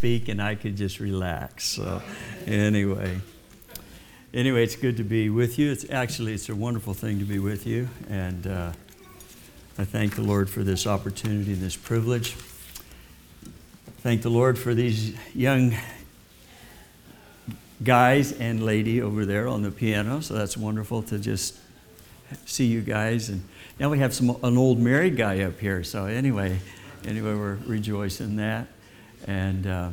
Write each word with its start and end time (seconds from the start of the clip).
speak 0.00 0.28
and 0.28 0.40
I 0.40 0.54
could 0.54 0.78
just 0.78 0.98
relax. 0.98 1.66
So, 1.66 2.00
anyway. 2.46 3.20
Anyway, 4.32 4.62
it's 4.62 4.74
good 4.74 4.96
to 4.96 5.04
be 5.04 5.28
with 5.28 5.58
you. 5.58 5.70
It's 5.70 5.90
actually 5.90 6.32
it's 6.32 6.48
a 6.48 6.54
wonderful 6.54 6.94
thing 6.94 7.18
to 7.18 7.26
be 7.26 7.38
with 7.38 7.66
you, 7.66 7.86
and 8.08 8.46
uh, 8.46 8.72
I 9.76 9.84
thank 9.84 10.16
the 10.16 10.22
Lord 10.22 10.48
for 10.48 10.62
this 10.62 10.86
opportunity 10.86 11.52
and 11.52 11.60
this 11.60 11.76
privilege. 11.76 12.32
Thank 13.98 14.22
the 14.22 14.30
Lord 14.30 14.58
for 14.58 14.72
these 14.72 15.14
young 15.34 15.74
guys 17.84 18.32
and 18.32 18.64
lady 18.64 19.02
over 19.02 19.26
there 19.26 19.48
on 19.48 19.60
the 19.60 19.70
piano. 19.70 20.22
So 20.22 20.32
that's 20.32 20.56
wonderful 20.56 21.02
to 21.02 21.18
just 21.18 21.58
see 22.46 22.64
you 22.64 22.80
guys. 22.80 23.28
And 23.28 23.42
now 23.78 23.90
we 23.90 23.98
have 23.98 24.14
some 24.14 24.30
an 24.42 24.56
old 24.56 24.78
married 24.78 25.18
guy 25.18 25.40
up 25.40 25.60
here. 25.60 25.84
So 25.84 26.06
anyway, 26.06 26.58
anyway, 27.04 27.34
we're 27.34 27.58
rejoicing 27.66 28.36
that. 28.36 28.66
And 29.26 29.66
uh, 29.66 29.90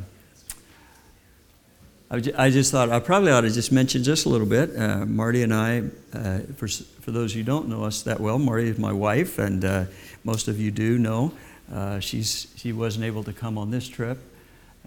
I 2.10 2.48
just 2.48 2.72
thought 2.72 2.88
I 2.88 3.00
probably 3.00 3.32
ought 3.32 3.42
to 3.42 3.50
just 3.50 3.70
mention 3.70 4.02
just 4.02 4.24
a 4.24 4.30
little 4.30 4.46
bit. 4.46 4.74
Uh, 4.74 5.04
Marty 5.04 5.42
and 5.42 5.52
I, 5.52 5.82
uh, 6.14 6.38
for, 6.56 6.66
for 6.66 7.10
those 7.10 7.34
who 7.34 7.42
don't 7.42 7.68
know 7.68 7.84
us 7.84 8.00
that 8.02 8.18
well, 8.18 8.38
Marty 8.38 8.68
is 8.68 8.78
my 8.78 8.92
wife, 8.92 9.38
and 9.38 9.62
uh, 9.62 9.84
most 10.24 10.48
of 10.48 10.58
you 10.58 10.70
do 10.70 10.96
know. 10.96 11.32
Uh, 11.70 12.00
she's, 12.00 12.46
she 12.56 12.72
wasn't 12.72 13.04
able 13.04 13.22
to 13.24 13.32
come 13.34 13.58
on 13.58 13.70
this 13.70 13.86
trip, 13.86 14.18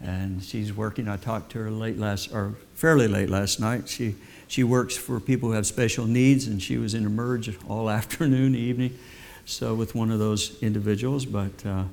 and 0.02 0.44
she's 0.44 0.74
working. 0.74 1.08
I 1.08 1.18
talked 1.18 1.52
to 1.52 1.60
her 1.60 1.70
late 1.70 2.00
last, 2.00 2.34
or 2.34 2.56
fairly 2.74 3.08
late 3.08 3.30
last 3.30 3.60
night. 3.60 3.88
She, 3.88 4.16
she 4.48 4.64
works 4.64 4.98
for 4.98 5.20
people 5.20 5.50
who 5.50 5.56
have 5.56 5.68
special 5.68 6.08
needs, 6.08 6.48
and 6.48 6.60
she 6.60 6.80
was 6.80 6.96
in 6.96 7.08
Emerg 7.08 7.56
all 7.70 7.88
afternoon, 7.92 8.56
evening, 8.56 8.98
so 9.46 9.76
with 9.76 9.94
one 9.94 10.10
of 10.10 10.18
those 10.18 10.60
individuals. 10.64 11.26
But 11.26 11.64
uh, 11.68 11.84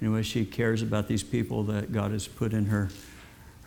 anyway, 0.00 0.22
she 0.22 0.44
cares 0.44 0.82
about 0.82 1.08
these 1.08 1.22
people 1.22 1.64
that 1.64 1.92
God 1.92 2.10
has 2.10 2.26
put 2.28 2.52
in 2.52 2.66
her 2.66 2.88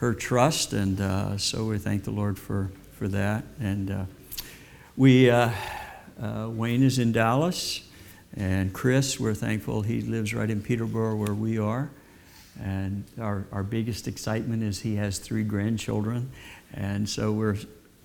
her 0.04 0.14
trust, 0.14 0.74
and 0.74 1.00
uh, 1.00 1.38
so 1.38 1.64
we 1.64 1.78
thank 1.78 2.04
the 2.04 2.12
Lord 2.12 2.38
for, 2.38 2.70
for 2.92 3.08
that. 3.08 3.46
And 3.62 3.90
uh, 3.90 4.04
we, 4.98 5.30
uh, 5.30 5.50
uh, 6.22 6.50
Wayne 6.50 6.84
is 6.84 7.00
in 7.00 7.14
Dallas, 7.14 7.88
and 8.36 8.74
Chris, 8.74 9.18
we're 9.18 9.34
thankful 9.34 9.82
he 9.82 10.02
lives 10.02 10.34
right 10.34 10.50
in 10.50 10.62
Peterborough 10.62 11.16
where 11.16 11.34
we 11.34 11.58
are. 11.58 11.90
And 12.62 13.06
our, 13.18 13.46
our 13.54 13.64
biggest 13.64 14.10
excitement 14.10 14.62
is 14.62 14.82
he 14.82 14.98
has 14.98 15.20
three 15.20 15.46
grandchildren, 15.46 16.32
and 16.74 17.08
so 17.08 17.32
we're 17.32 17.56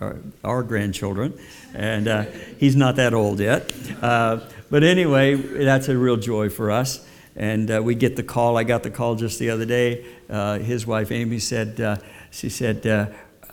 our, 0.00 0.18
our 0.44 0.62
grandchildren, 0.62 1.36
and 1.74 2.06
uh, 2.06 2.22
he's 2.58 2.76
not 2.76 2.94
that 2.94 3.12
old 3.12 3.40
yet. 3.40 3.72
Uh, 4.00 4.38
but 4.70 4.84
anyway, 4.84 5.34
that's 5.34 5.88
a 5.88 5.98
real 5.98 6.16
joy 6.16 6.48
for 6.48 6.70
us. 6.70 7.04
And 7.38 7.70
uh, 7.70 7.80
we 7.80 7.94
get 7.94 8.16
the 8.16 8.24
call. 8.24 8.58
I 8.58 8.64
got 8.64 8.82
the 8.82 8.90
call 8.90 9.14
just 9.14 9.38
the 9.38 9.50
other 9.50 9.64
day. 9.64 10.04
Uh, 10.28 10.58
his 10.58 10.88
wife 10.88 11.12
Amy 11.12 11.38
said, 11.38 11.80
uh, 11.80 11.96
she 12.32 12.48
said, 12.50 12.84
uh, 12.84 13.06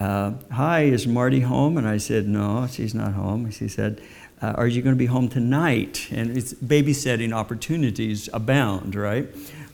uh, 0.03 0.33
"Hi, 0.51 0.85
is 0.85 1.05
Marty 1.05 1.41
home?" 1.41 1.77
And 1.77 1.87
I 1.87 1.97
said, 1.97 2.27
"No, 2.27 2.65
she's 2.65 2.95
not 2.95 3.13
home." 3.13 3.51
She 3.51 3.67
said, 3.67 4.01
uh, 4.41 4.53
"Are 4.57 4.65
you 4.65 4.81
going 4.81 4.95
to 4.95 4.99
be 4.99 5.05
home 5.05 5.29
tonight?" 5.29 6.07
And 6.11 6.35
it's 6.35 6.51
babysitting 6.55 7.31
opportunities 7.31 8.27
abound, 8.33 8.95
right? 8.95 9.27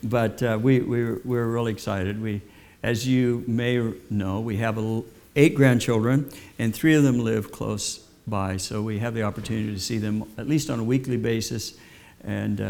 But 0.04 0.42
we, 0.60 0.80
we 0.80 1.14
we're 1.24 1.46
really 1.46 1.72
excited. 1.72 2.20
We, 2.20 2.42
as 2.82 3.08
you 3.08 3.44
may 3.48 3.94
know, 4.10 4.40
we 4.40 4.58
have 4.58 4.76
a, 4.76 5.02
eight 5.36 5.54
grandchildren, 5.54 6.28
and 6.58 6.74
three 6.74 6.94
of 6.94 7.02
them 7.02 7.18
live 7.18 7.50
close 7.50 8.06
by. 8.26 8.58
So 8.58 8.82
we 8.82 8.98
have 8.98 9.14
the 9.14 9.22
opportunity 9.22 9.72
to 9.72 9.80
see 9.80 9.96
them 9.96 10.24
at 10.36 10.46
least 10.46 10.68
on 10.68 10.78
a 10.78 10.84
weekly 10.84 11.16
basis. 11.16 11.78
And 12.24 12.60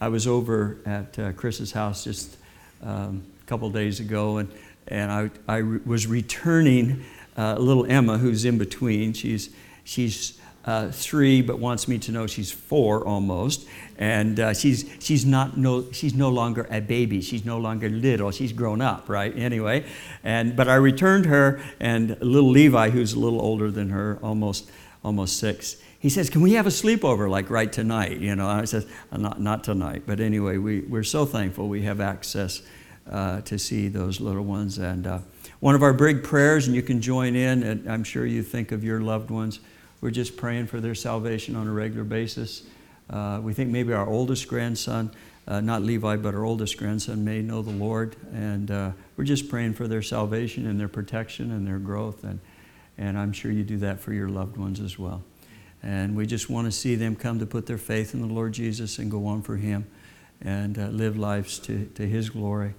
I 0.00 0.08
was 0.08 0.26
over 0.26 0.76
at 0.84 1.18
uh, 1.18 1.32
Chris's 1.32 1.72
house 1.72 2.04
just 2.04 2.36
um, 2.82 3.22
a 3.42 3.46
couple 3.46 3.70
days 3.70 3.98
ago, 3.98 4.38
and, 4.38 4.52
and 4.88 5.10
I, 5.10 5.30
I 5.48 5.56
re- 5.58 5.80
was 5.86 6.06
returning 6.06 7.04
uh, 7.38 7.54
little 7.54 7.86
Emma, 7.86 8.18
who's 8.18 8.44
in 8.44 8.58
between. 8.58 9.14
She's, 9.14 9.50
she's 9.84 10.38
uh, 10.66 10.90
three, 10.90 11.40
but 11.40 11.58
wants 11.58 11.88
me 11.88 11.98
to 11.98 12.12
know 12.12 12.26
she's 12.26 12.52
four 12.52 13.06
almost. 13.06 13.66
And 13.98 14.38
uh, 14.38 14.52
she's, 14.52 14.84
she's, 14.98 15.24
not 15.24 15.56
no, 15.56 15.90
she's 15.92 16.12
no 16.12 16.28
longer 16.28 16.66
a 16.70 16.80
baby. 16.80 17.22
She's 17.22 17.46
no 17.46 17.58
longer 17.58 17.88
little. 17.88 18.30
She's 18.32 18.52
grown 18.52 18.82
up, 18.82 19.08
right? 19.08 19.34
Anyway. 19.34 19.86
And, 20.24 20.56
but 20.56 20.68
I 20.68 20.74
returned 20.74 21.24
her, 21.26 21.62
and 21.80 22.20
little 22.20 22.50
Levi, 22.50 22.90
who's 22.90 23.14
a 23.14 23.18
little 23.18 23.40
older 23.40 23.70
than 23.70 23.90
her, 23.90 24.18
almost, 24.22 24.70
almost 25.02 25.38
six, 25.38 25.76
he 25.98 26.08
says, 26.08 26.30
Can 26.30 26.40
we 26.40 26.52
have 26.54 26.66
a 26.66 26.70
sleepover 26.70 27.28
like 27.28 27.50
right 27.50 27.72
tonight? 27.72 28.18
You 28.18 28.36
know, 28.36 28.48
I 28.48 28.64
said, 28.64 28.86
uh, 29.10 29.16
Not, 29.16 29.40
not 29.40 29.64
tonight. 29.64 30.02
But 30.06 30.20
anyway, 30.20 30.58
we, 30.58 30.80
we're 30.80 31.02
so 31.02 31.26
thankful 31.26 31.68
we 31.68 31.82
have 31.82 32.00
access 32.00 32.62
uh, 33.10 33.40
to 33.42 33.58
see 33.58 33.88
those 33.88 34.20
little 34.20 34.44
ones. 34.44 34.78
And 34.78 35.06
uh, 35.06 35.18
one 35.60 35.74
of 35.74 35.82
our 35.82 35.92
big 35.92 36.22
prayers, 36.22 36.66
and 36.66 36.76
you 36.76 36.82
can 36.82 37.00
join 37.00 37.34
in, 37.36 37.62
and 37.62 37.90
I'm 37.90 38.04
sure 38.04 38.26
you 38.26 38.42
think 38.42 38.72
of 38.72 38.84
your 38.84 39.00
loved 39.00 39.30
ones. 39.30 39.60
We're 40.00 40.10
just 40.10 40.36
praying 40.36 40.66
for 40.66 40.80
their 40.80 40.94
salvation 40.94 41.56
on 41.56 41.66
a 41.66 41.72
regular 41.72 42.04
basis. 42.04 42.64
Uh, 43.08 43.40
we 43.42 43.52
think 43.52 43.70
maybe 43.70 43.92
our 43.92 44.06
oldest 44.06 44.48
grandson, 44.48 45.10
uh, 45.48 45.60
not 45.60 45.82
Levi, 45.82 46.16
but 46.16 46.34
our 46.34 46.44
oldest 46.44 46.76
grandson, 46.76 47.24
may 47.24 47.40
know 47.40 47.62
the 47.62 47.70
Lord. 47.70 48.16
And 48.32 48.70
uh, 48.70 48.90
we're 49.16 49.24
just 49.24 49.48
praying 49.48 49.74
for 49.74 49.88
their 49.88 50.02
salvation 50.02 50.66
and 50.66 50.78
their 50.78 50.88
protection 50.88 51.52
and 51.52 51.66
their 51.66 51.78
growth. 51.78 52.24
And, 52.24 52.40
and 52.98 53.16
I'm 53.16 53.32
sure 53.32 53.50
you 53.50 53.62
do 53.62 53.78
that 53.78 54.00
for 54.00 54.12
your 54.12 54.28
loved 54.28 54.56
ones 54.56 54.80
as 54.80 54.98
well. 54.98 55.22
And 55.86 56.16
we 56.16 56.26
just 56.26 56.50
want 56.50 56.64
to 56.66 56.72
see 56.72 56.96
them 56.96 57.14
come 57.14 57.38
to 57.38 57.46
put 57.46 57.66
their 57.66 57.78
faith 57.78 58.12
in 58.12 58.20
the 58.20 58.26
Lord 58.26 58.52
Jesus 58.52 58.98
and 58.98 59.08
go 59.08 59.24
on 59.26 59.40
for 59.40 59.56
Him 59.56 59.86
and 60.40 60.76
uh, 60.76 60.88
live 60.88 61.16
lives 61.16 61.60
to, 61.60 61.86
to 61.94 62.04
His 62.04 62.28
glory. 62.28 62.74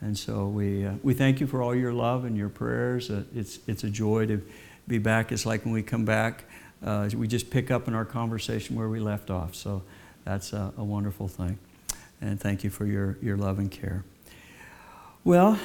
And 0.00 0.18
so 0.18 0.48
we, 0.48 0.84
uh, 0.84 0.94
we 1.04 1.14
thank 1.14 1.38
you 1.38 1.46
for 1.46 1.62
all 1.62 1.72
your 1.72 1.92
love 1.92 2.24
and 2.24 2.36
your 2.36 2.48
prayers. 2.48 3.10
Uh, 3.10 3.22
it's, 3.32 3.60
it's 3.68 3.84
a 3.84 3.88
joy 3.90 4.26
to 4.26 4.42
be 4.88 4.98
back. 4.98 5.30
It's 5.30 5.46
like 5.46 5.64
when 5.64 5.72
we 5.72 5.84
come 5.84 6.04
back, 6.04 6.46
uh, 6.84 7.08
we 7.16 7.28
just 7.28 7.48
pick 7.48 7.70
up 7.70 7.86
in 7.86 7.94
our 7.94 8.04
conversation 8.04 8.74
where 8.74 8.88
we 8.88 8.98
left 8.98 9.30
off. 9.30 9.54
So 9.54 9.84
that's 10.24 10.52
a, 10.52 10.72
a 10.76 10.82
wonderful 10.82 11.28
thing. 11.28 11.60
And 12.20 12.40
thank 12.40 12.64
you 12.64 12.70
for 12.70 12.86
your, 12.86 13.18
your 13.22 13.36
love 13.36 13.60
and 13.60 13.70
care. 13.70 14.02
Well, 15.22 15.60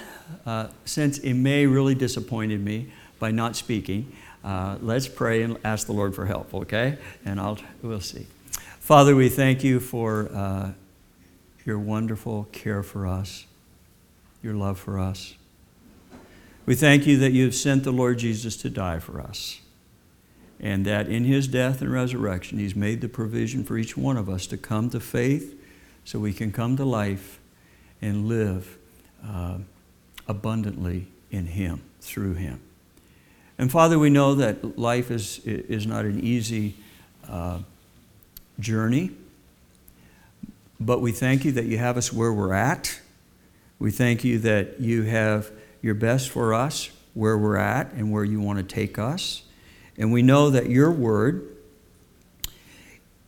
uh, 0.45 0.67
since 0.85 1.23
May 1.23 1.65
really 1.65 1.95
disappointed 1.95 2.63
me 2.63 2.91
by 3.17 3.31
not 3.31 3.55
speaking, 3.55 4.15
uh, 4.43 4.77
let's 4.81 5.07
pray 5.07 5.41
and 5.43 5.57
ask 5.63 5.87
the 5.87 5.93
Lord 5.93 6.13
for 6.13 6.25
help, 6.25 6.53
okay? 6.53 6.97
And 7.25 7.39
I'll, 7.39 7.57
we'll 7.81 8.01
see. 8.01 8.27
Father, 8.79 9.15
we 9.15 9.29
thank 9.29 9.63
you 9.63 9.79
for 9.79 10.29
uh, 10.33 10.71
your 11.65 11.79
wonderful 11.79 12.49
care 12.51 12.83
for 12.83 13.07
us, 13.07 13.45
your 14.41 14.53
love 14.53 14.77
for 14.77 14.99
us. 14.99 15.35
We 16.65 16.75
thank 16.75 17.07
you 17.07 17.17
that 17.19 17.31
you 17.31 17.45
have 17.45 17.55
sent 17.55 17.83
the 17.83 17.91
Lord 17.91 18.19
Jesus 18.19 18.57
to 18.57 18.69
die 18.69 18.99
for 18.99 19.21
us, 19.21 19.61
and 20.59 20.85
that 20.85 21.07
in 21.07 21.23
his 21.23 21.47
death 21.47 21.81
and 21.81 21.91
resurrection, 21.91 22.59
he's 22.59 22.75
made 22.75 23.01
the 23.01 23.09
provision 23.09 23.63
for 23.63 23.77
each 23.77 23.97
one 23.97 24.17
of 24.17 24.29
us 24.29 24.47
to 24.47 24.57
come 24.57 24.89
to 24.89 24.99
faith 24.99 25.59
so 26.05 26.19
we 26.19 26.33
can 26.33 26.51
come 26.51 26.75
to 26.77 26.85
life 26.85 27.39
and 28.01 28.27
live 28.27 28.77
uh, 29.25 29.57
abundantly 30.27 31.07
in 31.31 31.47
him, 31.47 31.81
through 32.01 32.33
him. 32.33 32.59
And 33.57 33.71
Father, 33.71 33.99
we 33.99 34.09
know 34.09 34.35
that 34.35 34.77
life 34.77 35.11
is, 35.11 35.39
is 35.45 35.85
not 35.85 36.05
an 36.05 36.19
easy 36.19 36.75
uh, 37.29 37.59
journey, 38.59 39.11
but 40.79 41.01
we 41.01 41.11
thank 41.11 41.45
you 41.45 41.51
that 41.53 41.65
you 41.65 41.77
have 41.77 41.97
us 41.97 42.11
where 42.11 42.33
we're 42.33 42.53
at. 42.53 42.99
We 43.79 43.91
thank 43.91 44.23
you 44.23 44.39
that 44.39 44.79
you 44.79 45.03
have 45.03 45.51
your 45.81 45.93
best 45.93 46.29
for 46.29 46.53
us 46.53 46.89
where 47.13 47.37
we're 47.37 47.57
at 47.57 47.91
and 47.93 48.11
where 48.11 48.23
you 48.23 48.41
want 48.41 48.57
to 48.57 48.63
take 48.63 48.97
us. 48.97 49.43
And 49.97 50.11
we 50.11 50.21
know 50.21 50.49
that 50.49 50.69
your 50.69 50.91
word 50.91 51.47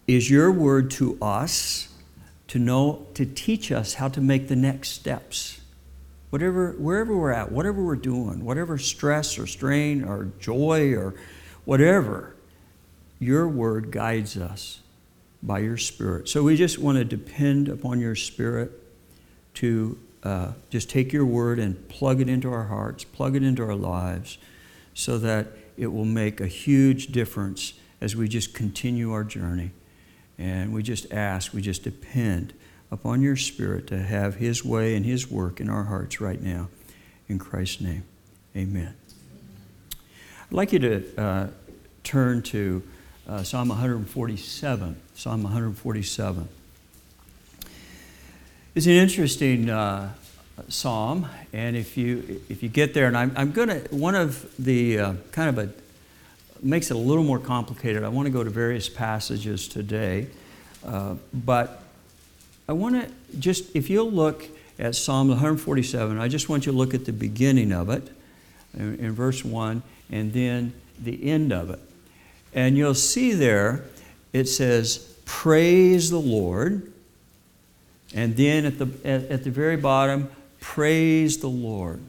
is 0.07 0.29
your 0.29 0.51
word 0.51 0.91
to 0.91 1.17
us 1.21 1.89
to 2.47 2.59
know, 2.59 3.05
to 3.15 3.25
teach 3.25 3.71
us 3.71 3.95
how 3.95 4.07
to 4.07 4.21
make 4.21 4.47
the 4.47 4.55
next 4.55 4.89
steps 4.89 5.59
whatever, 6.35 6.71
wherever 6.73 7.15
we're 7.15 7.31
at, 7.31 7.49
whatever 7.49 7.81
we're 7.81 7.95
doing, 7.95 8.43
whatever 8.43 8.77
stress 8.77 9.39
or 9.39 9.47
strain 9.47 10.03
or 10.03 10.25
joy 10.37 10.91
or 10.91 11.15
whatever, 11.63 12.35
your 13.19 13.47
word 13.47 13.89
guides 13.89 14.35
us 14.35 14.81
by 15.41 15.59
your 15.59 15.77
spirit. 15.77 16.27
So 16.27 16.43
we 16.43 16.57
just 16.57 16.77
want 16.77 16.97
to 16.97 17.05
depend 17.05 17.69
upon 17.69 18.01
your 18.01 18.15
spirit 18.15 18.69
to 19.53 19.97
uh, 20.23 20.51
just 20.69 20.89
take 20.89 21.13
your 21.13 21.25
word 21.25 21.57
and 21.57 21.87
plug 21.87 22.19
it 22.19 22.27
into 22.27 22.51
our 22.51 22.65
hearts, 22.65 23.05
plug 23.05 23.37
it 23.37 23.41
into 23.41 23.63
our 23.63 23.73
lives, 23.73 24.37
so 24.93 25.17
that 25.19 25.47
it 25.77 25.87
will 25.87 26.03
make 26.03 26.41
a 26.41 26.47
huge 26.47 27.13
difference 27.13 27.75
as 28.01 28.13
we 28.13 28.27
just 28.27 28.53
continue 28.53 29.13
our 29.13 29.23
journey. 29.23 29.71
And 30.37 30.73
we 30.73 30.83
just 30.83 31.09
ask, 31.13 31.53
we 31.53 31.61
just 31.61 31.83
depend 31.83 32.53
upon 32.91 33.21
your 33.21 33.35
Spirit 33.35 33.87
to 33.87 33.97
have 33.97 34.35
His 34.35 34.63
way 34.63 34.95
and 34.95 35.05
His 35.05 35.29
work 35.29 35.59
in 35.59 35.69
our 35.69 35.83
hearts 35.83 36.21
right 36.21 36.41
now. 36.41 36.69
In 37.27 37.39
Christ's 37.39 37.81
name, 37.81 38.03
amen. 38.55 38.93
I'd 39.91 40.53
like 40.53 40.71
you 40.73 40.79
to 40.79 41.17
uh, 41.17 41.47
turn 42.03 42.43
to 42.43 42.83
uh, 43.27 43.43
Psalm 43.43 43.69
147. 43.69 44.95
Psalm 45.15 45.43
147. 45.43 46.47
It's 48.75 48.85
an 48.85 48.91
interesting 48.91 49.69
uh, 49.69 50.13
psalm, 50.67 51.27
and 51.53 51.75
if 51.75 51.97
you 51.97 52.41
if 52.49 52.61
you 52.61 52.69
get 52.69 52.93
there, 52.93 53.07
and 53.07 53.17
I'm, 53.17 53.31
I'm 53.35 53.51
to 53.53 53.79
one 53.89 54.15
of 54.15 54.53
the 54.59 54.99
uh, 54.99 55.13
kind 55.31 55.49
of 55.49 55.57
a 55.57 55.73
makes 56.61 56.91
it 56.91 56.95
a 56.95 56.99
little 56.99 57.23
more 57.23 57.39
complicated. 57.39 58.03
I 58.03 58.09
want 58.09 58.25
to 58.25 58.31
go 58.31 58.43
to 58.43 58.49
various 58.49 58.89
passages 58.89 59.67
today, 59.67 60.27
uh, 60.85 61.15
but 61.33 61.83
I 62.67 62.73
want 62.73 62.95
to 62.95 63.39
just 63.39 63.75
if 63.75 63.89
you'll 63.89 64.11
look 64.11 64.45
at 64.77 64.95
Psalm 64.95 65.29
147, 65.29 66.19
I 66.19 66.27
just 66.27 66.49
want 66.49 66.65
you 66.65 66.71
to 66.71 66.77
look 66.77 66.93
at 66.93 67.05
the 67.05 67.13
beginning 67.13 67.71
of 67.71 67.89
it, 67.89 68.09
in, 68.73 68.95
in 68.99 69.11
verse 69.13 69.45
one, 69.45 69.83
and 70.11 70.33
then 70.33 70.73
the 71.01 71.29
end 71.29 71.53
of 71.53 71.69
it, 71.69 71.79
and 72.53 72.77
you'll 72.77 72.93
see 72.93 73.33
there 73.33 73.85
it 74.33 74.45
says, 74.45 74.97
"Praise 75.25 76.09
the 76.09 76.19
Lord." 76.19 76.91
And 78.13 78.37
then 78.37 78.65
at 78.65 78.77
the, 78.79 78.87
at, 79.03 79.23
at 79.29 79.43
the 79.43 79.51
very 79.51 79.75
bottom, 79.75 80.29
praise 80.61 81.39
the 81.39 81.49
Lord. 81.49 81.99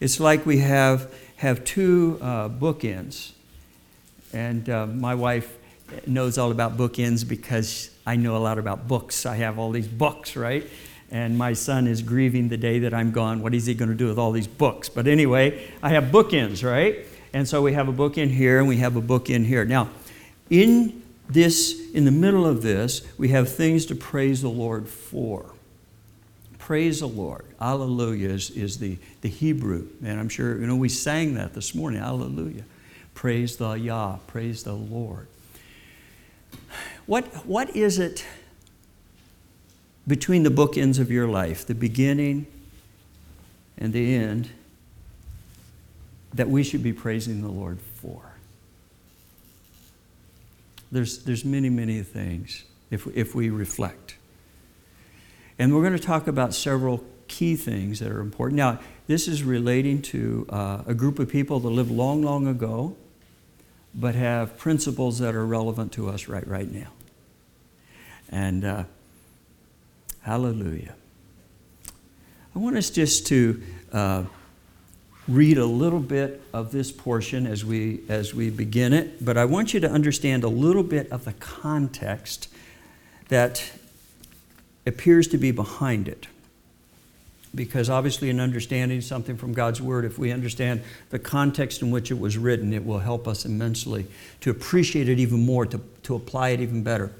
It's 0.00 0.20
like 0.20 0.44
we 0.44 0.58
have, 0.58 1.12
have 1.36 1.64
two 1.64 2.18
uh, 2.20 2.50
bookends. 2.50 3.32
And 4.34 4.68
uh, 4.68 4.86
my 4.86 5.14
wife 5.14 5.56
knows 6.06 6.36
all 6.36 6.50
about 6.50 6.76
bookends 6.76 7.26
because 7.26 7.90
I 8.06 8.16
know 8.16 8.36
a 8.36 8.38
lot 8.38 8.58
about 8.58 8.86
books. 8.86 9.26
I 9.26 9.36
have 9.36 9.58
all 9.58 9.70
these 9.70 9.88
books, 9.88 10.36
right? 10.36 10.68
And 11.10 11.38
my 11.38 11.52
son 11.52 11.86
is 11.86 12.02
grieving 12.02 12.48
the 12.48 12.56
day 12.56 12.80
that 12.80 12.92
I'm 12.92 13.12
gone. 13.12 13.42
What 13.42 13.54
is 13.54 13.66
he 13.66 13.74
going 13.74 13.90
to 13.90 13.94
do 13.94 14.08
with 14.08 14.18
all 14.18 14.32
these 14.32 14.46
books? 14.46 14.88
But 14.88 15.06
anyway, 15.06 15.70
I 15.82 15.90
have 15.90 16.04
bookends, 16.04 16.68
right? 16.68 17.06
And 17.32 17.48
so 17.48 17.62
we 17.62 17.72
have 17.72 17.88
a 17.88 17.92
book 17.92 18.18
in 18.18 18.30
here 18.30 18.58
and 18.58 18.68
we 18.68 18.78
have 18.78 18.96
a 18.96 19.00
book 19.00 19.30
in 19.30 19.44
here. 19.44 19.64
Now, 19.64 19.90
in 20.50 21.02
this, 21.28 21.90
in 21.92 22.04
the 22.04 22.10
middle 22.10 22.46
of 22.46 22.62
this, 22.62 23.02
we 23.18 23.28
have 23.30 23.52
things 23.52 23.86
to 23.86 23.94
praise 23.94 24.42
the 24.42 24.48
Lord 24.48 24.88
for. 24.88 25.54
Praise 26.58 27.00
the 27.00 27.08
Lord. 27.08 27.44
Alleluia 27.60 28.30
is, 28.30 28.50
is 28.50 28.78
the, 28.78 28.98
the 29.20 29.28
Hebrew. 29.28 29.86
And 30.02 30.18
I'm 30.18 30.28
sure, 30.28 30.58
you 30.58 30.66
know, 30.66 30.76
we 30.76 30.88
sang 30.88 31.34
that 31.34 31.54
this 31.54 31.74
morning. 31.74 32.00
Alleluia. 32.00 32.64
Praise 33.14 33.56
the 33.56 33.72
Yah. 33.72 34.16
Praise 34.26 34.62
the 34.62 34.72
Lord. 34.72 35.26
What, 37.06 37.26
what 37.46 37.74
is 37.76 37.98
it 37.98 38.24
between 40.06 40.42
the 40.42 40.50
bookends 40.50 40.98
of 40.98 41.10
your 41.10 41.28
life, 41.28 41.66
the 41.66 41.74
beginning 41.74 42.46
and 43.76 43.92
the 43.92 44.14
end, 44.14 44.50
that 46.32 46.48
we 46.48 46.62
should 46.62 46.82
be 46.82 46.92
praising 46.92 47.42
the 47.42 47.48
Lord 47.48 47.80
for? 47.80 48.34
There's, 50.90 51.24
there's 51.24 51.44
many, 51.44 51.70
many 51.70 52.02
things 52.02 52.64
if, 52.90 53.06
if 53.16 53.34
we 53.34 53.50
reflect. 53.50 54.16
And 55.58 55.74
we're 55.74 55.82
going 55.82 55.98
to 55.98 56.04
talk 56.04 56.26
about 56.26 56.54
several 56.54 57.04
key 57.28 57.56
things 57.56 58.00
that 58.00 58.10
are 58.10 58.20
important. 58.20 58.56
Now, 58.56 58.80
this 59.06 59.28
is 59.28 59.42
relating 59.42 60.02
to 60.02 60.46
uh, 60.48 60.82
a 60.86 60.94
group 60.94 61.18
of 61.18 61.28
people 61.28 61.60
that 61.60 61.68
lived 61.68 61.90
long, 61.90 62.22
long 62.22 62.46
ago, 62.46 62.96
but 63.94 64.14
have 64.14 64.58
principles 64.58 65.18
that 65.20 65.34
are 65.34 65.46
relevant 65.46 65.92
to 65.92 66.08
us 66.08 66.26
right, 66.26 66.46
right 66.46 66.70
now. 66.70 66.88
And 68.28 68.64
uh, 68.64 68.84
hallelujah. 70.22 70.94
I 72.54 72.58
want 72.58 72.76
us 72.76 72.90
just 72.90 73.26
to 73.28 73.62
uh, 73.92 74.24
read 75.28 75.58
a 75.58 75.66
little 75.66 76.00
bit 76.00 76.42
of 76.52 76.72
this 76.72 76.92
portion 76.92 77.46
as 77.46 77.64
we, 77.64 78.00
as 78.08 78.34
we 78.34 78.50
begin 78.50 78.92
it, 78.92 79.24
but 79.24 79.36
I 79.36 79.44
want 79.44 79.74
you 79.74 79.80
to 79.80 79.90
understand 79.90 80.44
a 80.44 80.48
little 80.48 80.82
bit 80.82 81.10
of 81.10 81.24
the 81.24 81.32
context 81.34 82.48
that 83.28 83.72
appears 84.86 85.28
to 85.28 85.38
be 85.38 85.50
behind 85.50 86.08
it. 86.08 86.26
Because 87.54 87.88
obviously, 87.88 88.30
in 88.30 88.40
understanding 88.40 89.00
something 89.00 89.36
from 89.36 89.52
God's 89.52 89.80
Word, 89.80 90.04
if 90.04 90.18
we 90.18 90.32
understand 90.32 90.82
the 91.10 91.18
context 91.18 91.82
in 91.82 91.90
which 91.90 92.10
it 92.10 92.18
was 92.18 92.36
written, 92.36 92.72
it 92.72 92.84
will 92.84 92.98
help 92.98 93.28
us 93.28 93.44
immensely 93.44 94.06
to 94.40 94.50
appreciate 94.50 95.08
it 95.08 95.20
even 95.20 95.44
more, 95.44 95.64
to, 95.66 95.80
to 96.04 96.14
apply 96.14 96.50
it 96.50 96.60
even 96.60 96.82
better. 96.82 97.12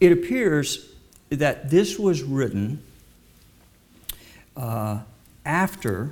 It 0.00 0.12
appears 0.12 0.90
that 1.28 1.70
this 1.70 1.98
was 1.98 2.22
written 2.22 2.82
uh, 4.56 5.00
after 5.44 6.10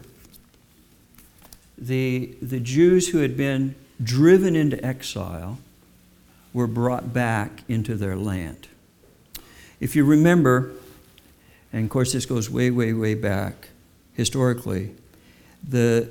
the, 1.77 2.37
the 2.41 2.61
Jews 2.61 3.09
who 3.09 3.19
had 3.19 3.37
been 3.37 3.75
driven 4.03 4.55
into 4.55 4.85
exile 4.85 5.59
were 6.53 6.67
brought 6.67 7.13
back 7.13 7.63
into 7.69 7.95
their 7.95 8.17
land. 8.17 8.69
If 9.81 9.95
you 9.95 10.05
remember, 10.05 10.73
and 11.73 11.85
of 11.85 11.91
course 11.91 12.13
this 12.13 12.27
goes 12.27 12.51
way, 12.51 12.71
way, 12.71 12.93
way 12.93 13.15
back 13.15 13.69
historically, 14.15 14.95
the, 15.67 16.11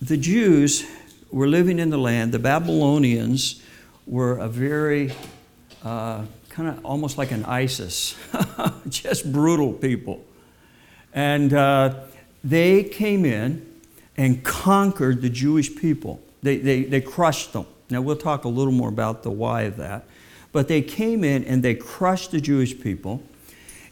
the 0.00 0.16
Jews 0.16 0.86
were 1.30 1.46
living 1.46 1.78
in 1.78 1.90
the 1.90 1.98
land. 1.98 2.32
The 2.32 2.38
Babylonians 2.38 3.62
were 4.06 4.38
a 4.38 4.48
very 4.48 5.12
uh, 5.84 6.24
kind 6.48 6.68
of 6.68 6.84
almost 6.84 7.18
like 7.18 7.30
an 7.30 7.44
ISIS, 7.44 8.16
just 8.88 9.30
brutal 9.30 9.72
people. 9.72 10.24
And 11.12 11.52
uh, 11.52 11.94
they 12.42 12.84
came 12.84 13.24
in 13.24 13.66
and 14.16 14.42
conquered 14.42 15.22
the 15.22 15.30
Jewish 15.30 15.74
people. 15.76 16.20
They, 16.42 16.56
they, 16.56 16.84
they 16.84 17.00
crushed 17.00 17.52
them. 17.52 17.66
Now, 17.90 18.00
we'll 18.00 18.16
talk 18.16 18.44
a 18.44 18.48
little 18.48 18.72
more 18.72 18.88
about 18.88 19.22
the 19.22 19.30
why 19.30 19.62
of 19.62 19.76
that. 19.76 20.04
But 20.52 20.68
they 20.68 20.82
came 20.82 21.22
in 21.22 21.44
and 21.44 21.62
they 21.62 21.74
crushed 21.74 22.30
the 22.30 22.40
Jewish 22.40 22.80
people, 22.80 23.22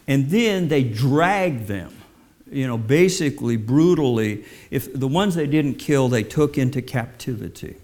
and 0.09 0.31
then 0.31 0.69
they 0.69 0.83
dragged 0.83 1.69
them, 1.69 1.95
you 2.51 2.67
know, 2.67 2.79
basically 2.79 3.57
brutally. 3.57 4.45
If 4.71 4.93
the 4.93 5.07
ones 5.07 5.35
they 5.35 5.47
didn't 5.47 5.75
kill, 5.75 6.09
they 6.09 6.25
took 6.25 6.57
into 6.57 6.83
captivity. 6.83 7.77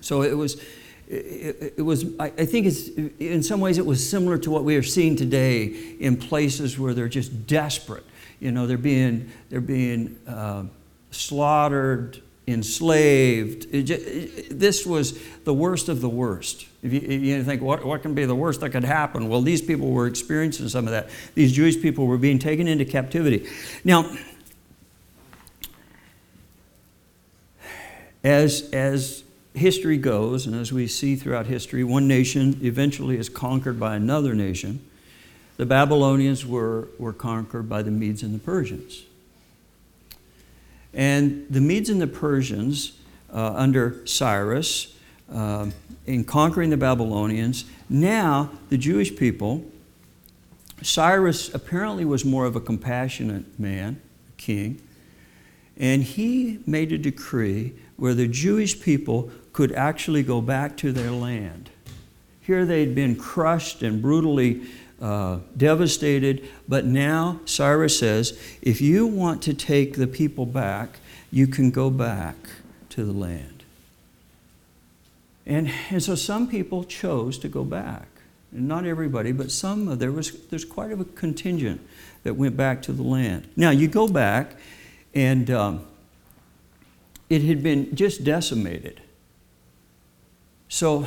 So 0.00 0.22
it 0.22 0.36
was, 0.36 0.60
it, 1.08 1.84
was 1.84 2.04
I, 2.18 2.26
I 2.26 2.44
think 2.44 2.66
it's, 2.66 2.88
in 3.18 3.42
some 3.42 3.60
ways 3.60 3.78
it 3.78 3.86
was 3.86 4.06
similar 4.06 4.38
to 4.38 4.50
what 4.50 4.64
we 4.64 4.76
are 4.76 4.82
seeing 4.82 5.14
today 5.16 5.64
in 6.00 6.16
places 6.16 6.78
where 6.78 6.92
they're 6.94 7.08
just 7.08 7.46
desperate. 7.46 8.04
You 8.40 8.50
know, 8.50 8.66
they're 8.66 8.76
being, 8.76 9.30
they're 9.50 9.60
being 9.60 10.18
uh, 10.26 10.64
slaughtered, 11.12 12.20
enslaved. 12.48 13.70
This 13.70 14.86
was 14.86 15.18
the 15.44 15.54
worst 15.54 15.88
of 15.88 16.00
the 16.00 16.08
worst. 16.08 16.66
If 16.82 16.92
you, 16.92 17.00
if 17.00 17.22
you, 17.22 17.44
think, 17.44 17.60
what, 17.60 17.84
what 17.84 18.02
can 18.02 18.14
be 18.14 18.24
the 18.24 18.34
worst 18.34 18.60
that 18.60 18.70
could 18.70 18.84
happen? 18.84 19.28
Well, 19.28 19.42
these 19.42 19.60
people 19.60 19.90
were 19.90 20.06
experiencing 20.06 20.68
some 20.68 20.86
of 20.86 20.92
that. 20.92 21.10
These 21.34 21.52
Jewish 21.52 21.80
people 21.80 22.06
were 22.06 22.18
being 22.18 22.38
taken 22.38 22.66
into 22.66 22.84
captivity. 22.84 23.48
Now, 23.84 24.16
as, 28.24 28.68
as 28.72 29.24
history 29.54 29.98
goes, 29.98 30.46
and 30.46 30.54
as 30.54 30.72
we 30.72 30.86
see 30.86 31.16
throughout 31.16 31.46
history, 31.46 31.84
one 31.84 32.08
nation 32.08 32.58
eventually 32.62 33.18
is 33.18 33.28
conquered 33.28 33.78
by 33.78 33.96
another 33.96 34.34
nation. 34.34 34.84
The 35.56 35.66
Babylonians 35.66 36.46
were, 36.46 36.88
were 36.98 37.12
conquered 37.12 37.68
by 37.68 37.82
the 37.82 37.90
Medes 37.90 38.22
and 38.22 38.34
the 38.34 38.38
Persians. 38.38 39.02
And 40.98 41.46
the 41.48 41.60
Medes 41.60 41.90
and 41.90 42.00
the 42.00 42.08
Persians, 42.08 42.98
uh, 43.32 43.52
under 43.54 44.04
Cyrus, 44.04 44.96
uh, 45.32 45.70
in 46.06 46.24
conquering 46.24 46.70
the 46.70 46.76
Babylonians, 46.76 47.66
now 47.88 48.50
the 48.68 48.76
Jewish 48.76 49.14
people, 49.14 49.64
Cyrus 50.82 51.54
apparently 51.54 52.04
was 52.04 52.24
more 52.24 52.46
of 52.46 52.56
a 52.56 52.60
compassionate 52.60 53.60
man, 53.60 54.02
king, 54.38 54.82
and 55.76 56.02
he 56.02 56.58
made 56.66 56.90
a 56.90 56.98
decree 56.98 57.74
where 57.96 58.14
the 58.14 58.26
Jewish 58.26 58.80
people 58.80 59.30
could 59.52 59.70
actually 59.70 60.24
go 60.24 60.40
back 60.40 60.76
to 60.78 60.90
their 60.90 61.12
land. 61.12 61.70
Here 62.40 62.66
they'd 62.66 62.96
been 62.96 63.14
crushed 63.14 63.84
and 63.84 64.02
brutally 64.02 64.62
uh, 65.00 65.38
devastated, 65.56 66.48
but 66.66 66.84
now 66.84 67.40
Cyrus 67.44 67.98
says 67.98 68.38
if 68.62 68.80
you 68.80 69.06
want 69.06 69.42
to 69.42 69.54
take 69.54 69.94
the 69.94 70.06
people 70.06 70.46
back, 70.46 70.98
you 71.30 71.46
can 71.46 71.70
go 71.70 71.90
back 71.90 72.36
to 72.90 73.04
the 73.04 73.12
land. 73.12 73.64
And, 75.46 75.70
and 75.90 76.02
so 76.02 76.14
some 76.14 76.48
people 76.48 76.84
chose 76.84 77.38
to 77.38 77.48
go 77.48 77.64
back. 77.64 78.08
And 78.52 78.66
not 78.66 78.86
everybody, 78.86 79.32
but 79.32 79.50
some, 79.50 79.98
there 79.98 80.12
was, 80.12 80.32
there's 80.46 80.64
quite 80.64 80.92
a 80.92 81.04
contingent 81.04 81.80
that 82.22 82.34
went 82.34 82.56
back 82.56 82.82
to 82.82 82.92
the 82.92 83.02
land. 83.02 83.48
Now, 83.56 83.70
you 83.70 83.88
go 83.88 84.08
back, 84.08 84.56
and 85.14 85.50
um, 85.50 85.86
it 87.30 87.42
had 87.42 87.62
been 87.62 87.94
just 87.94 88.24
decimated. 88.24 89.00
So 90.68 91.06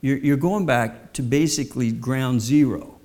you're 0.00 0.36
going 0.36 0.64
back 0.64 1.12
to 1.14 1.22
basically 1.22 1.92
ground 1.92 2.40
zero. 2.40 2.99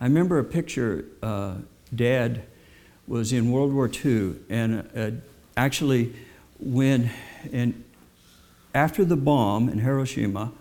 I 0.00 0.04
remember 0.04 0.38
a 0.38 0.44
picture, 0.44 1.04
uh, 1.22 1.54
Dad 1.94 2.42
was 3.06 3.32
in 3.32 3.50
World 3.50 3.72
War 3.72 3.90
II, 3.92 4.36
and 4.48 4.88
uh, 4.96 5.10
actually, 5.56 6.14
when, 6.60 7.10
and 7.52 7.84
after 8.74 9.04
the 9.04 9.16
bomb 9.16 9.68
in 9.68 9.78
Hiroshima, 9.78 10.52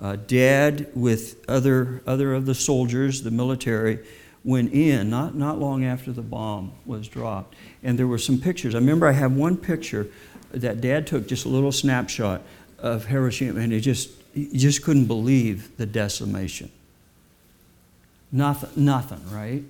uh, 0.00 0.16
Dad, 0.26 0.88
with 0.94 1.44
other, 1.48 2.02
other 2.06 2.34
of 2.34 2.46
the 2.46 2.54
soldiers, 2.54 3.22
the 3.22 3.30
military, 3.30 3.98
went 4.44 4.72
in 4.72 5.10
not, 5.10 5.34
not 5.34 5.58
long 5.58 5.84
after 5.84 6.12
the 6.12 6.22
bomb 6.22 6.72
was 6.84 7.08
dropped. 7.08 7.56
And 7.82 7.98
there 7.98 8.06
were 8.06 8.18
some 8.18 8.38
pictures. 8.38 8.74
I 8.74 8.78
remember 8.78 9.06
I 9.06 9.12
have 9.12 9.32
one 9.32 9.56
picture 9.56 10.06
that 10.50 10.80
Dad 10.80 11.06
took, 11.06 11.26
just 11.26 11.46
a 11.46 11.48
little 11.48 11.72
snapshot 11.72 12.42
of 12.78 13.06
Hiroshima, 13.06 13.60
and 13.60 13.72
he 13.72 13.80
just, 13.80 14.10
he 14.34 14.56
just 14.56 14.82
couldn't 14.82 15.06
believe 15.06 15.76
the 15.78 15.86
decimation. 15.86 16.70
Nothing, 18.34 18.84
nothing, 18.84 19.20
right? 19.30 19.62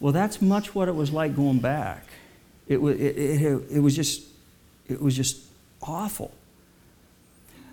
Well, 0.00 0.14
that's 0.14 0.40
much 0.40 0.74
what 0.74 0.88
it 0.88 0.94
was 0.94 1.12
like 1.12 1.36
going 1.36 1.58
back. 1.58 2.06
It, 2.66 2.80
was, 2.80 2.98
it, 2.98 3.18
it, 3.18 3.62
it 3.70 3.80
was 3.80 3.94
just, 3.94 4.22
it 4.88 4.98
was 4.98 5.14
just 5.14 5.38
awful. 5.82 6.32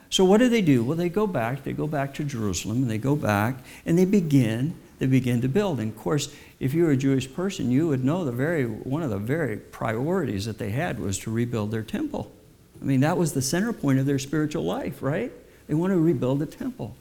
So 0.10 0.25
what 0.25 0.39
do 0.39 0.50
they 0.50 0.62
do? 0.62 0.84
Well, 0.84 0.98
they 0.98 1.07
go 1.07 1.27
back. 1.27 1.63
They 1.63 1.72
go 1.72 1.88
back 1.88 2.13
to 2.15 2.25
Jerusalem, 2.25 2.81
and 2.81 2.91
they 2.91 2.98
go 2.98 3.15
back, 3.15 3.55
and 3.86 3.98
they 3.98 4.03
begin. 4.03 4.75
They 5.00 5.05
begin 5.05 5.39
to 5.43 5.48
build. 5.48 5.79
And 5.79 5.93
of 5.93 5.98
course, 5.98 6.36
if 6.60 6.74
you 6.74 6.84
were 6.84 6.91
a 6.91 6.98
Jewish 6.98 7.34
person, 7.34 7.72
you 7.72 7.88
would 7.88 8.03
know 8.03 8.25
the 8.25 8.34
very 8.34 8.65
one 8.65 9.01
of 9.01 9.12
the 9.12 9.17
very 9.17 9.55
priorities 9.55 10.43
that 10.43 10.57
they 10.57 10.72
had 10.72 11.00
was 11.00 11.17
to 11.19 11.31
rebuild 11.31 11.72
their 11.72 11.84
temple. 11.84 12.34
I 12.81 12.84
mean, 12.84 13.00
that 13.00 13.15
was 13.15 13.31
the 13.31 13.41
center 13.41 13.72
point 13.72 13.98
of 13.98 14.05
their 14.05 14.19
spiritual 14.19 14.65
life, 14.65 15.01
right? 15.01 15.31
They 15.67 15.74
want 15.74 15.93
to 15.93 16.00
rebuild 16.00 16.39
the 16.39 16.45
temple 16.45 16.98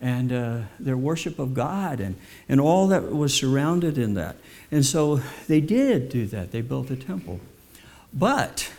and 0.00 0.32
uh, 0.32 0.60
their 0.78 0.96
worship 0.96 1.38
of 1.38 1.54
God 1.54 2.00
and, 2.00 2.16
and 2.48 2.60
all 2.60 2.88
that 2.88 3.12
was 3.12 3.32
surrounded 3.34 3.98
in 3.98 4.14
that. 4.14 4.36
And 4.70 4.84
so 4.84 5.20
they 5.48 5.60
did 5.60 6.08
do 6.08 6.26
that. 6.26 6.52
They 6.52 6.60
built 6.60 6.90
a 6.90 6.96
temple. 6.96 7.40
But 8.12 8.70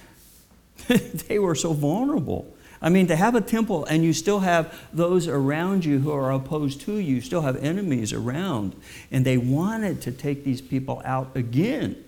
they 1.27 1.39
were 1.39 1.55
so 1.55 1.73
vulnerable. 1.73 2.53
I 2.81 2.89
mean, 2.89 3.07
to 3.07 3.15
have 3.15 3.33
a 3.35 3.41
temple 3.41 3.85
and 3.85 4.03
you 4.03 4.13
still 4.13 4.39
have 4.39 4.79
those 4.93 5.27
around 5.27 5.83
you 5.83 5.99
who 5.99 6.11
are 6.11 6.31
opposed 6.31 6.81
to 6.81 6.93
you, 6.93 7.15
you 7.15 7.21
still 7.21 7.41
have 7.41 7.55
enemies 7.63 8.13
around, 8.13 8.75
and 9.11 9.25
they 9.25 9.37
wanted 9.37 10.01
to 10.03 10.11
take 10.11 10.43
these 10.43 10.61
people 10.61 11.01
out 11.03 11.35
again. 11.35 12.03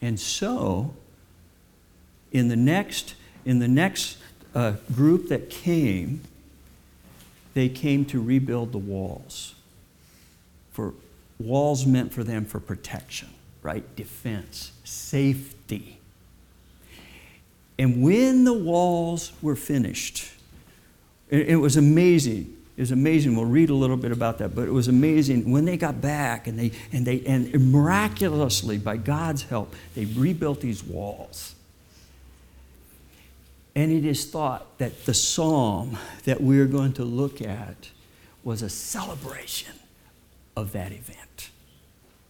And 0.00 0.18
so, 0.18 0.94
in 2.32 2.48
the 2.48 2.56
next, 2.56 3.14
in 3.44 3.58
the 3.58 3.68
next 3.68 4.16
uh, 4.54 4.74
group 4.94 5.28
that 5.28 5.50
came, 5.50 6.22
they 7.58 7.68
came 7.68 8.04
to 8.04 8.22
rebuild 8.22 8.70
the 8.70 8.78
walls. 8.78 9.56
For 10.70 10.94
walls 11.40 11.84
meant 11.84 12.12
for 12.12 12.22
them 12.22 12.44
for 12.44 12.60
protection, 12.60 13.28
right? 13.62 13.96
Defense, 13.96 14.70
safety. 14.84 15.98
And 17.76 18.00
when 18.00 18.44
the 18.44 18.52
walls 18.52 19.32
were 19.42 19.56
finished, 19.56 20.30
it, 21.28 21.48
it 21.48 21.56
was 21.56 21.76
amazing. 21.76 22.56
It 22.76 22.82
was 22.82 22.92
amazing. 22.92 23.34
We'll 23.34 23.46
read 23.46 23.70
a 23.70 23.74
little 23.74 23.96
bit 23.96 24.12
about 24.12 24.38
that, 24.38 24.54
but 24.54 24.68
it 24.68 24.72
was 24.72 24.86
amazing 24.86 25.50
when 25.50 25.64
they 25.64 25.76
got 25.76 26.00
back 26.00 26.46
and 26.46 26.56
they 26.56 26.70
and 26.92 27.04
they 27.04 27.24
and 27.26 27.72
miraculously 27.72 28.78
by 28.78 28.98
God's 28.98 29.42
help, 29.42 29.74
they 29.96 30.04
rebuilt 30.04 30.60
these 30.60 30.84
walls. 30.84 31.56
And 33.74 33.92
it 33.92 34.04
is 34.04 34.26
thought 34.26 34.78
that 34.78 35.04
the 35.06 35.14
psalm 35.14 35.98
that 36.24 36.40
we're 36.40 36.66
going 36.66 36.92
to 36.94 37.04
look 37.04 37.40
at 37.40 37.90
was 38.42 38.62
a 38.62 38.68
celebration 38.68 39.74
of 40.56 40.72
that 40.72 40.92
event. 40.92 41.50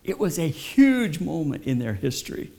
It 0.04 0.18
was 0.18 0.38
a 0.38 0.48
huge 0.48 1.20
moment 1.20 1.64
in 1.64 1.78
their 1.78 1.94
history. 1.94 2.50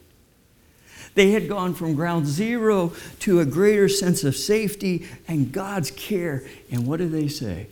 They 1.16 1.32
had 1.32 1.50
gone 1.50 1.74
from 1.74 1.96
ground 1.96 2.28
zero 2.28 2.94
to 3.22 3.40
a 3.40 3.46
greater 3.46 3.90
sense 3.90 4.24
of 4.24 4.36
safety 4.36 5.08
and 5.28 5.52
God's 5.52 5.92
care. 5.92 6.44
And 6.72 6.86
what 6.86 6.98
do 6.98 7.10
they 7.10 7.28
say? 7.28 7.68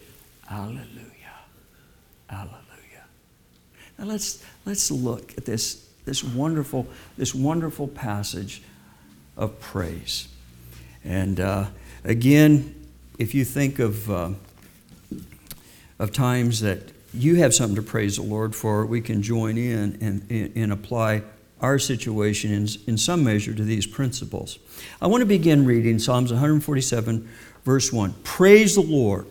Hallelujah. 0.48 0.82
Hallelujah. 2.28 2.58
Now 3.98 4.06
let's, 4.06 4.44
let's 4.66 4.90
look 4.92 5.38
at 5.38 5.46
this, 5.46 5.88
this, 6.06 6.24
wonderful, 6.24 6.88
this 7.18 7.36
wonderful 7.36 7.88
passage 7.88 8.62
of 9.36 9.60
praise. 9.60 10.28
And 11.08 11.40
uh, 11.40 11.66
again, 12.04 12.76
if 13.18 13.34
you 13.34 13.46
think 13.46 13.80
of, 13.80 14.12
uh, 14.12 14.32
of 16.00 16.12
times 16.12 16.60
that 16.60 16.92
you 17.14 17.36
have 17.36 17.56
something 17.56 17.78
to 17.78 17.82
praise 17.82 18.18
the 18.18 18.24
Lord 18.24 18.54
for, 18.54 18.86
we 18.86 19.00
can 19.00 19.24
join 19.24 19.58
in 19.58 19.98
and, 20.02 20.52
and 20.56 20.74
apply 20.74 21.24
our 21.62 21.80
situation 21.80 22.52
in, 22.52 22.68
in 22.88 22.98
some 22.98 23.24
measure 23.24 23.54
to 23.54 23.64
these 23.64 23.88
principles. 23.88 24.60
I 25.02 25.08
want 25.08 25.22
to 25.22 25.26
begin 25.26 25.66
reading 25.66 25.98
Psalms 25.98 26.32
147, 26.32 27.28
verse 27.64 27.92
1. 27.92 28.14
Praise 28.24 28.76
the 28.76 28.82
Lord. 28.82 29.28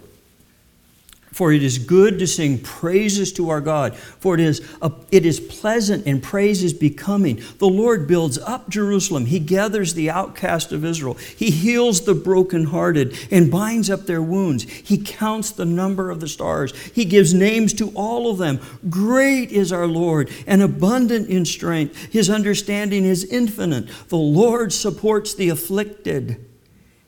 For 1.37 1.53
it 1.53 1.63
is 1.63 1.77
good 1.77 2.19
to 2.21 2.27
sing 2.27 2.61
praises 2.61 3.31
to 3.35 3.51
our 3.51 3.61
God, 3.61 3.95
for 3.95 4.33
it 4.33 4.41
is, 4.41 4.67
a, 4.81 4.91
it 5.13 5.27
is 5.27 5.39
pleasant 5.39 6.07
and 6.07 6.23
praise 6.23 6.63
is 6.63 6.73
becoming. 6.73 7.43
The 7.59 7.69
Lord 7.69 8.09
builds 8.09 8.39
up 8.39 8.71
Jerusalem. 8.71 9.27
He 9.27 9.39
gathers 9.39 9.93
the 9.93 10.09
outcast 10.09 10.73
of 10.73 10.83
Israel. 10.83 11.13
He 11.37 11.51
heals 11.51 12.07
the 12.07 12.15
brokenhearted 12.15 13.19
and 13.31 13.51
binds 13.51 13.91
up 13.91 14.07
their 14.07 14.23
wounds. 14.23 14.63
He 14.63 14.97
counts 14.97 15.51
the 15.51 15.67
number 15.67 16.11
of 16.11 16.21
the 16.21 16.29
stars. 16.29 16.75
He 16.93 17.05
gives 17.05 17.35
names 17.35 17.75
to 17.75 17.91
all 17.91 18.31
of 18.31 18.39
them. 18.39 18.59
Great 18.89 19.51
is 19.53 19.73
our 19.73 19.87
Lord 19.87 20.31
and 20.47 20.63
abundant 20.63 21.29
in 21.29 21.45
strength. 21.45 22.11
His 22.11 22.31
understanding 22.31 23.05
is 23.05 23.25
infinite. 23.25 23.91
The 24.09 24.17
Lord 24.17 24.73
supports 24.73 25.35
the 25.35 25.51
afflicted. 25.51 26.43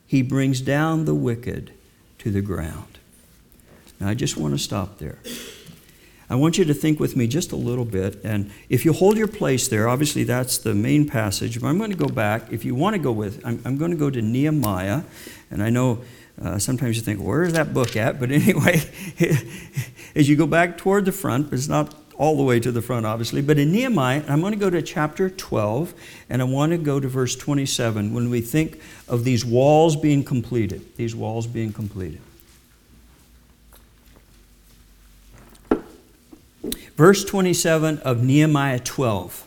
He 0.05 0.21
brings 0.21 0.61
down 0.61 1.05
the 1.05 1.15
wicked 1.15 1.71
to 2.19 2.29
the 2.29 2.41
ground. 2.41 2.98
Now, 3.99 4.09
I 4.09 4.13
just 4.13 4.37
want 4.37 4.53
to 4.53 4.57
stop 4.57 4.97
there. 4.97 5.19
I 6.29 6.35
want 6.35 6.59
you 6.59 6.65
to 6.65 6.75
think 6.75 6.99
with 6.99 7.15
me 7.15 7.27
just 7.27 7.51
a 7.51 7.55
little 7.55 7.85
bit. 7.85 8.23
And 8.23 8.51
if 8.69 8.85
you 8.85 8.93
hold 8.93 9.17
your 9.17 9.27
place 9.27 9.67
there, 9.67 9.89
obviously 9.89 10.23
that's 10.23 10.59
the 10.59 10.75
main 10.75 11.07
passage. 11.07 11.59
But 11.59 11.67
I'm 11.67 11.79
going 11.79 11.89
to 11.89 11.97
go 11.97 12.07
back. 12.07 12.51
If 12.51 12.63
you 12.63 12.75
want 12.75 12.93
to 12.93 13.01
go 13.01 13.11
with, 13.11 13.43
I'm, 13.43 13.59
I'm 13.65 13.77
going 13.77 13.91
to 13.91 13.97
go 13.97 14.11
to 14.11 14.21
Nehemiah. 14.21 15.01
And 15.49 15.63
I 15.63 15.71
know 15.71 16.03
uh, 16.39 16.59
sometimes 16.59 16.97
you 16.97 17.01
think, 17.01 17.19
where 17.19 17.43
is 17.43 17.53
that 17.53 17.73
book 17.73 17.95
at? 17.95 18.19
But 18.19 18.31
anyway, 18.31 18.79
as 20.15 20.29
you 20.29 20.35
go 20.35 20.45
back 20.45 20.77
toward 20.77 21.05
the 21.05 21.11
front, 21.11 21.49
but 21.49 21.57
it's 21.57 21.67
not 21.67 21.95
all 22.15 22.37
the 22.37 22.43
way 22.43 22.59
to 22.59 22.71
the 22.71 22.81
front, 22.81 23.07
obviously. 23.07 23.41
But 23.41 23.57
in 23.57 23.71
Nehemiah, 23.71 24.23
I'm 24.27 24.41
going 24.41 24.53
to 24.53 24.59
go 24.59 24.69
to 24.69 24.83
chapter 24.83 25.31
12, 25.31 25.93
and 26.29 26.41
I 26.41 26.45
want 26.45 26.73
to 26.73 26.77
go 26.77 26.99
to 26.99 27.07
verse 27.07 27.35
27 27.35 28.13
when 28.13 28.29
we 28.29 28.41
think 28.41 28.79
of 29.07 29.23
these 29.23 29.43
walls 29.43 29.95
being 29.95 30.23
completed. 30.23 30.95
These 30.95 31.15
walls 31.15 31.47
being 31.47 31.73
completed. 31.73 32.21
Verse 36.99 37.23
27 37.23 37.99
of 37.99 38.25
Nehemiah 38.25 38.77
12. 38.77 39.45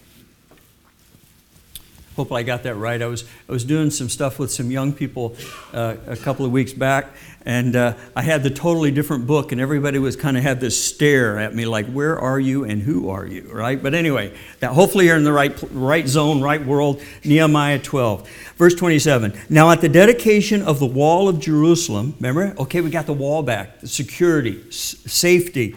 Hope 2.16 2.32
I 2.32 2.44
got 2.44 2.62
that 2.62 2.76
right. 2.76 3.02
I 3.02 3.04
was, 3.04 3.28
I 3.47 3.52
was 3.52 3.62
doing 3.62 3.90
some 3.90 4.09
stuff 4.09 4.38
with 4.38 4.50
some 4.50 4.71
young 4.71 4.94
people 4.94 5.37
uh, 5.75 5.97
a 6.06 6.16
couple 6.16 6.47
of 6.47 6.50
weeks 6.50 6.73
back, 6.73 7.09
and 7.44 7.76
uh, 7.76 7.92
I 8.16 8.23
had 8.23 8.42
the 8.42 8.49
totally 8.49 8.90
different 8.90 9.26
book, 9.26 9.52
and 9.52 9.61
everybody 9.61 9.99
was 9.99 10.16
kind 10.16 10.38
of 10.38 10.42
had 10.42 10.61
this 10.61 10.82
stare 10.82 11.38
at 11.38 11.54
me 11.54 11.66
like, 11.66 11.85
Where 11.92 12.18
are 12.18 12.40
you 12.40 12.64
and 12.64 12.80
who 12.80 13.11
are 13.11 13.26
you? 13.26 13.50
Right? 13.52 13.82
But 13.82 13.92
anyway, 13.92 14.35
that 14.61 14.73
hopefully 14.73 15.09
you're 15.09 15.18
in 15.18 15.25
the 15.25 15.30
right, 15.30 15.54
right 15.73 16.09
zone, 16.09 16.40
right 16.40 16.64
world. 16.64 17.02
Nehemiah 17.23 17.80
12, 17.80 18.30
verse 18.56 18.75
27. 18.76 19.38
Now, 19.50 19.71
at 19.71 19.82
the 19.82 19.90
dedication 19.90 20.62
of 20.62 20.78
the 20.78 20.87
wall 20.87 21.28
of 21.28 21.38
Jerusalem, 21.38 22.14
remember? 22.18 22.54
Okay, 22.62 22.80
we 22.80 22.88
got 22.88 23.04
the 23.04 23.12
wall 23.12 23.42
back, 23.42 23.80
the 23.80 23.88
security, 23.88 24.64
s- 24.68 24.97
safety 25.06 25.76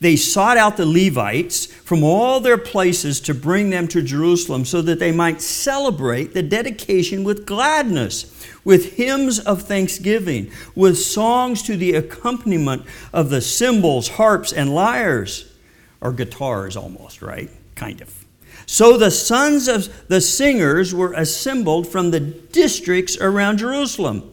they 0.00 0.16
sought 0.16 0.56
out 0.56 0.76
the 0.76 0.86
Levites 0.86 1.66
from 1.66 2.02
all 2.02 2.40
their 2.40 2.58
places 2.58 3.20
to 3.20 3.34
bring 3.34 3.70
them 3.70 3.88
to 3.88 4.02
Jerusalem 4.02 4.64
so 4.64 4.82
that 4.82 4.98
they 4.98 5.12
might 5.12 5.40
celebrate 5.40 6.34
the 6.34 6.42
dedication 6.42 7.24
with 7.24 7.46
gladness, 7.46 8.46
with 8.64 8.94
hymns 8.94 9.38
of 9.38 9.62
thanksgiving, 9.62 10.50
with 10.74 10.98
songs 10.98 11.62
to 11.62 11.76
the 11.76 11.94
accompaniment 11.94 12.84
of 13.12 13.30
the 13.30 13.40
cymbals, 13.40 14.08
harps, 14.08 14.52
and 14.52 14.74
lyres, 14.74 15.52
or 16.00 16.12
guitars 16.12 16.76
almost, 16.76 17.22
right? 17.22 17.50
Kind 17.74 18.00
of. 18.00 18.24
So 18.66 18.96
the 18.96 19.10
sons 19.10 19.68
of 19.68 20.08
the 20.08 20.20
singers 20.20 20.94
were 20.94 21.12
assembled 21.12 21.86
from 21.86 22.10
the 22.10 22.20
districts 22.20 23.16
around 23.18 23.58
Jerusalem. 23.58 24.30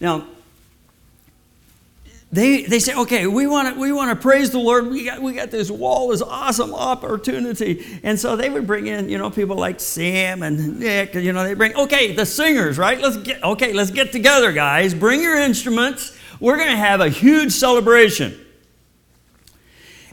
Now, 0.00 0.26
they, 2.30 2.64
they 2.64 2.78
say, 2.78 2.94
okay, 2.94 3.26
we 3.26 3.46
want 3.46 3.74
to 3.74 3.80
we 3.80 3.90
want 3.90 4.10
to 4.10 4.22
praise 4.22 4.50
the 4.50 4.58
Lord. 4.58 4.88
We 4.88 5.04
got 5.04 5.22
we 5.22 5.32
got 5.32 5.50
this 5.50 5.70
wall, 5.70 6.08
this 6.08 6.20
awesome 6.20 6.74
opportunity, 6.74 8.00
and 8.02 8.20
so 8.20 8.36
they 8.36 8.50
would 8.50 8.66
bring 8.66 8.86
in, 8.86 9.08
you 9.08 9.16
know, 9.16 9.30
people 9.30 9.56
like 9.56 9.80
Sam 9.80 10.42
and 10.42 10.78
Nick. 10.78 11.14
You 11.14 11.32
know, 11.32 11.42
they 11.42 11.54
bring 11.54 11.74
okay, 11.74 12.14
the 12.14 12.26
singers, 12.26 12.76
right? 12.76 13.00
Let's 13.00 13.16
get 13.16 13.42
okay, 13.42 13.72
let's 13.72 13.90
get 13.90 14.12
together, 14.12 14.52
guys. 14.52 14.92
Bring 14.92 15.22
your 15.22 15.38
instruments. 15.38 16.18
We're 16.38 16.56
going 16.56 16.70
to 16.70 16.76
have 16.76 17.00
a 17.00 17.08
huge 17.08 17.52
celebration. 17.52 18.38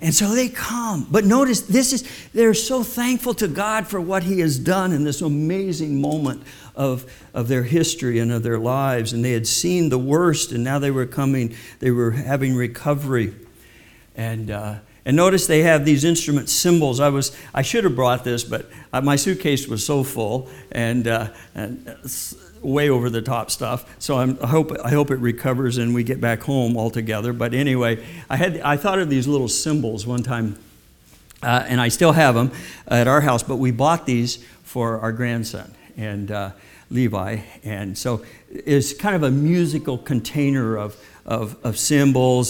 And 0.02 0.14
so 0.14 0.36
they 0.36 0.50
come. 0.50 1.08
But 1.10 1.26
notice 1.26 1.62
this 1.62 1.92
is 1.92 2.08
they're 2.34 2.54
so 2.54 2.84
thankful 2.84 3.34
to 3.36 3.48
God 3.48 3.88
for 3.88 4.00
what 4.00 4.24
he 4.24 4.40
has 4.40 4.58
done 4.58 4.94
in 4.94 5.04
this 5.04 5.22
amazing 5.22 6.00
moment 6.00 6.44
of, 6.76 7.12
of 7.34 7.48
their 7.48 7.64
history 7.64 8.20
and 8.20 8.32
of 8.32 8.44
their 8.44 8.60
lives. 8.60 9.14
And 9.14 9.24
they 9.24 9.32
had 9.32 9.48
seen 9.48 9.90
the 9.90 9.98
worst, 9.98 10.52
and 10.52 10.64
now 10.64 10.80
they 10.80 10.92
were 10.92 11.06
coming, 11.06 11.56
they 11.80 11.92
were 11.92 12.12
having 12.12 12.56
recovery. 12.56 13.34
And 14.16 14.52
uh, 14.52 14.76
and 15.06 15.16
notice 15.16 15.46
they 15.46 15.62
have 15.62 15.86
these 15.86 16.04
instrument 16.04 16.50
cymbals. 16.50 17.00
I 17.00 17.10
was 17.10 17.38
I 17.54 17.62
should 17.62 17.84
have 17.84 17.96
brought 17.96 18.24
this, 18.24 18.44
but 18.44 18.66
uh, 18.92 19.02
my 19.02 19.16
suitcase 19.16 19.68
was 19.68 19.86
so 19.86 20.04
full 20.04 20.50
and, 20.72 21.08
uh, 21.08 21.30
and 21.54 21.96
way 22.62 22.90
over 22.90 23.12
the 23.12 23.22
top 23.22 23.52
stuff. 23.52 23.96
So 24.00 24.18
I'm, 24.18 24.40
i 24.42 24.48
hope 24.48 24.72
I 24.84 24.90
hope 24.90 25.12
it 25.12 25.18
recovers 25.18 25.78
and 25.78 25.94
we 25.94 26.04
get 26.04 26.20
back 26.20 26.42
home 26.42 26.76
all 26.76 26.90
together. 26.90 27.34
But 27.34 27.54
anyway, 27.54 28.04
I 28.30 28.36
had 28.36 28.60
I 28.62 28.78
thought 28.78 28.98
of 28.98 29.10
these 29.10 29.28
little 29.28 29.48
cymbals 29.48 30.08
one 30.08 30.24
time, 30.24 30.58
uh, 31.44 31.64
and 31.68 31.80
I 31.80 31.90
still 31.90 32.14
have 32.14 32.34
them 32.34 32.52
at 32.88 33.08
our 33.08 33.22
house. 33.22 33.44
But 33.44 33.58
we 33.58 33.70
bought 33.70 34.08
these 34.08 34.44
for 34.64 35.00
our 35.02 35.12
grandson 35.12 35.72
and 35.98 36.32
uh, 36.32 36.52
Levi, 36.90 37.40
and 37.64 37.98
so 37.98 38.24
it's 38.50 38.94
kind 38.94 39.16
of 39.16 39.24
a 39.24 39.32
musical 39.32 39.98
container 39.98 40.78
of 40.78 40.96
of, 41.26 41.58
of 41.66 41.76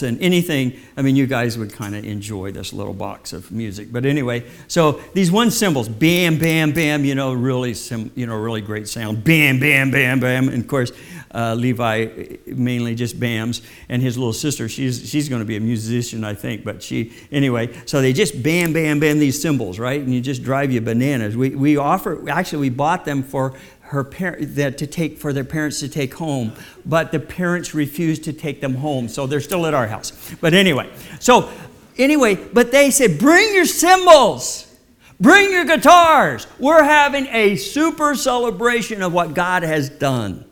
and 0.03 0.21
anything. 0.21 0.77
I 0.97 1.01
mean, 1.01 1.15
you 1.15 1.27
guys 1.27 1.57
would 1.57 1.71
kind 1.71 1.95
of 1.95 2.03
enjoy 2.03 2.51
this 2.51 2.73
little 2.73 2.93
box 2.93 3.31
of 3.31 3.49
music. 3.51 3.91
But 3.91 4.05
anyway, 4.05 4.43
so 4.67 4.99
these 5.13 5.31
one 5.31 5.49
cymbals, 5.49 5.87
bam, 5.87 6.37
bam, 6.37 6.73
bam, 6.73 7.05
you 7.05 7.15
know, 7.15 7.31
really, 7.33 7.73
sim, 7.73 8.11
you 8.15 8.27
know, 8.27 8.35
really 8.35 8.61
great 8.61 8.89
sound. 8.89 9.23
Bam, 9.23 9.59
bam, 9.59 9.91
bam, 9.91 10.19
bam. 10.19 10.49
And 10.49 10.61
of 10.61 10.67
course, 10.67 10.91
uh, 11.35 11.53
Levi 11.53 12.37
mainly 12.47 12.95
just 12.95 13.19
bams, 13.19 13.61
and 13.89 14.01
his 14.01 14.17
little 14.17 14.33
sister, 14.33 14.69
she's, 14.69 15.07
she's 15.09 15.27
going 15.27 15.41
to 15.41 15.45
be 15.45 15.57
a 15.57 15.59
musician, 15.59 16.23
I 16.23 16.33
think. 16.33 16.63
But 16.63 16.81
she, 16.81 17.13
anyway, 17.31 17.77
so 17.85 18.01
they 18.01 18.13
just 18.13 18.41
bam, 18.41 18.71
bam, 18.71 18.99
bam 18.99 19.19
these 19.19 19.41
cymbals, 19.41 19.77
right? 19.77 19.99
And 19.99 20.13
you 20.13 20.21
just 20.21 20.43
drive 20.43 20.71
you 20.71 20.79
bananas. 20.79 21.35
We, 21.35 21.49
we 21.49 21.77
offer, 21.77 22.29
actually, 22.29 22.61
we 22.61 22.69
bought 22.69 23.03
them 23.03 23.21
for 23.21 23.53
her 23.81 24.03
parent 24.03 24.55
that 24.55 24.77
to 24.79 24.87
take 24.87 25.19
for 25.19 25.31
their 25.31 25.43
parents 25.43 25.79
to 25.79 25.87
take 25.87 26.15
home 26.15 26.51
but 26.87 27.11
the 27.11 27.19
parents 27.19 27.75
refused 27.75 28.23
to 28.23 28.33
take 28.33 28.59
them 28.59 28.73
home 28.73 29.07
so 29.07 29.27
they're 29.27 29.39
still 29.39 29.67
at 29.67 29.75
our 29.75 29.85
house 29.85 30.11
but 30.41 30.55
anyway 30.55 30.91
so 31.19 31.51
anyway 31.95 32.33
but 32.33 32.71
they 32.71 32.89
said 32.89 33.19
bring 33.19 33.53
your 33.53 33.65
cymbals 33.65 34.75
bring 35.19 35.51
your 35.51 35.65
guitars 35.65 36.47
we're 36.57 36.83
having 36.83 37.27
a 37.27 37.55
super 37.57 38.15
celebration 38.15 39.03
of 39.03 39.13
what 39.13 39.35
god 39.35 39.61
has 39.61 39.87
done 39.87 40.43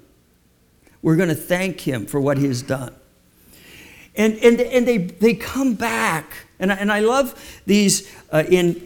we're 1.03 1.15
going 1.15 1.29
to 1.29 1.35
thank 1.35 1.81
him 1.81 2.07
for 2.07 2.19
what 2.19 2.39
he 2.39 2.47
has 2.47 2.63
done 2.63 2.95
and, 4.15 4.35
and, 4.37 4.59
and 4.59 4.87
they, 4.87 4.97
they 4.97 5.35
come 5.35 5.75
back 5.75 6.33
and 6.59 6.71
I, 6.71 6.75
and 6.75 6.91
I 6.91 7.01
love 7.01 7.61
these 7.65 8.11
uh, 8.31 8.43
in 8.49 8.81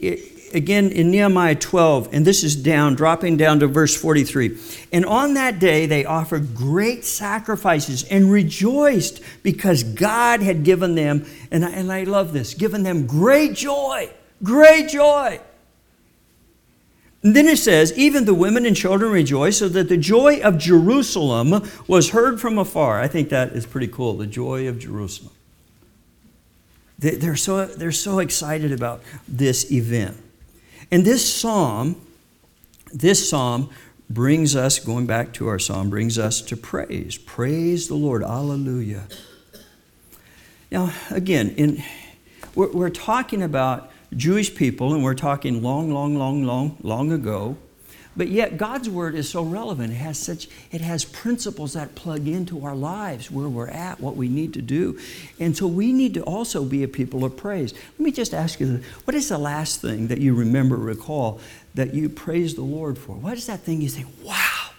again 0.53 0.91
in 0.91 1.11
Nehemiah 1.11 1.55
12, 1.55 2.09
and 2.13 2.25
this 2.25 2.43
is 2.43 2.55
down, 2.55 2.95
dropping 2.95 3.37
down 3.37 3.59
to 3.59 3.67
verse 3.67 3.95
43. 3.95 4.57
And 4.91 5.05
on 5.05 5.33
that 5.35 5.59
day 5.59 5.85
they 5.85 6.05
offered 6.05 6.55
great 6.55 7.05
sacrifices 7.05 8.03
and 8.05 8.31
rejoiced 8.31 9.21
because 9.43 9.83
God 9.83 10.41
had 10.41 10.63
given 10.63 10.95
them, 10.95 11.25
and 11.51 11.65
I, 11.65 11.69
and 11.71 11.91
I 11.91 12.03
love 12.03 12.33
this, 12.33 12.53
given 12.53 12.83
them 12.83 13.05
great 13.05 13.53
joy, 13.53 14.09
great 14.43 14.89
joy. 14.89 15.39
And 17.23 17.35
then 17.35 17.47
it 17.47 17.57
says, 17.57 17.97
even 17.97 18.25
the 18.25 18.33
women 18.33 18.65
and 18.65 18.75
children 18.75 19.11
rejoiced, 19.11 19.59
so 19.59 19.69
that 19.69 19.89
the 19.89 19.97
joy 19.97 20.39
of 20.41 20.57
Jerusalem 20.57 21.67
was 21.87 22.11
heard 22.11 22.39
from 22.39 22.57
afar. 22.57 23.01
I 23.01 23.07
think 23.07 23.29
that 23.29 23.53
is 23.53 23.65
pretty 23.65 23.87
cool, 23.87 24.13
the 24.13 24.27
joy 24.27 24.67
of 24.67 24.79
Jerusalem. 24.79 25.33
They're 26.99 27.35
so, 27.35 27.65
they're 27.65 27.91
so 27.91 28.19
excited 28.19 28.71
about 28.71 29.03
this 29.27 29.71
event. 29.71 30.17
And 30.91 31.05
this 31.05 31.31
psalm, 31.31 31.99
this 32.93 33.29
psalm 33.29 33.69
brings 34.09 34.55
us, 34.55 34.79
going 34.79 35.05
back 35.05 35.33
to 35.33 35.47
our 35.47 35.59
psalm, 35.59 35.89
brings 35.89 36.17
us 36.17 36.41
to 36.41 36.55
praise. 36.55 37.17
Praise 37.17 37.87
the 37.87 37.95
Lord. 37.95 38.23
Alleluia. 38.23 39.03
Now, 40.71 40.93
again, 41.11 41.49
in, 41.57 41.83
we're, 42.55 42.71
we're 42.71 42.89
talking 42.89 43.41
about 43.41 43.91
Jewish 44.15 44.55
people, 44.55 44.93
and 44.93 45.03
we're 45.03 45.15
talking 45.15 45.61
long, 45.61 45.91
long, 45.91 46.15
long, 46.15 46.43
long, 46.43 46.77
long 46.81 47.11
ago. 47.11 47.57
But 48.17 48.29
yet 48.29 48.57
God's 48.57 48.89
word 48.89 49.13
is 49.13 49.29
so 49.29 49.43
relevant. 49.43 49.93
It 49.93 49.97
has 49.97 50.17
such 50.17 50.47
it 50.71 50.81
has 50.81 51.05
principles 51.05 51.73
that 51.73 51.93
plug 51.93 52.27
into 52.27 52.65
our 52.65 52.75
lives, 52.75 53.29
where 53.29 53.47
we're 53.47 53.67
at, 53.67 53.99
what 53.99 54.15
we 54.15 54.27
need 54.27 54.55
to 54.55 54.61
do. 54.61 54.99
And 55.39 55.55
so 55.55 55.67
we 55.67 55.93
need 55.93 56.15
to 56.15 56.23
also 56.23 56.65
be 56.65 56.81
a 56.81 56.87
people 56.87 57.23
of 57.23 57.37
praise. 57.37 57.73
Let 57.73 57.99
me 57.99 58.11
just 58.11 58.33
ask 58.33 58.59
you 58.59 58.81
what 59.05 59.15
is 59.15 59.29
the 59.29 59.37
last 59.37 59.81
thing 59.81 60.07
that 60.07 60.17
you 60.17 60.33
remember, 60.33 60.77
recall, 60.77 61.39
that 61.75 61.93
you 61.93 62.09
praise 62.09 62.55
the 62.55 62.63
Lord 62.63 62.97
for? 62.97 63.15
What 63.15 63.37
is 63.37 63.45
that 63.45 63.59
thing 63.59 63.81
you 63.81 63.89
say, 63.89 64.05
wow? 64.23 64.71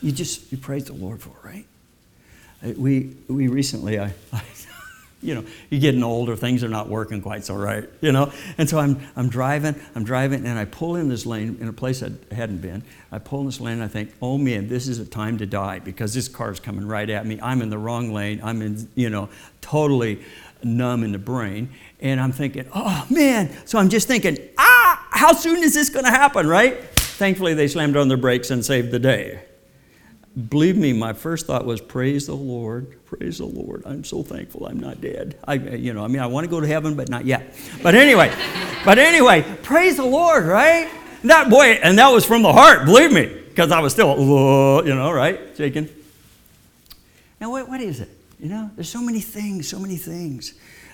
You 0.00 0.12
just 0.12 0.52
you 0.52 0.58
praise 0.58 0.84
the 0.84 0.92
Lord 0.92 1.20
for, 1.20 1.34
right? 1.42 1.66
Uh, 2.64 2.70
we 2.76 3.16
we 3.26 3.48
recently 3.48 3.98
I, 3.98 4.12
I 4.32 4.42
you 5.26 5.34
know, 5.34 5.44
you're 5.70 5.80
getting 5.80 6.02
older, 6.02 6.36
things 6.36 6.62
are 6.62 6.68
not 6.68 6.88
working 6.88 7.20
quite 7.20 7.44
so 7.44 7.54
right, 7.54 7.88
you 8.00 8.12
know? 8.12 8.32
And 8.56 8.68
so 8.68 8.78
I'm, 8.78 9.00
I'm 9.16 9.28
driving, 9.28 9.74
I'm 9.94 10.04
driving, 10.04 10.46
and 10.46 10.58
I 10.58 10.64
pull 10.64 10.96
in 10.96 11.08
this 11.08 11.26
lane 11.26 11.58
in 11.60 11.68
a 11.68 11.72
place 11.72 12.02
I 12.02 12.12
hadn't 12.34 12.58
been. 12.58 12.84
I 13.10 13.18
pull 13.18 13.40
in 13.40 13.46
this 13.46 13.60
lane, 13.60 13.74
and 13.74 13.82
I 13.82 13.88
think, 13.88 14.14
oh 14.22 14.38
man, 14.38 14.68
this 14.68 14.86
is 14.86 14.98
a 15.00 15.04
time 15.04 15.38
to 15.38 15.46
die 15.46 15.80
because 15.80 16.14
this 16.14 16.28
car's 16.28 16.60
coming 16.60 16.86
right 16.86 17.10
at 17.10 17.26
me. 17.26 17.40
I'm 17.42 17.60
in 17.60 17.70
the 17.70 17.78
wrong 17.78 18.12
lane. 18.12 18.40
I'm 18.42 18.62
in, 18.62 18.88
you 18.94 19.10
know, 19.10 19.28
totally 19.60 20.22
numb 20.62 21.02
in 21.02 21.12
the 21.12 21.18
brain. 21.18 21.70
And 22.00 22.20
I'm 22.20 22.32
thinking, 22.32 22.68
oh 22.74 23.06
man. 23.10 23.50
So 23.66 23.78
I'm 23.78 23.88
just 23.88 24.06
thinking, 24.06 24.38
ah, 24.58 25.06
how 25.10 25.32
soon 25.32 25.62
is 25.62 25.74
this 25.74 25.90
going 25.90 26.04
to 26.04 26.10
happen, 26.10 26.46
right? 26.46 26.82
Thankfully, 26.94 27.54
they 27.54 27.66
slammed 27.66 27.96
on 27.96 28.08
their 28.08 28.16
brakes 28.16 28.50
and 28.50 28.64
saved 28.64 28.90
the 28.90 28.98
day 28.98 29.42
believe 30.36 30.76
me, 30.76 30.92
my 30.92 31.12
first 31.12 31.46
thought 31.46 31.64
was, 31.64 31.80
praise 31.80 32.26
the 32.26 32.34
Lord, 32.34 33.04
praise 33.06 33.38
the 33.38 33.46
Lord. 33.46 33.82
I'm 33.86 34.04
so 34.04 34.22
thankful 34.22 34.66
I'm 34.66 34.78
not 34.78 35.00
dead. 35.00 35.38
I, 35.44 35.54
you 35.54 35.94
know, 35.94 36.04
I 36.04 36.08
mean, 36.08 36.20
I 36.20 36.26
want 36.26 36.44
to 36.44 36.50
go 36.50 36.60
to 36.60 36.66
heaven, 36.66 36.94
but 36.94 37.08
not 37.08 37.24
yet. 37.24 37.54
But 37.82 37.94
anyway, 37.94 38.32
but 38.84 38.98
anyway, 38.98 39.44
praise 39.62 39.96
the 39.96 40.04
Lord, 40.04 40.44
right? 40.44 40.90
That 41.24 41.48
boy, 41.48 41.78
and 41.82 41.98
that 41.98 42.08
was 42.08 42.26
from 42.26 42.42
the 42.42 42.52
heart, 42.52 42.84
believe 42.84 43.12
me, 43.12 43.26
because 43.48 43.72
I 43.72 43.80
was 43.80 43.92
still, 43.92 44.16
you 44.84 44.94
know, 44.94 45.10
right, 45.10 45.40
shaking. 45.56 45.88
Now, 47.40 47.50
what, 47.50 47.68
what 47.68 47.80
is 47.80 48.00
it? 48.00 48.10
You 48.38 48.50
know, 48.50 48.70
there's 48.74 48.90
so 48.90 49.00
many 49.00 49.20
things, 49.20 49.68
so 49.68 49.78
many 49.78 49.96
things. 49.96 50.52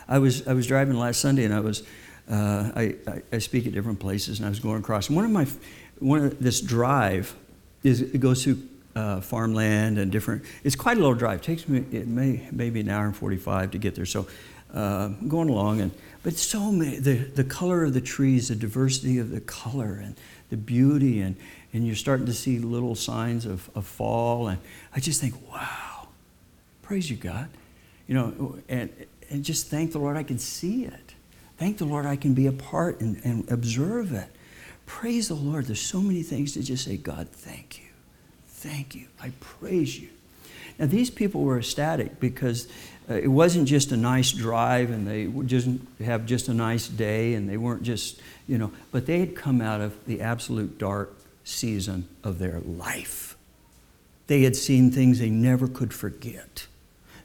I 0.08 0.18
was, 0.18 0.46
I 0.46 0.52
was 0.52 0.66
driving 0.66 0.96
last 0.96 1.20
Sunday, 1.20 1.44
and 1.44 1.52
I 1.52 1.60
was, 1.60 1.82
uh, 2.30 2.70
I, 2.76 2.94
I, 3.08 3.22
I 3.32 3.38
speak 3.38 3.66
at 3.66 3.72
different 3.72 3.98
places, 3.98 4.38
and 4.38 4.46
I 4.46 4.48
was 4.48 4.60
going 4.60 4.78
across. 4.78 5.08
And 5.08 5.16
one 5.16 5.24
of 5.24 5.32
my, 5.32 5.46
one 5.98 6.24
of 6.24 6.38
this 6.38 6.60
drive 6.60 7.34
is 7.82 8.00
it 8.00 8.20
goes 8.20 8.44
through 8.44 8.62
uh, 8.94 9.20
farmland 9.20 9.98
and 9.98 10.12
different. 10.12 10.44
It's 10.64 10.76
quite 10.76 10.96
a 10.96 11.00
little 11.00 11.14
drive. 11.14 11.40
It 11.40 11.44
takes 11.44 11.68
me 11.68 11.84
it 11.92 12.06
may 12.06 12.48
maybe 12.52 12.80
an 12.80 12.88
hour 12.88 13.06
and 13.06 13.16
45 13.16 13.72
to 13.72 13.78
get 13.78 13.94
there. 13.94 14.06
So 14.06 14.26
uh, 14.72 15.08
going 15.28 15.48
along 15.48 15.80
and 15.80 15.92
but 16.22 16.34
so 16.34 16.70
many 16.70 16.98
the 16.98 17.14
the 17.14 17.44
color 17.44 17.84
of 17.84 17.94
the 17.94 18.00
trees, 18.00 18.48
the 18.48 18.56
diversity 18.56 19.18
of 19.18 19.30
the 19.30 19.40
color 19.40 20.00
and 20.02 20.16
the 20.50 20.56
beauty 20.56 21.20
and 21.20 21.36
and 21.72 21.86
you're 21.86 21.96
starting 21.96 22.26
to 22.26 22.34
see 22.34 22.58
little 22.58 22.94
signs 22.94 23.46
of, 23.46 23.70
of 23.74 23.86
fall 23.86 24.48
and 24.48 24.58
I 24.94 25.00
just 25.00 25.20
think 25.20 25.34
wow, 25.50 26.08
praise 26.82 27.10
you 27.10 27.16
God, 27.16 27.48
you 28.06 28.14
know 28.14 28.58
and 28.68 28.90
and 29.30 29.44
just 29.44 29.68
thank 29.68 29.92
the 29.92 29.98
Lord 29.98 30.16
I 30.16 30.22
can 30.22 30.38
see 30.38 30.84
it. 30.84 31.14
Thank 31.58 31.78
the 31.78 31.84
Lord 31.84 32.06
I 32.06 32.16
can 32.16 32.34
be 32.34 32.46
a 32.46 32.52
part 32.52 33.00
and, 33.00 33.20
and 33.24 33.50
observe 33.50 34.12
it. 34.12 34.28
Praise 34.84 35.28
the 35.28 35.34
Lord. 35.34 35.66
There's 35.66 35.80
so 35.80 36.00
many 36.00 36.22
things 36.22 36.54
to 36.54 36.62
just 36.62 36.84
say, 36.84 36.96
God, 36.96 37.28
thank 37.28 37.78
you 37.78 37.91
thank 38.62 38.94
you. 38.94 39.06
I 39.20 39.32
praise 39.40 39.98
you. 39.98 40.08
Now, 40.78 40.86
these 40.86 41.10
people 41.10 41.42
were 41.42 41.58
ecstatic 41.58 42.20
because 42.20 42.68
uh, 43.10 43.14
it 43.14 43.28
wasn't 43.28 43.68
just 43.68 43.92
a 43.92 43.96
nice 43.96 44.32
drive 44.32 44.90
and 44.90 45.06
they 45.06 45.26
just 45.44 45.68
have 46.04 46.24
just 46.24 46.48
a 46.48 46.54
nice 46.54 46.88
day 46.88 47.34
and 47.34 47.48
they 47.48 47.56
weren't 47.56 47.82
just, 47.82 48.20
you 48.46 48.56
know, 48.58 48.72
but 48.90 49.06
they 49.06 49.18
had 49.18 49.34
come 49.34 49.60
out 49.60 49.80
of 49.80 49.92
the 50.06 50.20
absolute 50.20 50.78
dark 50.78 51.14
season 51.44 52.08
of 52.22 52.38
their 52.38 52.60
life. 52.60 53.36
They 54.28 54.42
had 54.42 54.56
seen 54.56 54.90
things 54.90 55.18
they 55.18 55.30
never 55.30 55.66
could 55.66 55.92
forget, 55.92 56.66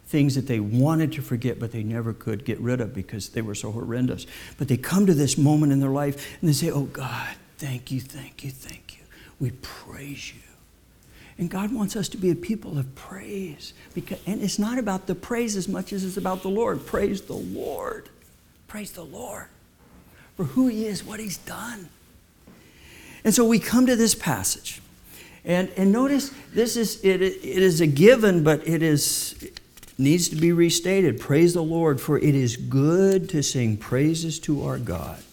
things 0.08 0.36
that 0.36 0.48
they 0.48 0.60
wanted 0.60 1.14
to 1.14 1.22
forget, 1.22 1.60
but 1.60 1.72
they 1.72 1.84
never 1.84 2.14
could 2.14 2.44
get 2.44 2.60
rid 2.60 2.82
of 2.82 2.94
because 2.94 3.30
they 3.30 3.44
were 3.44 3.56
so 3.56 3.72
horrendous. 3.72 4.26
But 4.58 4.68
they 4.68 4.78
come 4.78 5.06
to 5.06 5.14
this 5.14 5.38
moment 5.38 5.72
in 5.72 5.80
their 5.80 5.92
life 5.92 6.38
and 6.42 6.50
they 6.50 6.54
say, 6.54 6.72
Oh 6.72 6.86
God, 6.86 7.36
thank 7.60 7.92
you, 7.92 8.02
thank 8.02 8.44
you, 8.44 8.50
thank 8.50 8.98
you. 8.98 9.04
We 9.40 9.52
praise 9.62 10.34
you. 10.34 10.47
And 11.38 11.50
God 11.50 11.74
wants 11.74 11.96
us 11.96 12.10
to 12.10 12.18
be 12.18 12.32
a 12.32 12.36
people 12.36 12.80
of 12.80 12.96
praise. 12.96 13.74
Because, 13.94 14.20
and 14.26 14.42
it's 14.42 14.58
not 14.58 14.80
about 14.80 15.06
the 15.06 15.16
praise 15.16 15.56
as 15.56 15.68
much 15.68 15.94
as 15.94 16.04
it's 16.04 16.18
about 16.18 16.42
the 16.42 16.50
Lord. 16.50 16.86
Praise 16.86 17.22
the 17.22 17.34
Lord. 17.34 18.10
Praise 18.68 18.92
the 18.92 19.04
Lord 19.04 19.48
for 20.38 20.44
who 20.44 20.68
He 20.68 20.86
is, 20.86 21.04
what 21.04 21.20
He's 21.20 21.40
done. 21.40 21.90
And 23.26 23.34
so 23.34 23.44
we 23.44 23.60
come 23.60 23.88
to 23.88 23.96
this 23.96 24.16
passage. 24.16 24.82
And, 25.44 25.70
and 25.76 25.92
notice 25.92 26.32
this 26.54 26.78
is 26.78 27.04
it, 27.04 27.22
it 27.22 27.44
is 27.44 27.82
a 27.82 27.88
given, 27.88 28.44
but 28.44 28.66
it 28.68 28.84
is 28.84 29.52
needs 29.98 30.30
to 30.30 30.36
be 30.36 30.52
restated. 30.52 31.20
Praise 31.20 31.56
the 31.56 31.64
Lord, 31.64 32.00
for 32.00 32.20
it 32.20 32.36
is 32.36 32.56
good 32.56 33.28
to 33.30 33.42
sing 33.42 33.78
praises 33.78 34.40
to 34.42 34.64
our 34.64 34.78
God. 34.78 35.24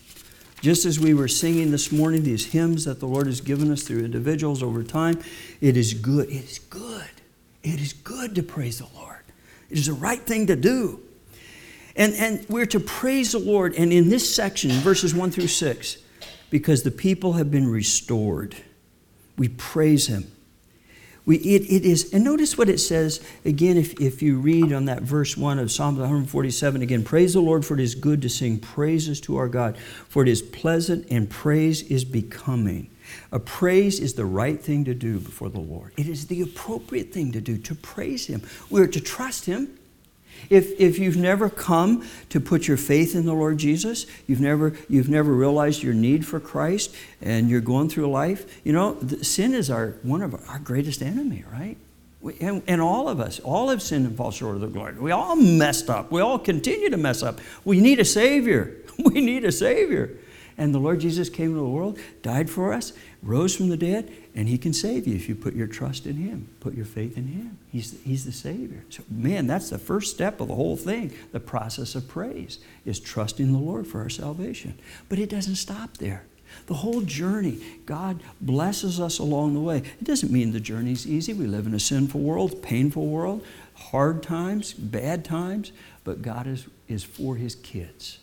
Just 0.62 0.86
as 0.86 0.98
we 0.98 1.12
were 1.12 1.28
singing 1.28 1.70
this 1.70 1.92
morning, 1.92 2.22
these 2.22 2.46
hymns 2.46 2.86
that 2.86 2.98
the 2.98 3.06
Lord 3.06 3.26
has 3.26 3.42
given 3.42 3.70
us 3.70 3.82
through 3.82 4.02
individuals 4.02 4.62
over 4.62 4.82
time, 4.82 5.22
it 5.64 5.78
is 5.78 5.94
good. 5.94 6.28
It 6.28 6.44
is 6.44 6.58
good. 6.58 7.08
It 7.62 7.80
is 7.80 7.94
good 7.94 8.34
to 8.34 8.42
praise 8.42 8.80
the 8.80 8.88
Lord. 8.94 9.22
It 9.70 9.78
is 9.78 9.86
the 9.86 9.94
right 9.94 10.20
thing 10.20 10.48
to 10.48 10.56
do. 10.56 11.00
And, 11.96 12.12
and 12.16 12.46
we're 12.50 12.66
to 12.66 12.80
praise 12.80 13.32
the 13.32 13.38
Lord. 13.38 13.74
And 13.74 13.90
in 13.90 14.10
this 14.10 14.34
section, 14.34 14.70
verses 14.72 15.14
1 15.14 15.30
through 15.30 15.46
6, 15.46 15.96
because 16.50 16.82
the 16.82 16.90
people 16.90 17.32
have 17.32 17.50
been 17.50 17.66
restored, 17.66 18.54
we 19.38 19.48
praise 19.48 20.06
Him. 20.06 20.30
We, 21.24 21.38
it, 21.38 21.62
it 21.62 21.86
is, 21.86 22.12
and 22.12 22.22
notice 22.22 22.58
what 22.58 22.68
it 22.68 22.78
says 22.78 23.26
again 23.46 23.78
if, 23.78 23.98
if 23.98 24.20
you 24.20 24.36
read 24.36 24.70
on 24.70 24.84
that 24.84 25.00
verse 25.00 25.34
1 25.34 25.58
of 25.58 25.72
Psalm 25.72 25.96
147 25.96 26.82
again 26.82 27.02
praise 27.02 27.32
the 27.32 27.40
Lord, 27.40 27.64
for 27.64 27.72
it 27.72 27.80
is 27.80 27.94
good 27.94 28.20
to 28.20 28.28
sing 28.28 28.58
praises 28.58 29.18
to 29.22 29.38
our 29.38 29.48
God, 29.48 29.78
for 29.78 30.22
it 30.22 30.28
is 30.28 30.42
pleasant 30.42 31.06
and 31.10 31.30
praise 31.30 31.80
is 31.84 32.04
becoming. 32.04 32.90
A 33.32 33.38
praise 33.38 34.00
is 34.00 34.14
the 34.14 34.24
right 34.24 34.60
thing 34.60 34.84
to 34.84 34.94
do 34.94 35.18
before 35.18 35.48
the 35.48 35.60
Lord. 35.60 35.92
It 35.96 36.08
is 36.08 36.26
the 36.26 36.42
appropriate 36.42 37.12
thing 37.12 37.32
to 37.32 37.40
do 37.40 37.58
to 37.58 37.74
praise 37.74 38.26
Him. 38.26 38.42
We're 38.70 38.86
to 38.86 39.00
trust 39.00 39.46
Him. 39.46 39.78
If, 40.50 40.78
if 40.78 40.98
you've 40.98 41.16
never 41.16 41.48
come 41.48 42.06
to 42.28 42.40
put 42.40 42.68
your 42.68 42.76
faith 42.76 43.14
in 43.14 43.24
the 43.24 43.32
Lord 43.32 43.58
Jesus, 43.58 44.06
you've 44.26 44.40
never, 44.40 44.74
you've 44.88 45.08
never 45.08 45.32
realized 45.32 45.82
your 45.82 45.94
need 45.94 46.26
for 46.26 46.40
Christ, 46.40 46.94
and 47.22 47.48
you're 47.48 47.60
going 47.60 47.88
through 47.88 48.10
life, 48.10 48.60
you 48.64 48.72
know, 48.72 48.98
sin 49.22 49.54
is 49.54 49.70
our, 49.70 49.90
one 50.02 50.22
of 50.22 50.34
our 50.48 50.58
greatest 50.58 51.02
enemy, 51.02 51.44
right? 51.50 51.76
We, 52.20 52.38
and, 52.40 52.62
and 52.66 52.80
all 52.80 53.08
of 53.08 53.20
us, 53.20 53.38
all 53.40 53.68
have 53.68 53.82
sinned 53.82 54.06
and 54.06 54.16
fall 54.16 54.30
short 54.30 54.54
of 54.54 54.62
the 54.62 54.68
glory. 54.68 54.94
We 54.94 55.12
all 55.12 55.36
messed 55.36 55.90
up. 55.90 56.10
We 56.10 56.20
all 56.20 56.38
continue 56.38 56.90
to 56.90 56.96
mess 56.96 57.22
up. 57.22 57.40
We 57.64 57.80
need 57.80 58.00
a 58.00 58.04
Savior. 58.04 58.76
We 58.96 59.20
need 59.20 59.44
a 59.44 59.50
Savior. 59.50 60.16
And 60.56 60.74
the 60.74 60.78
Lord 60.78 61.00
Jesus 61.00 61.28
came 61.28 61.50
into 61.50 61.60
the 61.60 61.68
world, 61.68 61.98
died 62.22 62.48
for 62.48 62.72
us, 62.72 62.92
rose 63.22 63.56
from 63.56 63.68
the 63.70 63.76
dead, 63.76 64.12
and 64.34 64.48
He 64.48 64.56
can 64.56 64.72
save 64.72 65.06
you 65.06 65.16
if 65.16 65.28
you 65.28 65.34
put 65.34 65.54
your 65.54 65.66
trust 65.66 66.06
in 66.06 66.16
Him, 66.16 66.48
put 66.60 66.74
your 66.74 66.84
faith 66.84 67.16
in 67.16 67.26
Him. 67.26 67.58
He's, 67.72 68.00
he's 68.02 68.24
the 68.24 68.32
Savior. 68.32 68.84
So, 68.88 69.02
man, 69.10 69.46
that's 69.46 69.70
the 69.70 69.78
first 69.78 70.14
step 70.14 70.40
of 70.40 70.48
the 70.48 70.54
whole 70.54 70.76
thing. 70.76 71.12
The 71.32 71.40
process 71.40 71.94
of 71.94 72.08
praise 72.08 72.58
is 72.84 73.00
trusting 73.00 73.52
the 73.52 73.58
Lord 73.58 73.86
for 73.86 74.00
our 74.00 74.08
salvation. 74.08 74.78
But 75.08 75.18
it 75.18 75.28
doesn't 75.28 75.56
stop 75.56 75.96
there. 75.96 76.24
The 76.66 76.74
whole 76.74 77.00
journey, 77.00 77.58
God 77.84 78.20
blesses 78.40 79.00
us 79.00 79.18
along 79.18 79.54
the 79.54 79.60
way. 79.60 79.78
It 79.78 80.04
doesn't 80.04 80.30
mean 80.30 80.52
the 80.52 80.60
journey's 80.60 81.04
easy. 81.04 81.32
We 81.32 81.46
live 81.46 81.66
in 81.66 81.74
a 81.74 81.80
sinful 81.80 82.20
world, 82.20 82.62
painful 82.62 83.06
world, 83.06 83.44
hard 83.74 84.22
times, 84.22 84.72
bad 84.72 85.24
times, 85.24 85.72
but 86.04 86.22
God 86.22 86.46
is, 86.46 86.68
is 86.86 87.02
for 87.02 87.34
His 87.34 87.56
kids 87.56 88.18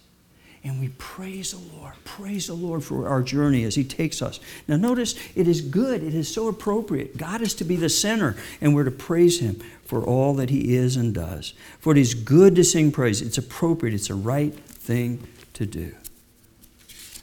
and 0.63 0.79
we 0.79 0.89
praise 0.89 1.51
the 1.51 1.75
Lord. 1.75 1.93
Praise 2.03 2.47
the 2.47 2.53
Lord 2.53 2.83
for 2.83 3.07
our 3.07 3.23
journey 3.23 3.63
as 3.63 3.75
He 3.75 3.83
takes 3.83 4.21
us. 4.21 4.39
Now, 4.67 4.77
notice 4.77 5.15
it 5.35 5.47
is 5.47 5.61
good, 5.61 6.03
it 6.03 6.13
is 6.13 6.31
so 6.31 6.47
appropriate. 6.47 7.17
God 7.17 7.41
is 7.41 7.55
to 7.55 7.63
be 7.63 7.75
the 7.75 7.89
center, 7.89 8.35
and 8.59 8.75
we're 8.75 8.83
to 8.83 8.91
praise 8.91 9.39
Him 9.39 9.55
for 9.85 10.03
all 10.03 10.35
that 10.35 10.49
He 10.49 10.75
is 10.75 10.95
and 10.95 11.13
does. 11.13 11.53
For 11.79 11.93
it 11.93 11.97
is 11.97 12.13
good 12.13 12.55
to 12.55 12.63
sing 12.63 12.91
praise, 12.91 13.21
it's 13.21 13.37
appropriate, 13.37 13.95
it's 13.95 14.09
a 14.09 14.15
right 14.15 14.53
thing 14.53 15.27
to 15.53 15.65
do. 15.65 15.95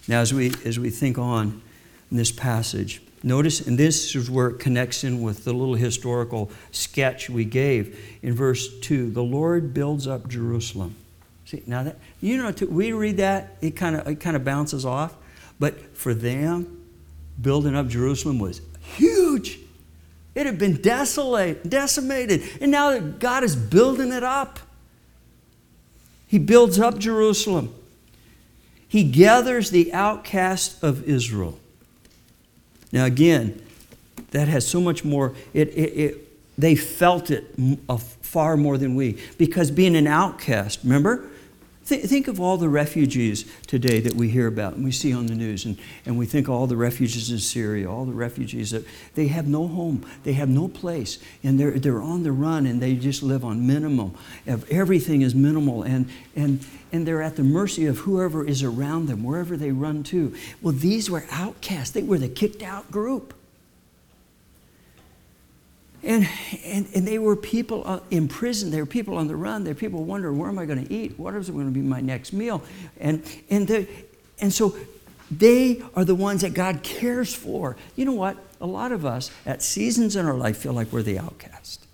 Now, 0.08 0.20
as 0.20 0.34
we, 0.34 0.52
as 0.64 0.78
we 0.78 0.90
think 0.90 1.18
on 1.18 1.62
in 2.10 2.16
this 2.16 2.32
passage, 2.32 3.02
notice, 3.22 3.66
and 3.66 3.78
this 3.78 4.16
is 4.16 4.30
where 4.30 4.48
it 4.48 4.58
connects 4.58 5.04
in 5.04 5.22
with 5.22 5.44
the 5.44 5.52
little 5.52 5.74
historical 5.74 6.50
sketch 6.72 7.30
we 7.30 7.44
gave 7.44 8.18
in 8.22 8.34
verse 8.34 8.80
2 8.80 9.10
the 9.10 9.22
Lord 9.22 9.74
builds 9.74 10.06
up 10.06 10.28
Jerusalem. 10.28 10.96
See, 11.44 11.62
now 11.66 11.82
that 11.82 11.98
you 12.20 12.36
know, 12.36 12.52
we 12.68 12.92
read 12.92 13.18
that 13.18 13.56
it 13.60 13.76
kind 13.76 13.96
of 13.96 14.08
it 14.08 14.20
kind 14.20 14.36
of 14.36 14.44
bounces 14.44 14.84
off, 14.84 15.14
but 15.58 15.96
for 15.96 16.14
them, 16.14 16.84
building 17.40 17.74
up 17.74 17.88
Jerusalem 17.88 18.38
was 18.38 18.60
huge. 18.80 19.58
It 20.34 20.46
had 20.46 20.58
been 20.58 20.80
desolate, 20.80 21.68
decimated, 21.68 22.42
and 22.60 22.70
now 22.70 22.90
that 22.90 23.18
God 23.18 23.42
is 23.44 23.56
building 23.56 24.12
it 24.12 24.22
up. 24.22 24.60
He 26.26 26.38
builds 26.38 26.78
up 26.78 26.98
Jerusalem. 26.98 27.74
He 28.86 29.02
gathers 29.02 29.70
the 29.70 29.92
outcast 29.92 30.82
of 30.82 31.02
Israel. 31.04 31.58
Now, 32.92 33.04
again, 33.04 33.62
that 34.30 34.48
has 34.48 34.66
so 34.66 34.80
much 34.80 35.04
more. 35.04 35.34
It, 35.54 35.68
it, 35.68 35.98
it 35.98 36.28
they 36.58 36.74
felt 36.74 37.30
it 37.30 37.54
far 37.98 38.56
more 38.56 38.76
than 38.76 38.94
we 38.94 39.18
because 39.38 39.70
being 39.70 39.96
an 39.96 40.06
outcast, 40.06 40.80
remember, 40.82 41.30
Th- 41.88 42.04
think 42.04 42.28
of 42.28 42.38
all 42.38 42.58
the 42.58 42.68
refugees 42.68 43.50
today 43.66 43.98
that 44.00 44.14
we 44.14 44.28
hear 44.28 44.46
about 44.46 44.74
and 44.74 44.84
we 44.84 44.92
see 44.92 45.14
on 45.14 45.26
the 45.26 45.34
news, 45.34 45.64
and, 45.64 45.78
and 46.04 46.18
we 46.18 46.26
think 46.26 46.46
all 46.46 46.66
the 46.66 46.76
refugees 46.76 47.30
in 47.30 47.38
Syria, 47.38 47.90
all 47.90 48.04
the 48.04 48.12
refugees 48.12 48.72
that 48.72 48.84
they 49.14 49.28
have 49.28 49.48
no 49.48 49.66
home, 49.66 50.04
they 50.22 50.34
have 50.34 50.50
no 50.50 50.68
place, 50.68 51.18
and 51.42 51.58
they're, 51.58 51.78
they're 51.78 52.02
on 52.02 52.24
the 52.24 52.32
run 52.32 52.66
and 52.66 52.82
they 52.82 52.94
just 52.94 53.22
live 53.22 53.42
on 53.42 53.66
minimum. 53.66 54.14
Everything 54.46 55.22
is 55.22 55.34
minimal, 55.34 55.82
and, 55.82 56.10
and, 56.36 56.64
and 56.92 57.06
they're 57.06 57.22
at 57.22 57.36
the 57.36 57.42
mercy 57.42 57.86
of 57.86 57.98
whoever 58.00 58.46
is 58.46 58.62
around 58.62 59.06
them, 59.06 59.24
wherever 59.24 59.56
they 59.56 59.70
run 59.70 60.02
to. 60.04 60.34
Well, 60.60 60.74
these 60.74 61.10
were 61.10 61.24
outcasts, 61.30 61.92
they 61.92 62.02
were 62.02 62.18
the 62.18 62.28
kicked 62.28 62.62
out 62.62 62.90
group. 62.90 63.32
And, 66.02 66.28
and, 66.64 66.86
and 66.94 67.06
they 67.06 67.18
were 67.18 67.34
people 67.34 67.82
uh, 67.84 68.00
in 68.10 68.28
prison. 68.28 68.70
They 68.70 68.80
were 68.80 68.86
people 68.86 69.16
on 69.16 69.26
the 69.26 69.36
run. 69.36 69.64
There 69.64 69.74
were 69.74 69.80
people 69.80 70.04
wondering, 70.04 70.38
where 70.38 70.48
am 70.48 70.58
I 70.58 70.64
going 70.64 70.84
to 70.84 70.92
eat? 70.92 71.18
What 71.18 71.34
is 71.34 71.50
going 71.50 71.66
to 71.66 71.72
be 71.72 71.80
my 71.80 72.00
next 72.00 72.32
meal? 72.32 72.62
And, 73.00 73.22
and, 73.50 73.66
the, 73.66 73.88
and 74.40 74.52
so 74.52 74.76
they 75.30 75.82
are 75.94 76.04
the 76.04 76.14
ones 76.14 76.42
that 76.42 76.54
God 76.54 76.82
cares 76.82 77.34
for. 77.34 77.76
You 77.96 78.04
know 78.04 78.12
what? 78.12 78.36
A 78.60 78.66
lot 78.66 78.92
of 78.92 79.04
us 79.04 79.30
at 79.44 79.62
seasons 79.62 80.16
in 80.16 80.24
our 80.24 80.34
life 80.34 80.58
feel 80.58 80.72
like 80.72 80.92
we're 80.92 81.02
the 81.02 81.18
outcast. 81.18 81.84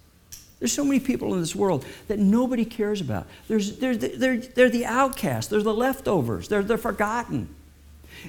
There's 0.58 0.72
so 0.72 0.84
many 0.84 1.00
people 1.00 1.34
in 1.34 1.40
this 1.40 1.54
world 1.54 1.84
that 2.08 2.18
nobody 2.18 2.64
cares 2.64 3.00
about. 3.00 3.26
There's, 3.48 3.78
they're, 3.78 3.96
they're, 3.96 4.38
they're 4.38 4.70
the 4.70 4.86
outcasts, 4.86 5.50
they're 5.50 5.62
the 5.62 5.74
leftovers, 5.74 6.48
they're 6.48 6.62
the 6.62 6.78
forgotten. 6.78 7.54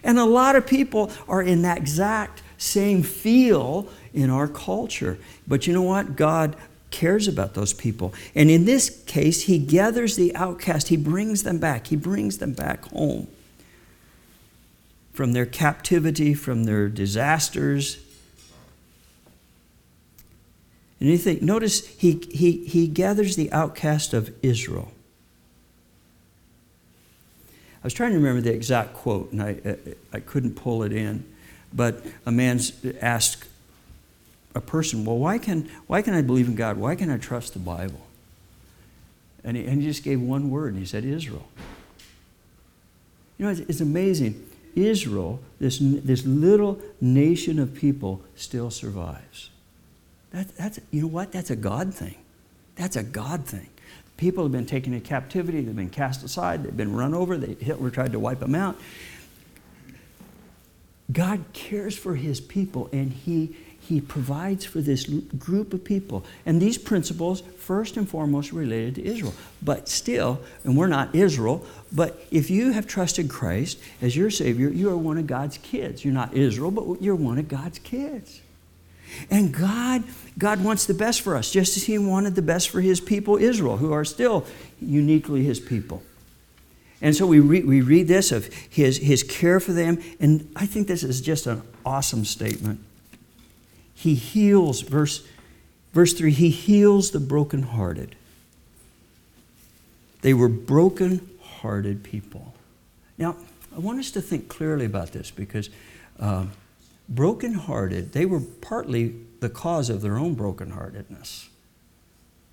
And 0.03 0.19
a 0.19 0.25
lot 0.25 0.55
of 0.55 0.67
people 0.67 1.11
are 1.29 1.41
in 1.41 1.61
that 1.61 1.77
exact 1.77 2.41
same 2.57 3.03
feel 3.03 3.87
in 4.13 4.29
our 4.29 4.47
culture. 4.47 5.17
But 5.47 5.67
you 5.67 5.73
know 5.73 5.81
what? 5.81 6.15
God 6.15 6.55
cares 6.91 7.27
about 7.27 7.53
those 7.53 7.73
people. 7.73 8.13
And 8.33 8.49
in 8.49 8.65
this 8.65 9.03
case, 9.05 9.43
He 9.43 9.59
gathers 9.59 10.15
the 10.15 10.35
outcast, 10.35 10.87
He 10.87 10.97
brings 10.97 11.43
them 11.43 11.59
back, 11.59 11.87
He 11.87 11.95
brings 11.95 12.37
them 12.37 12.53
back 12.53 12.85
home 12.85 13.27
from 15.15 15.31
their 15.31 15.45
captivity, 15.45 16.33
from 16.33 16.65
their 16.65 16.89
disasters. 16.89 17.97
And 20.99 21.09
you 21.09 21.17
think, 21.17 21.41
notice 21.41 21.87
he, 21.87 22.21
he, 22.31 22.65
he 22.65 22.87
gathers 22.87 23.35
the 23.35 23.51
outcast 23.51 24.13
of 24.13 24.33
Israel. 24.41 24.91
I 27.81 27.85
was 27.85 27.93
trying 27.93 28.11
to 28.11 28.17
remember 28.17 28.41
the 28.41 28.53
exact 28.53 28.93
quote, 28.93 29.31
and 29.31 29.41
I, 29.41 29.57
I, 29.65 29.77
I 30.13 30.19
couldn't 30.19 30.55
pull 30.55 30.83
it 30.83 30.91
in. 30.91 31.23
But 31.75 32.05
a 32.25 32.31
man 32.31 32.61
asked 33.01 33.45
a 34.55 34.61
person, 34.61 35.03
Well, 35.03 35.17
why 35.17 35.38
can, 35.38 35.69
why 35.88 36.01
can 36.01 36.13
I 36.13 36.21
believe 36.21 36.47
in 36.47 36.55
God? 36.55 36.77
Why 36.77 36.95
can 36.95 37.09
I 37.09 37.17
trust 37.17 37.53
the 37.53 37.59
Bible? 37.59 38.01
And 39.43 39.57
he, 39.57 39.65
and 39.65 39.81
he 39.81 39.88
just 39.88 40.03
gave 40.03 40.21
one 40.21 40.49
word, 40.49 40.73
and 40.73 40.79
he 40.79 40.85
said, 40.85 41.03
Israel. 41.03 41.47
You 43.38 43.45
know, 43.45 43.51
it's, 43.51 43.59
it's 43.61 43.81
amazing. 43.81 44.49
Israel, 44.75 45.39
this, 45.59 45.79
this 45.79 46.25
little 46.25 46.79
nation 46.99 47.59
of 47.59 47.75
people, 47.75 48.21
still 48.35 48.71
survives. 48.71 49.49
That, 50.31 50.55
that's, 50.57 50.79
you 50.91 51.01
know 51.01 51.07
what? 51.07 51.31
That's 51.31 51.49
a 51.49 51.55
God 51.55 51.93
thing. 51.93 52.15
That's 52.75 52.95
a 52.95 53.03
God 53.03 53.45
thing. 53.45 53.69
People 54.17 54.43
have 54.43 54.51
been 54.51 54.65
taken 54.65 54.93
into 54.93 55.05
captivity, 55.07 55.61
they've 55.61 55.75
been 55.75 55.89
cast 55.89 56.23
aside, 56.23 56.63
they've 56.63 56.75
been 56.75 56.95
run 56.95 57.13
over, 57.13 57.38
they, 57.38 57.53
Hitler 57.53 57.89
tried 57.89 58.13
to 58.13 58.19
wipe 58.19 58.39
them 58.39 58.55
out. 58.55 58.77
God 61.11 61.45
cares 61.53 61.95
for 61.97 62.15
his 62.15 62.41
people 62.41 62.89
and 62.91 63.13
he, 63.13 63.55
he 63.79 64.01
provides 64.01 64.65
for 64.65 64.81
this 64.81 65.05
group 65.05 65.73
of 65.73 65.83
people. 65.83 66.25
And 66.45 66.61
these 66.61 66.77
principles, 66.77 67.41
first 67.41 67.97
and 67.97 68.09
foremost, 68.09 68.51
related 68.51 68.95
to 68.95 69.05
Israel. 69.05 69.33
But 69.61 69.87
still, 69.87 70.41
and 70.63 70.75
we're 70.75 70.87
not 70.87 71.13
Israel, 71.13 71.65
but 71.91 72.25
if 72.31 72.49
you 72.49 72.71
have 72.71 72.87
trusted 72.87 73.29
Christ 73.29 73.79
as 74.01 74.15
your 74.15 74.31
Savior, 74.31 74.69
you 74.69 74.89
are 74.89 74.97
one 74.97 75.17
of 75.17 75.27
God's 75.27 75.57
kids. 75.59 76.03
You're 76.03 76.13
not 76.13 76.33
Israel, 76.33 76.71
but 76.71 77.01
you're 77.01 77.15
one 77.15 77.37
of 77.37 77.47
God's 77.47 77.79
kids. 77.79 78.41
And 79.29 79.53
God, 79.53 80.03
God 80.37 80.63
wants 80.63 80.87
the 80.87 80.93
best 80.93 81.21
for 81.21 81.35
us, 81.35 81.51
just 81.51 81.77
as 81.77 81.83
He 81.83 81.97
wanted 81.97 82.35
the 82.35 82.41
best 82.41 82.69
for 82.69 82.81
His 82.81 82.99
people, 82.99 83.37
Israel, 83.37 83.77
who 83.77 83.93
are 83.93 84.03
still 84.03 84.45
uniquely 84.81 85.43
His 85.43 85.59
people. 85.59 86.01
And 87.01 87.15
so 87.15 87.27
we, 87.27 87.39
re- 87.39 87.63
we 87.63 87.81
read 87.81 88.08
this 88.08 88.31
of 88.31 88.51
his, 88.69 88.97
his 88.97 89.23
care 89.23 89.60
for 89.60 89.73
them, 89.73 90.01
and 90.19 90.51
I 90.55 90.65
think 90.65 90.88
this 90.88 91.03
is 91.03 91.21
just 91.21 91.45
an 91.45 91.62
awesome 91.86 92.25
statement. 92.25 92.79
He 93.93 94.15
heals, 94.15 94.81
verse, 94.81 95.27
verse 95.93 96.13
3, 96.13 96.31
he 96.31 96.49
heals 96.49 97.12
the 97.12 97.19
brokenhearted. 97.19 98.15
They 100.21 100.34
were 100.34 100.49
broken 100.49 101.27
hearted 101.41 102.03
people. 102.03 102.53
Now, 103.17 103.36
I 103.75 103.79
want 103.79 103.99
us 103.99 104.12
to 104.12 104.21
think 104.21 104.47
clearly 104.47 104.86
about 104.86 105.12
this 105.12 105.31
because 105.31 105.69
um, 106.19 106.51
broken 107.10 107.53
hearted, 107.53 108.13
they 108.13 108.25
were 108.25 108.39
partly 108.39 109.15
the 109.39 109.49
cause 109.49 109.89
of 109.89 110.01
their 110.01 110.17
own 110.17 110.36
brokenheartedness 110.36 111.47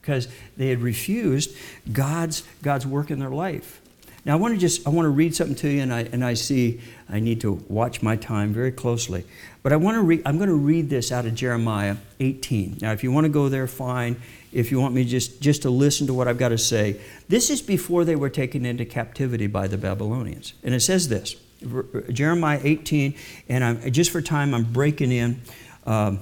because 0.00 0.28
they 0.56 0.68
had 0.68 0.80
refused 0.80 1.54
God's, 1.92 2.42
God's 2.62 2.86
work 2.86 3.10
in 3.10 3.18
their 3.18 3.30
life. 3.30 3.81
Now 4.24 4.34
I 4.34 4.36
want 4.36 4.54
to 4.54 4.60
just 4.60 4.86
I 4.86 4.90
want 4.90 5.06
to 5.06 5.10
read 5.10 5.34
something 5.34 5.56
to 5.56 5.68
you, 5.68 5.82
and 5.82 5.92
I 5.92 6.00
and 6.00 6.24
I 6.24 6.34
see 6.34 6.80
I 7.08 7.18
need 7.18 7.40
to 7.40 7.52
watch 7.68 8.02
my 8.02 8.16
time 8.16 8.52
very 8.52 8.70
closely. 8.70 9.24
But 9.62 9.72
I 9.72 9.76
want 9.76 9.96
to 9.96 10.02
read 10.02 10.22
I'm 10.24 10.36
going 10.36 10.48
to 10.48 10.54
read 10.54 10.90
this 10.90 11.10
out 11.10 11.26
of 11.26 11.34
Jeremiah 11.34 11.96
18. 12.20 12.78
Now, 12.80 12.92
if 12.92 13.02
you 13.02 13.10
want 13.10 13.24
to 13.24 13.32
go 13.32 13.48
there, 13.48 13.66
fine. 13.66 14.20
If 14.52 14.70
you 14.70 14.80
want 14.80 14.94
me 14.94 15.04
just 15.04 15.40
just 15.40 15.62
to 15.62 15.70
listen 15.70 16.06
to 16.06 16.14
what 16.14 16.28
I've 16.28 16.38
got 16.38 16.50
to 16.50 16.58
say, 16.58 17.00
this 17.28 17.50
is 17.50 17.60
before 17.60 18.04
they 18.04 18.16
were 18.16 18.30
taken 18.30 18.64
into 18.64 18.84
captivity 18.84 19.48
by 19.48 19.66
the 19.66 19.78
Babylonians, 19.78 20.54
and 20.62 20.72
it 20.74 20.80
says 20.80 21.08
this 21.08 21.34
Jeremiah 22.10 22.60
18, 22.62 23.14
and 23.48 23.64
I'm 23.64 23.92
just 23.92 24.10
for 24.10 24.22
time 24.22 24.54
I'm 24.54 24.64
breaking 24.72 25.10
in. 25.10 25.40
Um, 25.84 26.20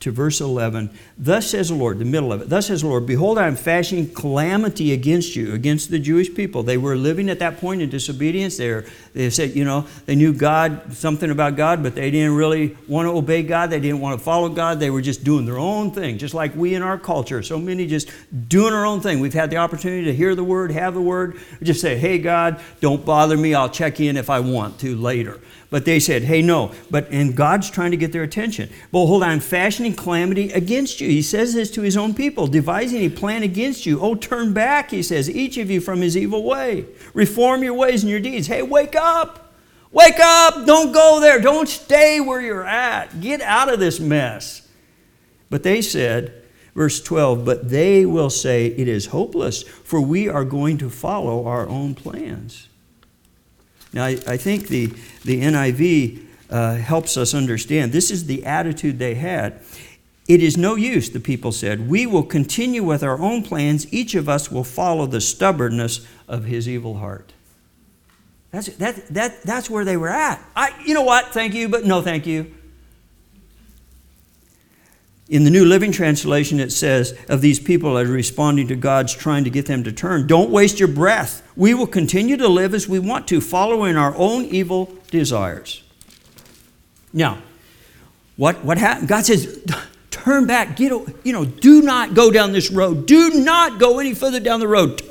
to 0.00 0.10
verse 0.10 0.40
11. 0.40 0.90
Thus 1.16 1.50
says 1.50 1.68
the 1.68 1.74
Lord, 1.74 1.98
the 1.98 2.04
middle 2.04 2.32
of 2.32 2.42
it. 2.42 2.48
Thus 2.48 2.66
says 2.66 2.82
the 2.82 2.88
Lord, 2.88 3.06
Behold, 3.06 3.38
I 3.38 3.46
am 3.46 3.56
fashioning 3.56 4.12
calamity 4.12 4.92
against 4.92 5.36
you, 5.36 5.54
against 5.54 5.90
the 5.90 5.98
Jewish 5.98 6.32
people. 6.34 6.62
They 6.62 6.76
were 6.76 6.96
living 6.96 7.30
at 7.30 7.38
that 7.38 7.58
point 7.58 7.82
in 7.82 7.88
disobedience. 7.88 8.58
They, 8.58 8.70
were, 8.70 8.84
they 9.16 9.30
said, 9.30 9.56
you 9.56 9.64
know, 9.64 9.86
they 10.04 10.14
knew 10.14 10.34
God, 10.34 10.92
something 10.92 11.30
about 11.30 11.56
God, 11.56 11.82
but 11.82 11.94
they 11.94 12.10
didn't 12.10 12.34
really 12.34 12.76
want 12.86 13.06
to 13.06 13.12
obey 13.12 13.42
God. 13.42 13.70
They 13.70 13.80
didn't 13.80 14.00
want 14.00 14.18
to 14.18 14.22
follow 14.22 14.50
God. 14.50 14.78
They 14.78 14.90
were 14.90 15.00
just 15.00 15.24
doing 15.24 15.46
their 15.46 15.58
own 15.58 15.90
thing, 15.90 16.18
just 16.18 16.34
like 16.34 16.54
we 16.54 16.74
in 16.74 16.82
our 16.82 16.98
culture. 16.98 17.42
So 17.42 17.58
many 17.58 17.86
just 17.86 18.10
doing 18.48 18.74
our 18.74 18.84
own 18.84 19.00
thing. 19.00 19.20
We've 19.20 19.32
had 19.32 19.48
the 19.48 19.56
opportunity 19.56 20.04
to 20.04 20.14
hear 20.14 20.34
the 20.34 20.44
word, 20.44 20.70
have 20.70 20.92
the 20.92 21.00
word, 21.00 21.38
just 21.62 21.80
say, 21.80 21.96
hey, 21.96 22.18
God, 22.18 22.60
don't 22.80 23.06
bother 23.06 23.38
me. 23.38 23.54
I'll 23.54 23.70
check 23.70 24.00
in 24.00 24.18
if 24.18 24.28
I 24.28 24.40
want 24.40 24.78
to 24.80 24.94
later. 24.94 25.40
But 25.68 25.84
they 25.84 25.98
said, 25.98 26.22
hey, 26.22 26.42
no. 26.42 26.72
But 26.90 27.10
and 27.10 27.34
God's 27.34 27.70
trying 27.70 27.90
to 27.90 27.96
get 27.96 28.12
their 28.12 28.22
attention. 28.22 28.70
Behold, 28.92 29.22
I'm 29.22 29.40
fashioning 29.40 29.94
calamity 29.94 30.52
against 30.52 31.00
you. 31.00 31.08
He 31.08 31.22
says 31.22 31.54
this 31.54 31.70
to 31.72 31.82
his 31.82 31.96
own 31.96 32.14
people, 32.14 32.46
devising 32.46 33.02
a 33.02 33.08
plan 33.08 33.42
against 33.42 33.84
you. 33.84 34.00
Oh, 34.00 34.14
turn 34.14 34.52
back, 34.52 34.90
he 34.90 35.02
says, 35.02 35.28
each 35.28 35.56
of 35.56 35.70
you 35.70 35.80
from 35.80 36.02
his 36.02 36.16
evil 36.16 36.44
way. 36.44 36.84
Reform 37.14 37.64
your 37.64 37.74
ways 37.74 38.02
and 38.02 38.10
your 38.10 38.20
deeds. 38.20 38.46
Hey, 38.46 38.62
wake 38.62 38.94
up. 38.94 39.05
Wake 39.92 40.20
up. 40.20 40.66
Don't 40.66 40.92
go 40.92 41.20
there. 41.20 41.40
Don't 41.40 41.68
stay 41.68 42.20
where 42.20 42.40
you're 42.40 42.66
at. 42.66 43.20
Get 43.20 43.40
out 43.40 43.72
of 43.72 43.80
this 43.80 43.98
mess. 43.98 44.68
But 45.48 45.62
they 45.62 45.80
said, 45.80 46.42
verse 46.74 47.00
12, 47.00 47.44
but 47.44 47.70
they 47.70 48.04
will 48.04 48.30
say, 48.30 48.66
it 48.66 48.88
is 48.88 49.06
hopeless, 49.06 49.62
for 49.62 50.00
we 50.00 50.28
are 50.28 50.44
going 50.44 50.76
to 50.78 50.90
follow 50.90 51.46
our 51.46 51.68
own 51.68 51.94
plans. 51.94 52.68
Now, 53.92 54.04
I, 54.04 54.18
I 54.26 54.36
think 54.36 54.68
the, 54.68 54.86
the 55.24 55.40
NIV 55.40 56.26
uh, 56.50 56.74
helps 56.74 57.16
us 57.16 57.32
understand 57.32 57.92
this 57.92 58.10
is 58.10 58.26
the 58.26 58.44
attitude 58.44 58.98
they 58.98 59.14
had. 59.14 59.60
It 60.28 60.42
is 60.42 60.56
no 60.56 60.74
use, 60.74 61.08
the 61.08 61.20
people 61.20 61.52
said. 61.52 61.88
We 61.88 62.04
will 62.04 62.24
continue 62.24 62.82
with 62.82 63.02
our 63.02 63.18
own 63.18 63.42
plans. 63.42 63.90
Each 63.92 64.14
of 64.14 64.28
us 64.28 64.50
will 64.50 64.64
follow 64.64 65.06
the 65.06 65.20
stubbornness 65.20 66.06
of 66.26 66.44
his 66.44 66.68
evil 66.68 66.98
heart. 66.98 67.32
That's, 68.50 68.68
that, 68.76 69.08
that, 69.08 69.42
that's 69.42 69.68
where 69.68 69.84
they 69.84 69.96
were 69.96 70.08
at. 70.08 70.42
I, 70.54 70.72
you 70.84 70.94
know 70.94 71.02
what? 71.02 71.32
Thank 71.32 71.54
you, 71.54 71.68
but 71.68 71.84
no 71.84 72.00
thank 72.02 72.26
you. 72.26 72.54
In 75.28 75.42
the 75.42 75.50
New 75.50 75.64
Living 75.64 75.90
Translation, 75.90 76.60
it 76.60 76.70
says 76.70 77.18
of 77.28 77.40
these 77.40 77.58
people 77.58 77.98
as 77.98 78.08
responding 78.08 78.68
to 78.68 78.76
God's 78.76 79.12
trying 79.12 79.42
to 79.42 79.50
get 79.50 79.66
them 79.66 79.82
to 79.82 79.92
turn, 79.92 80.28
don't 80.28 80.50
waste 80.50 80.78
your 80.78 80.88
breath. 80.88 81.42
We 81.56 81.74
will 81.74 81.88
continue 81.88 82.36
to 82.36 82.46
live 82.46 82.74
as 82.74 82.88
we 82.88 83.00
want 83.00 83.26
to, 83.28 83.40
following 83.40 83.96
our 83.96 84.14
own 84.16 84.44
evil 84.44 84.94
desires. 85.10 85.82
Now, 87.12 87.38
what, 88.36 88.64
what 88.64 88.78
happened? 88.78 89.08
God 89.08 89.26
says, 89.26 89.64
turn 90.12 90.46
back, 90.46 90.76
get, 90.76 90.92
you 91.24 91.32
know, 91.32 91.44
do 91.44 91.82
not 91.82 92.14
go 92.14 92.30
down 92.30 92.52
this 92.52 92.70
road. 92.70 93.06
Do 93.06 93.30
not 93.30 93.80
go 93.80 93.98
any 93.98 94.14
further 94.14 94.38
down 94.38 94.60
the 94.60 94.68
road. 94.68 95.02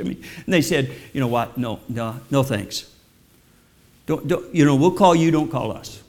To 0.00 0.08
me. 0.08 0.16
And 0.44 0.54
they 0.54 0.62
said, 0.62 0.90
you 1.12 1.20
know 1.20 1.26
what? 1.26 1.58
No, 1.58 1.80
no, 1.88 2.18
no 2.30 2.42
thanks. 2.42 2.90
Don't, 4.06 4.26
don't, 4.26 4.54
you 4.54 4.64
know, 4.64 4.74
we'll 4.74 4.92
call 4.92 5.14
you, 5.14 5.30
don't 5.30 5.50
call 5.50 5.72
us. 5.72 6.02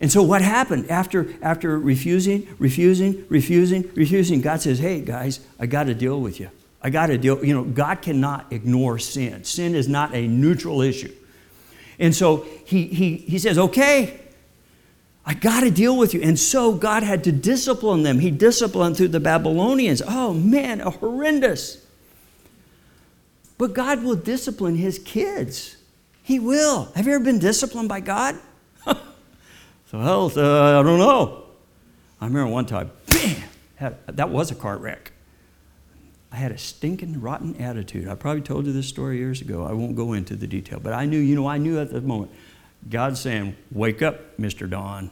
And 0.00 0.10
so 0.10 0.22
what 0.22 0.40
happened 0.40 0.90
after, 0.90 1.32
after 1.42 1.78
refusing, 1.78 2.48
refusing, 2.58 3.24
refusing, 3.28 3.90
refusing? 3.94 4.40
God 4.40 4.62
says, 4.62 4.78
hey, 4.78 5.02
guys, 5.02 5.40
I 5.60 5.66
got 5.66 5.84
to 5.84 5.94
deal 5.94 6.20
with 6.20 6.40
you. 6.40 6.50
I 6.82 6.88
got 6.90 7.06
to 7.06 7.18
deal, 7.18 7.44
you 7.44 7.54
know, 7.54 7.62
God 7.62 8.00
cannot 8.00 8.50
ignore 8.50 8.98
sin. 8.98 9.44
Sin 9.44 9.74
is 9.74 9.86
not 9.86 10.14
a 10.14 10.26
neutral 10.26 10.80
issue. 10.80 11.12
And 11.98 12.14
so 12.14 12.46
he, 12.64 12.86
he, 12.86 13.18
he 13.18 13.38
says, 13.38 13.58
okay, 13.58 14.18
I 15.24 15.34
got 15.34 15.60
to 15.60 15.70
deal 15.70 15.96
with 15.96 16.14
you. 16.14 16.22
And 16.22 16.36
so 16.38 16.72
God 16.72 17.02
had 17.02 17.22
to 17.24 17.32
discipline 17.32 18.02
them. 18.02 18.18
He 18.18 18.30
disciplined 18.32 18.96
through 18.96 19.08
the 19.08 19.20
Babylonians. 19.20 20.02
Oh, 20.04 20.32
man, 20.32 20.80
a 20.80 20.90
horrendous. 20.90 21.81
But 23.62 23.74
God 23.74 24.02
will 24.02 24.16
discipline 24.16 24.74
his 24.74 24.98
kids. 24.98 25.76
He 26.24 26.40
will. 26.40 26.90
Have 26.96 27.06
you 27.06 27.14
ever 27.14 27.22
been 27.22 27.38
disciplined 27.38 27.88
by 27.88 28.00
God? 28.00 28.34
So, 29.86 30.00
hell, 30.00 30.32
uh, 30.34 30.80
I 30.80 30.82
don't 30.82 30.98
know. 30.98 31.44
I 32.20 32.26
remember 32.26 32.50
one 32.50 32.66
time, 32.66 32.90
bam, 33.06 33.42
had, 33.76 33.98
that 34.08 34.30
was 34.30 34.50
a 34.50 34.56
car 34.56 34.78
wreck. 34.78 35.12
I 36.32 36.36
had 36.36 36.50
a 36.50 36.58
stinking 36.58 37.20
rotten 37.20 37.54
attitude. 37.56 38.08
I 38.08 38.16
probably 38.16 38.42
told 38.42 38.66
you 38.66 38.72
this 38.72 38.88
story 38.88 39.18
years 39.18 39.40
ago. 39.42 39.64
I 39.64 39.72
won't 39.72 39.94
go 39.94 40.14
into 40.14 40.34
the 40.34 40.48
detail, 40.48 40.80
but 40.80 40.92
I 40.92 41.04
knew, 41.04 41.18
you 41.20 41.36
know, 41.36 41.46
I 41.46 41.58
knew 41.58 41.78
at 41.78 41.92
the 41.92 42.00
moment, 42.00 42.32
God 42.90 43.16
saying, 43.16 43.54
"Wake 43.70 44.02
up, 44.02 44.38
Mr. 44.38 44.68
Don." 44.68 45.10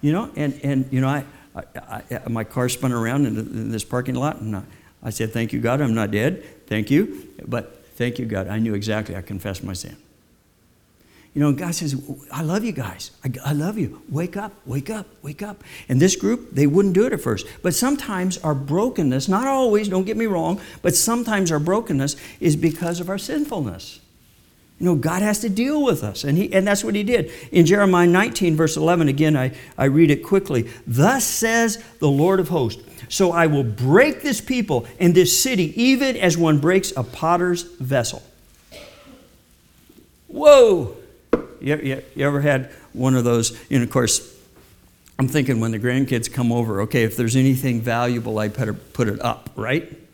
You 0.00 0.12
know, 0.12 0.32
and 0.34 0.58
and 0.64 0.88
you 0.90 1.00
know, 1.02 1.08
I, 1.08 1.24
I, 1.54 2.02
I 2.10 2.28
my 2.28 2.44
car 2.44 2.68
spun 2.70 2.92
around 2.92 3.26
in, 3.26 3.36
in 3.36 3.70
this 3.70 3.84
parking 3.84 4.14
lot, 4.14 4.40
and 4.40 4.56
I, 4.56 4.62
I 5.02 5.10
said, 5.10 5.32
"Thank 5.32 5.52
you, 5.52 5.60
God, 5.60 5.80
I'm 5.80 5.94
not 5.94 6.10
dead. 6.10 6.44
Thank 6.66 6.90
you, 6.90 7.28
but 7.46 7.84
thank 7.96 8.18
you, 8.18 8.26
God. 8.26 8.48
I 8.48 8.58
knew 8.58 8.74
exactly. 8.74 9.16
I 9.16 9.22
confessed 9.22 9.62
my 9.64 9.72
sin." 9.72 9.96
You 11.34 11.44
know, 11.44 11.52
God 11.52 11.74
says, 11.74 11.94
I 12.32 12.42
love 12.42 12.64
you 12.64 12.72
guys. 12.72 13.12
I, 13.24 13.30
I, 13.50 13.52
love 13.52 13.78
you. 13.78 14.02
Wake 14.08 14.36
up, 14.36 14.52
wake 14.66 14.90
up, 14.90 15.06
wake 15.22 15.40
up. 15.40 15.62
And 15.88 16.00
this 16.00 16.16
group, 16.16 16.50
they 16.52 16.66
wouldn't 16.66 16.94
do 16.94 17.06
it 17.06 17.12
at 17.12 17.20
first. 17.20 17.46
But 17.62 17.74
sometimes 17.74 18.38
our 18.38 18.56
brokenness, 18.56 19.28
not 19.28 19.46
always, 19.46 19.88
don't 19.88 20.04
get 20.04 20.16
me 20.16 20.26
wrong, 20.26 20.60
but 20.82 20.96
sometimes 20.96 21.52
our 21.52 21.60
brokenness 21.60 22.16
is 22.40 22.56
because 22.56 22.98
of 22.98 23.08
our 23.08 23.18
sinfulness. 23.18 24.00
You 24.78 24.86
know, 24.86 24.94
God 24.94 25.22
has 25.22 25.40
to 25.40 25.48
deal 25.48 25.82
with 25.82 26.04
us. 26.04 26.22
And, 26.22 26.38
he, 26.38 26.52
and 26.52 26.66
that's 26.66 26.84
what 26.84 26.94
he 26.94 27.02
did. 27.02 27.32
In 27.50 27.66
Jeremiah 27.66 28.06
19, 28.06 28.56
verse 28.56 28.76
11, 28.76 29.08
again, 29.08 29.36
I, 29.36 29.52
I 29.76 29.86
read 29.86 30.10
it 30.10 30.22
quickly. 30.22 30.70
Thus 30.86 31.24
says 31.24 31.82
the 31.98 32.08
Lord 32.08 32.38
of 32.38 32.48
hosts, 32.48 32.82
So 33.08 33.32
I 33.32 33.48
will 33.48 33.64
break 33.64 34.22
this 34.22 34.40
people 34.40 34.86
and 35.00 35.14
this 35.14 35.42
city, 35.42 35.80
even 35.80 36.16
as 36.16 36.38
one 36.38 36.58
breaks 36.58 36.92
a 36.96 37.02
potter's 37.02 37.62
vessel. 37.62 38.22
Whoa! 40.28 40.96
You, 41.60 41.76
you, 41.76 42.02
you 42.14 42.26
ever 42.26 42.40
had 42.40 42.70
one 42.92 43.16
of 43.16 43.24
those? 43.24 43.58
And 43.70 43.82
of 43.82 43.90
course, 43.90 44.36
I'm 45.18 45.26
thinking 45.26 45.58
when 45.58 45.72
the 45.72 45.80
grandkids 45.80 46.32
come 46.32 46.52
over, 46.52 46.82
okay, 46.82 47.02
if 47.02 47.16
there's 47.16 47.34
anything 47.34 47.80
valuable, 47.80 48.38
I 48.38 48.46
better 48.46 48.74
put 48.74 49.08
it 49.08 49.20
up, 49.20 49.50
right? 49.56 50.07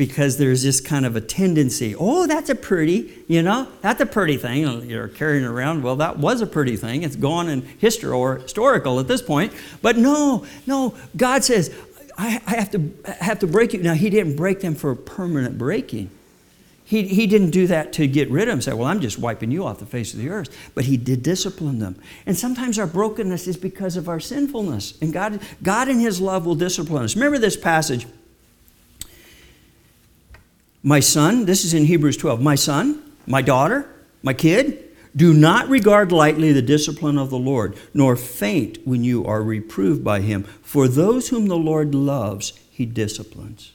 Because 0.00 0.38
there's 0.38 0.62
this 0.62 0.80
kind 0.80 1.04
of 1.04 1.14
a 1.14 1.20
tendency, 1.20 1.94
oh, 1.94 2.26
that's 2.26 2.48
a 2.48 2.54
pretty, 2.54 3.22
you 3.28 3.42
know, 3.42 3.68
that's 3.82 4.00
a 4.00 4.06
pretty 4.06 4.38
thing. 4.38 4.64
Oh, 4.64 4.80
you're 4.80 5.08
carrying 5.08 5.44
around, 5.44 5.82
well, 5.82 5.96
that 5.96 6.16
was 6.16 6.40
a 6.40 6.46
pretty 6.46 6.78
thing. 6.78 7.02
It's 7.02 7.16
gone 7.16 7.50
in 7.50 7.60
history 7.60 8.10
or 8.10 8.36
historical 8.36 8.98
at 8.98 9.08
this 9.08 9.20
point. 9.20 9.52
But 9.82 9.98
no, 9.98 10.46
no, 10.66 10.94
God 11.18 11.44
says, 11.44 11.70
I, 12.16 12.40
I 12.46 12.54
have, 12.54 12.70
to, 12.70 12.90
I 13.06 13.24
have 13.24 13.40
to 13.40 13.46
break 13.46 13.74
you. 13.74 13.82
Now, 13.82 13.92
He 13.92 14.08
didn't 14.08 14.36
break 14.36 14.60
them 14.60 14.74
for 14.74 14.94
permanent 14.94 15.58
breaking. 15.58 16.08
He, 16.82 17.06
he 17.06 17.26
didn't 17.26 17.50
do 17.50 17.66
that 17.66 17.92
to 17.92 18.06
get 18.06 18.30
rid 18.30 18.48
of 18.48 18.52
them, 18.52 18.62
say, 18.62 18.72
Well, 18.72 18.88
I'm 18.88 19.02
just 19.02 19.18
wiping 19.18 19.50
you 19.50 19.66
off 19.66 19.80
the 19.80 19.86
face 19.86 20.14
of 20.14 20.18
the 20.18 20.30
earth. 20.30 20.48
But 20.74 20.86
he 20.86 20.96
did 20.96 21.22
discipline 21.22 21.78
them. 21.78 22.00
And 22.24 22.38
sometimes 22.38 22.78
our 22.78 22.86
brokenness 22.86 23.46
is 23.46 23.58
because 23.58 23.98
of 23.98 24.08
our 24.08 24.18
sinfulness. 24.18 24.98
And 25.02 25.12
God, 25.12 25.40
God 25.62 25.90
in 25.90 26.00
his 26.00 26.22
love 26.22 26.46
will 26.46 26.54
discipline 26.54 27.04
us. 27.04 27.16
Remember 27.16 27.36
this 27.36 27.58
passage. 27.58 28.06
My 30.82 31.00
son, 31.00 31.44
this 31.44 31.64
is 31.64 31.74
in 31.74 31.84
Hebrews 31.84 32.16
12. 32.16 32.40
My 32.40 32.54
son, 32.54 33.02
my 33.26 33.42
daughter, 33.42 33.88
my 34.22 34.32
kid, 34.32 34.84
do 35.14 35.34
not 35.34 35.68
regard 35.68 36.12
lightly 36.12 36.52
the 36.52 36.62
discipline 36.62 37.18
of 37.18 37.30
the 37.30 37.38
Lord, 37.38 37.76
nor 37.92 38.16
faint 38.16 38.78
when 38.86 39.04
you 39.04 39.26
are 39.26 39.42
reproved 39.42 40.04
by 40.04 40.20
him. 40.20 40.44
For 40.62 40.88
those 40.88 41.28
whom 41.28 41.48
the 41.48 41.56
Lord 41.56 41.94
loves, 41.94 42.52
he 42.70 42.86
disciplines. 42.86 43.72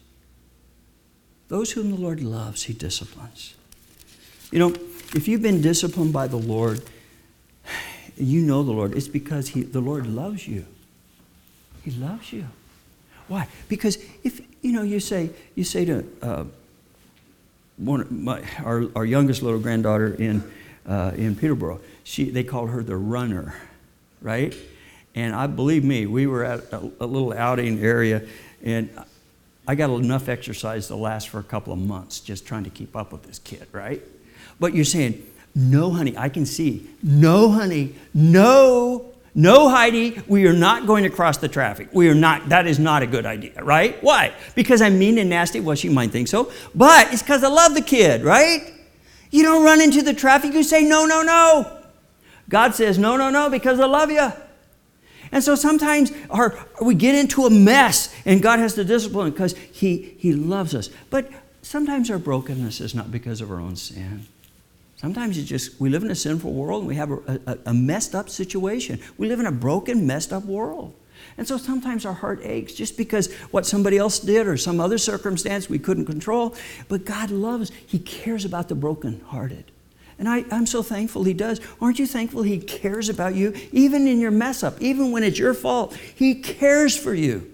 Those 1.48 1.72
whom 1.72 1.92
the 1.92 1.98
Lord 1.98 2.22
loves, 2.22 2.64
He 2.64 2.74
disciplines. 2.74 3.56
You 4.52 4.60
know, 4.60 4.70
if 5.14 5.28
you've 5.28 5.42
been 5.42 5.62
disciplined 5.62 6.12
by 6.12 6.28
the 6.28 6.38
Lord, 6.38 6.82
you 8.18 8.42
know 8.42 8.64
the 8.64 8.72
Lord. 8.72 8.96
It's 8.96 9.08
because 9.08 9.50
he, 9.50 9.64
the 9.64 9.82
Lord 9.82 10.08
loves 10.08 10.48
you. 10.48 10.66
He 11.84 11.92
loves 11.92 12.34
you. 12.34 12.48
Why? 13.28 13.48
Because 13.70 13.98
if 14.24 14.42
you 14.62 14.72
know, 14.72 14.82
you 14.82 15.00
say 15.00 15.30
you 15.56 15.64
say 15.64 15.86
to 15.86 16.06
uh, 16.22 16.44
one 17.78 18.24
my, 18.24 18.44
our, 18.64 18.86
our 18.96 19.06
youngest 19.06 19.42
little 19.42 19.60
granddaughter 19.60 20.14
in 20.14 20.44
uh, 20.88 21.12
in 21.16 21.36
Peterborough, 21.36 21.82
she 22.04 22.30
they 22.30 22.44
called 22.44 22.70
her 22.70 22.84
the 22.84 22.98
runner, 22.98 23.56
right? 24.22 24.56
And 25.16 25.34
I 25.34 25.48
believe 25.48 25.84
me, 25.84 26.06
we 26.06 26.28
were 26.28 26.44
at 26.44 26.60
a, 26.74 26.92
a 27.00 27.06
little 27.06 27.34
outing 27.34 27.80
area, 27.80 28.24
and 28.64 28.90
I 29.68 29.76
got 29.76 29.90
enough 29.90 30.30
exercise 30.30 30.88
to 30.88 30.96
last 30.96 31.30
for 31.30 31.40
a 31.40 31.44
couple 31.44 31.74
of 31.74 31.80
months 31.80 32.20
just 32.20 32.46
trying 32.46 32.66
to 32.66 32.70
keep 32.70 32.96
up 32.96 33.12
with 33.12 33.24
this 33.24 33.40
kid, 33.40 33.68
right? 33.72 34.02
But 34.60 34.76
you're 34.76 34.86
saying, 34.86 35.26
no, 35.56 35.92
honey, 35.92 36.18
I 36.18 36.30
can 36.30 36.46
see. 36.46 36.88
No, 37.02 37.50
honey, 37.50 37.96
no, 38.14 39.15
no, 39.38 39.68
Heidi, 39.68 40.22
we 40.28 40.48
are 40.48 40.54
not 40.54 40.88
going 40.88 41.04
to 41.04 41.10
cross 41.10 41.38
the 41.38 41.50
traffic. 41.50 41.90
We 41.92 42.08
are 42.08 42.16
not, 42.16 42.48
that 42.50 42.68
is 42.68 42.80
not 42.80 43.04
a 43.04 43.08
good 43.08 43.26
idea, 43.26 43.62
right? 43.62 44.02
Why? 44.02 44.34
Because 44.56 44.82
I'm 44.82 44.98
mean 44.98 45.18
and 45.18 45.30
nasty? 45.30 45.60
Well, 45.60 45.76
she 45.76 45.90
might 45.90 46.12
think 46.12 46.30
so, 46.30 46.54
but 46.74 47.12
it's 47.12 47.22
because 47.22 47.44
I 47.44 47.50
love 47.50 47.74
the 47.74 47.82
kid, 47.82 48.24
right? 48.24 48.74
You 49.32 49.44
don't 49.44 49.66
run 49.66 49.82
into 49.82 50.02
the 50.02 50.14
traffic, 50.14 50.54
you 50.54 50.64
say, 50.64 50.84
no, 50.84 51.06
no, 51.06 51.22
no. 51.22 51.82
God 52.48 52.76
says, 52.76 52.98
no, 52.98 53.18
no, 53.18 53.30
no, 53.30 53.50
because 53.50 53.78
I 53.82 53.88
love 53.88 54.10
you. 54.10 54.32
And 55.34 55.44
so 55.44 55.56
sometimes 55.56 56.14
our, 56.30 56.58
we 56.82 56.96
get 56.96 57.14
into 57.14 57.46
a 57.46 57.50
mess 57.50 58.16
and 58.26 58.42
God 58.42 58.60
has 58.60 58.76
to 58.76 58.86
discipline 58.86 59.32
because 59.32 59.54
he, 59.58 60.16
he 60.18 60.32
loves 60.32 60.74
us. 60.74 60.90
But 61.10 61.30
sometimes 61.62 62.10
our 62.10 62.20
brokenness 62.20 62.80
is 62.80 62.96
not 62.96 63.12
because 63.12 63.42
of 63.42 63.52
our 63.52 63.60
own 63.60 63.76
sin. 63.76 64.28
Sometimes 65.06 65.38
it's 65.38 65.48
just 65.48 65.80
we 65.80 65.92
live 65.92 66.02
in 66.02 66.10
a 66.10 66.16
sinful 66.16 66.52
world 66.52 66.80
and 66.80 66.88
we 66.88 66.96
have 66.96 67.12
a, 67.12 67.40
a, 67.46 67.58
a 67.68 67.74
messed 67.76 68.16
up 68.16 68.28
situation. 68.28 69.00
We 69.20 69.28
live 69.28 69.40
in 69.40 69.46
a 69.46 69.52
broken, 69.52 70.08
messed 70.08 70.34
up 70.34 70.46
world. 70.46 70.96
And 71.38 71.48
so 71.48 71.58
sometimes 71.58 72.08
our 72.08 72.14
heart 72.14 72.40
aches 72.42 72.74
just 72.74 72.98
because 72.98 73.32
what 73.52 73.68
somebody 73.68 74.00
else 74.00 74.18
did 74.18 74.48
or 74.48 74.58
some 74.58 74.80
other 74.80 74.98
circumstance 74.98 75.70
we 75.70 75.78
couldn't 75.78 76.08
control. 76.08 76.56
But 76.88 77.06
God 77.06 77.30
loves, 77.30 77.72
He 77.86 78.00
cares 78.00 78.46
about 78.46 78.68
the 78.68 78.74
brokenhearted. 78.74 79.66
And 80.18 80.28
I, 80.28 80.44
am 80.50 80.66
so 80.66 80.82
thankful 80.82 81.24
He 81.24 81.36
does. 81.36 81.62
Aren't 81.80 82.00
you 82.00 82.08
thankful 82.08 82.42
He 82.42 82.58
cares 82.58 83.08
about 83.08 83.36
you? 83.36 83.54
Even 83.72 84.08
in 84.08 84.20
your 84.20 84.32
mess 84.32 84.64
up, 84.64 84.82
even 84.82 85.12
when 85.12 85.24
it's 85.24 85.38
your 85.38 85.54
fault, 85.54 85.96
He 86.16 86.34
cares 86.34 86.98
for 86.98 87.14
you. 87.14 87.54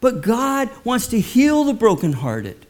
But 0.00 0.20
God 0.20 0.70
wants 0.84 1.08
to 1.08 1.18
heal 1.18 1.64
the 1.64 1.74
brokenhearted. 1.74 2.66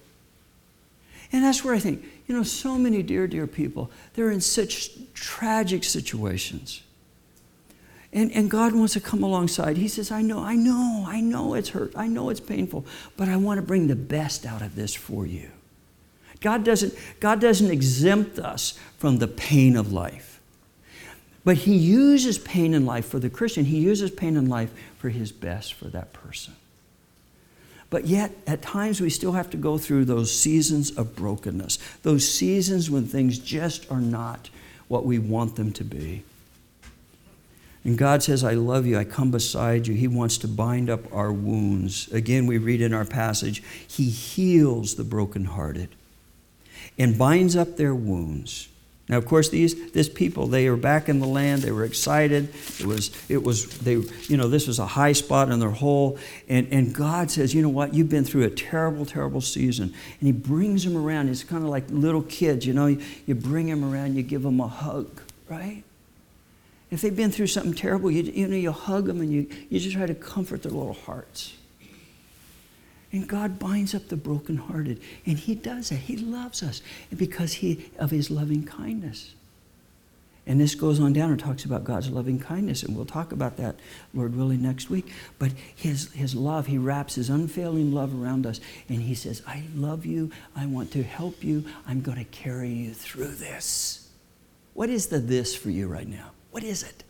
And 1.31 1.45
that's 1.45 1.63
where 1.63 1.75
I 1.75 1.79
think, 1.79 2.05
you 2.27 2.35
know, 2.35 2.43
so 2.43 2.79
many 2.79 3.03
dear, 3.03 3.27
dear 3.27 3.47
people, 3.47 3.91
they're 4.15 4.31
in 4.31 4.41
such 4.41 4.91
tragic 5.15 5.85
situations. 5.85 6.83
And, 8.13 8.31
and 8.33 8.51
God 8.51 8.75
wants 8.75 8.93
to 8.93 9.01
come 9.01 9.23
alongside. 9.23 9.77
He 9.77 9.89
says, 9.89 10.13
I 10.13 10.23
know, 10.23 10.39
I 10.39 10.55
know, 10.55 11.05
I 11.07 11.21
know 11.21 11.55
it's 11.55 11.71
hurt. 11.71 11.93
I 11.97 12.07
know 12.07 12.31
it's 12.31 12.41
painful, 12.41 12.87
but 13.17 13.29
I 13.29 13.37
want 13.37 13.59
to 13.59 13.63
bring 13.63 13.89
the 13.89 13.97
best 13.97 14.47
out 14.47 14.63
of 14.63 14.77
this 14.77 14.95
for 14.95 15.27
you. 15.27 15.51
God 16.41 16.65
doesn't, 16.65 16.95
God 17.21 17.41
doesn't 17.41 17.71
exempt 17.71 18.39
us 18.39 18.79
from 18.99 19.19
the 19.19 19.27
pain 19.27 19.77
of 19.77 19.93
life. 19.93 20.41
But 21.45 21.59
He 21.59 21.77
uses 21.77 22.39
pain 22.39 22.73
in 22.73 22.87
life 22.87 23.07
for 23.07 23.19
the 23.19 23.31
Christian, 23.31 23.65
He 23.65 23.79
uses 23.79 24.11
pain 24.11 24.37
in 24.37 24.49
life 24.49 24.71
for 24.99 25.09
His 25.09 25.33
best 25.33 25.75
for 25.75 25.87
that 25.87 26.13
person. 26.13 26.55
But 27.95 28.07
yet, 28.09 28.33
at 28.49 28.61
times, 28.61 29.01
we 29.01 29.09
still 29.09 29.31
have 29.31 29.51
to 29.51 29.57
go 29.57 29.79
through 29.79 30.07
those 30.07 30.37
seasons 30.37 30.91
of 30.99 31.15
brokenness, 31.15 31.79
those 32.03 32.29
seasons 32.29 32.91
when 32.91 33.07
things 33.07 33.39
just 33.39 33.89
are 33.89 34.01
not 34.01 34.51
what 34.89 35.07
we 35.07 35.21
want 35.21 35.55
them 35.55 35.71
to 35.75 35.85
be. 35.85 36.25
And 37.85 37.97
God 37.97 38.21
says, 38.21 38.43
I 38.43 38.55
love 38.55 38.85
you. 38.85 38.99
I 38.99 39.05
come 39.05 39.31
beside 39.31 39.87
you. 39.87 39.95
He 39.95 40.09
wants 40.09 40.39
to 40.39 40.49
bind 40.49 40.91
up 40.91 41.03
our 41.15 41.31
wounds. 41.31 42.11
Again, 42.11 42.49
we 42.49 42.59
read 42.59 42.81
in 42.81 42.93
our 42.93 43.05
passage, 43.05 43.63
He 43.87 44.11
heals 44.11 44.97
the 44.97 45.05
brokenhearted 45.05 45.91
and 46.99 47.17
binds 47.17 47.55
up 47.55 47.77
their 47.77 47.95
wounds. 47.95 48.67
Now, 49.09 49.19
of 49.19 49.27
course, 49.27 49.51
these 49.51 49.93
this 49.93 50.09
people 50.09 50.47
they 50.47 50.69
were 50.71 50.79
back 50.79 51.11
in 51.11 51.21
the 51.21 51.27
land. 51.27 51.63
They 51.63 51.71
were 51.71 51.85
excited. 51.85 52.49
It 52.81 52.87
was 52.87 53.11
it 53.29 53.43
was 53.43 53.67
they 53.81 53.97
you 54.29 54.37
know 54.39 54.49
this 54.49 54.67
was 54.67 54.79
a 54.79 54.87
high 54.87 55.13
spot 55.13 55.51
in 55.51 55.61
their 55.61 55.71
whole. 55.71 56.19
And 56.49 56.67
and 56.73 56.95
God 56.95 57.31
says, 57.31 57.55
you 57.55 57.61
know 57.61 57.69
what? 57.69 57.93
You've 57.93 58.09
been 58.09 58.25
through 58.25 58.45
a 58.45 58.51
terrible, 58.51 59.05
terrible 59.05 59.43
season. 59.43 59.93
And 60.21 60.27
He 60.27 60.33
brings 60.33 60.85
them 60.85 60.97
around. 60.97 61.29
It's 61.29 61.45
kind 61.45 61.63
of 61.63 61.69
like 61.69 61.85
little 61.91 62.23
kids. 62.23 62.67
You 62.67 62.73
know, 62.73 62.87
you, 62.87 63.01
you 63.27 63.35
bring 63.35 63.67
them 63.67 63.85
around. 63.85 64.15
You 64.15 64.23
give 64.23 64.43
them 64.43 64.59
a 64.61 64.69
hug, 64.69 65.21
right? 65.51 65.83
If 66.91 67.03
they've 67.03 67.15
been 67.15 67.31
through 67.31 67.49
something 67.49 67.75
terrible, 67.75 68.11
you 68.11 68.23
you 68.23 68.49
know 68.49 68.57
you 68.57 68.73
hug 68.73 69.05
them 69.05 69.21
and 69.21 69.31
you 69.31 69.47
you 69.69 69.81
just 69.81 69.97
try 69.97 70.07
to 70.07 70.15
comfort 70.15 70.63
their 70.63 70.73
little 70.73 70.95
hearts. 70.95 71.53
And 73.15 73.29
God 73.29 73.61
binds 73.61 73.95
up 73.95 74.09
the 74.09 74.17
brokenhearted. 74.17 75.01
And 75.25 75.39
He 75.39 75.55
does 75.55 75.91
that. 75.91 76.01
He 76.01 76.17
loves 76.17 76.65
us 76.65 76.83
because 77.17 77.53
he, 77.53 77.89
of 77.97 78.11
His 78.11 78.29
loving 78.29 78.65
kindness. 78.65 79.37
And 80.49 80.61
this 80.61 80.75
goes 80.75 80.99
on 80.99 81.13
down 81.13 81.31
and 81.31 81.39
talks 81.39 81.65
about 81.65 81.85
God's 81.85 82.11
loving 82.11 82.41
kindness. 82.41 82.83
And 82.83 82.97
we'll 82.97 83.07
talk 83.07 83.31
about 83.31 83.57
that, 83.59 83.77
Lord 84.15 84.37
willing, 84.37 84.63
next 84.63 84.91
week. 84.91 85.13
But 85.39 85.53
his, 85.77 86.11
his 86.11 86.35
love, 86.35 86.67
He 86.67 86.77
wraps 86.77 87.15
His 87.15 87.31
unfailing 87.31 87.95
love 87.95 88.21
around 88.21 88.47
us. 88.47 88.61
And 88.89 89.01
He 89.01 89.15
says, 89.15 89.43
I 89.47 89.63
love 89.77 90.05
you. 90.05 90.33
I 90.57 90.67
want 90.67 90.91
to 90.95 91.05
help 91.05 91.45
you. 91.45 91.65
I'm 91.87 92.01
going 92.01 92.19
to 92.19 92.25
carry 92.25 92.71
you 92.71 92.95
through 92.95 93.37
this. 93.37 94.09
What 94.73 94.91
is 94.91 95.07
the 95.07 95.21
this 95.21 95.55
for 95.55 95.71
you 95.71 95.87
right 95.87 96.09
now? 96.09 96.33
What 96.51 96.65
is 96.65 96.83
it? 96.83 97.05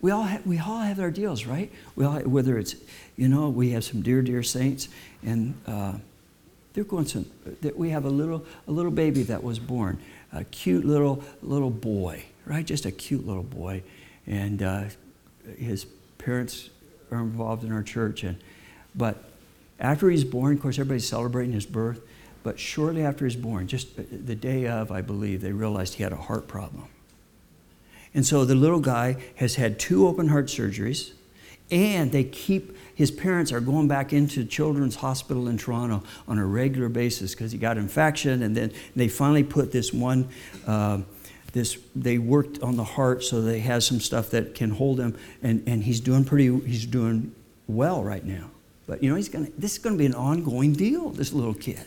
We 0.00 0.12
all, 0.12 0.22
have, 0.22 0.46
we 0.46 0.58
all 0.60 0.82
have 0.82 1.00
our 1.00 1.10
deals, 1.10 1.46
right? 1.46 1.72
We 1.96 2.04
all, 2.04 2.20
whether 2.20 2.58
it's, 2.58 2.76
you 3.16 3.28
know, 3.28 3.48
we 3.48 3.70
have 3.70 3.84
some 3.84 4.02
dear, 4.02 4.22
dear 4.22 4.42
saints, 4.42 4.88
and 5.22 5.54
uh, 5.66 5.94
they're 6.72 6.84
going 6.84 7.06
some, 7.06 7.26
we 7.74 7.90
have 7.90 8.04
a 8.04 8.10
little, 8.10 8.44
a 8.68 8.70
little 8.70 8.90
baby 8.90 9.22
that 9.24 9.42
was 9.42 9.58
born, 9.58 9.98
a 10.32 10.44
cute 10.44 10.84
little, 10.84 11.24
little 11.42 11.70
boy, 11.70 12.24
right? 12.44 12.66
Just 12.66 12.84
a 12.84 12.90
cute 12.90 13.26
little 13.26 13.42
boy. 13.42 13.82
And 14.26 14.62
uh, 14.62 14.84
his 15.58 15.86
parents 16.18 16.68
are 17.10 17.18
involved 17.18 17.64
in 17.64 17.72
our 17.72 17.82
church. 17.82 18.24
And, 18.24 18.36
but 18.94 19.24
after 19.80 20.10
he's 20.10 20.24
born, 20.24 20.54
of 20.54 20.60
course, 20.60 20.78
everybody's 20.78 21.08
celebrating 21.08 21.52
his 21.52 21.66
birth. 21.66 22.00
But 22.42 22.60
shortly 22.60 23.02
after 23.02 23.24
he's 23.24 23.36
born, 23.36 23.66
just 23.66 23.96
the 23.96 24.34
day 24.36 24.66
of, 24.66 24.92
I 24.92 25.00
believe, 25.00 25.40
they 25.40 25.52
realized 25.52 25.94
he 25.94 26.02
had 26.02 26.12
a 26.12 26.16
heart 26.16 26.46
problem. 26.46 26.88
And 28.14 28.24
so 28.24 28.44
the 28.44 28.54
little 28.54 28.80
guy 28.80 29.16
has 29.36 29.56
had 29.56 29.78
two 29.78 30.06
open 30.06 30.28
heart 30.28 30.46
surgeries, 30.46 31.12
and 31.70 32.12
they 32.12 32.24
keep 32.24 32.76
his 32.96 33.10
parents 33.10 33.52
are 33.52 33.60
going 33.60 33.86
back 33.86 34.12
into 34.14 34.44
Children's 34.44 34.96
Hospital 34.96 35.48
in 35.48 35.58
Toronto 35.58 36.02
on 36.26 36.38
a 36.38 36.46
regular 36.46 36.88
basis 36.88 37.34
because 37.34 37.52
he 37.52 37.58
got 37.58 37.76
infection, 37.76 38.42
and 38.42 38.56
then 38.56 38.72
they 38.96 39.06
finally 39.06 39.44
put 39.44 39.70
this 39.70 39.92
one. 39.92 40.28
Uh, 40.66 41.02
this 41.52 41.78
they 41.94 42.18
worked 42.18 42.60
on 42.62 42.76
the 42.76 42.84
heart 42.84 43.22
so 43.22 43.40
they 43.40 43.60
have 43.60 43.82
some 43.82 44.00
stuff 44.00 44.30
that 44.30 44.54
can 44.54 44.70
hold 44.70 44.98
him 44.98 45.16
and, 45.42 45.62
and 45.66 45.84
he's 45.84 46.00
doing 46.00 46.22
pretty 46.22 46.54
he's 46.66 46.84
doing 46.84 47.34
well 47.66 48.02
right 48.02 48.26
now 48.26 48.50
but 48.86 49.02
you 49.02 49.08
know 49.08 49.16
he's 49.16 49.30
gonna 49.30 49.48
this 49.56 49.72
is 49.72 49.78
gonna 49.78 49.96
be 49.96 50.04
an 50.04 50.14
ongoing 50.14 50.74
deal 50.74 51.08
this 51.10 51.32
little 51.32 51.54
kid 51.54 51.82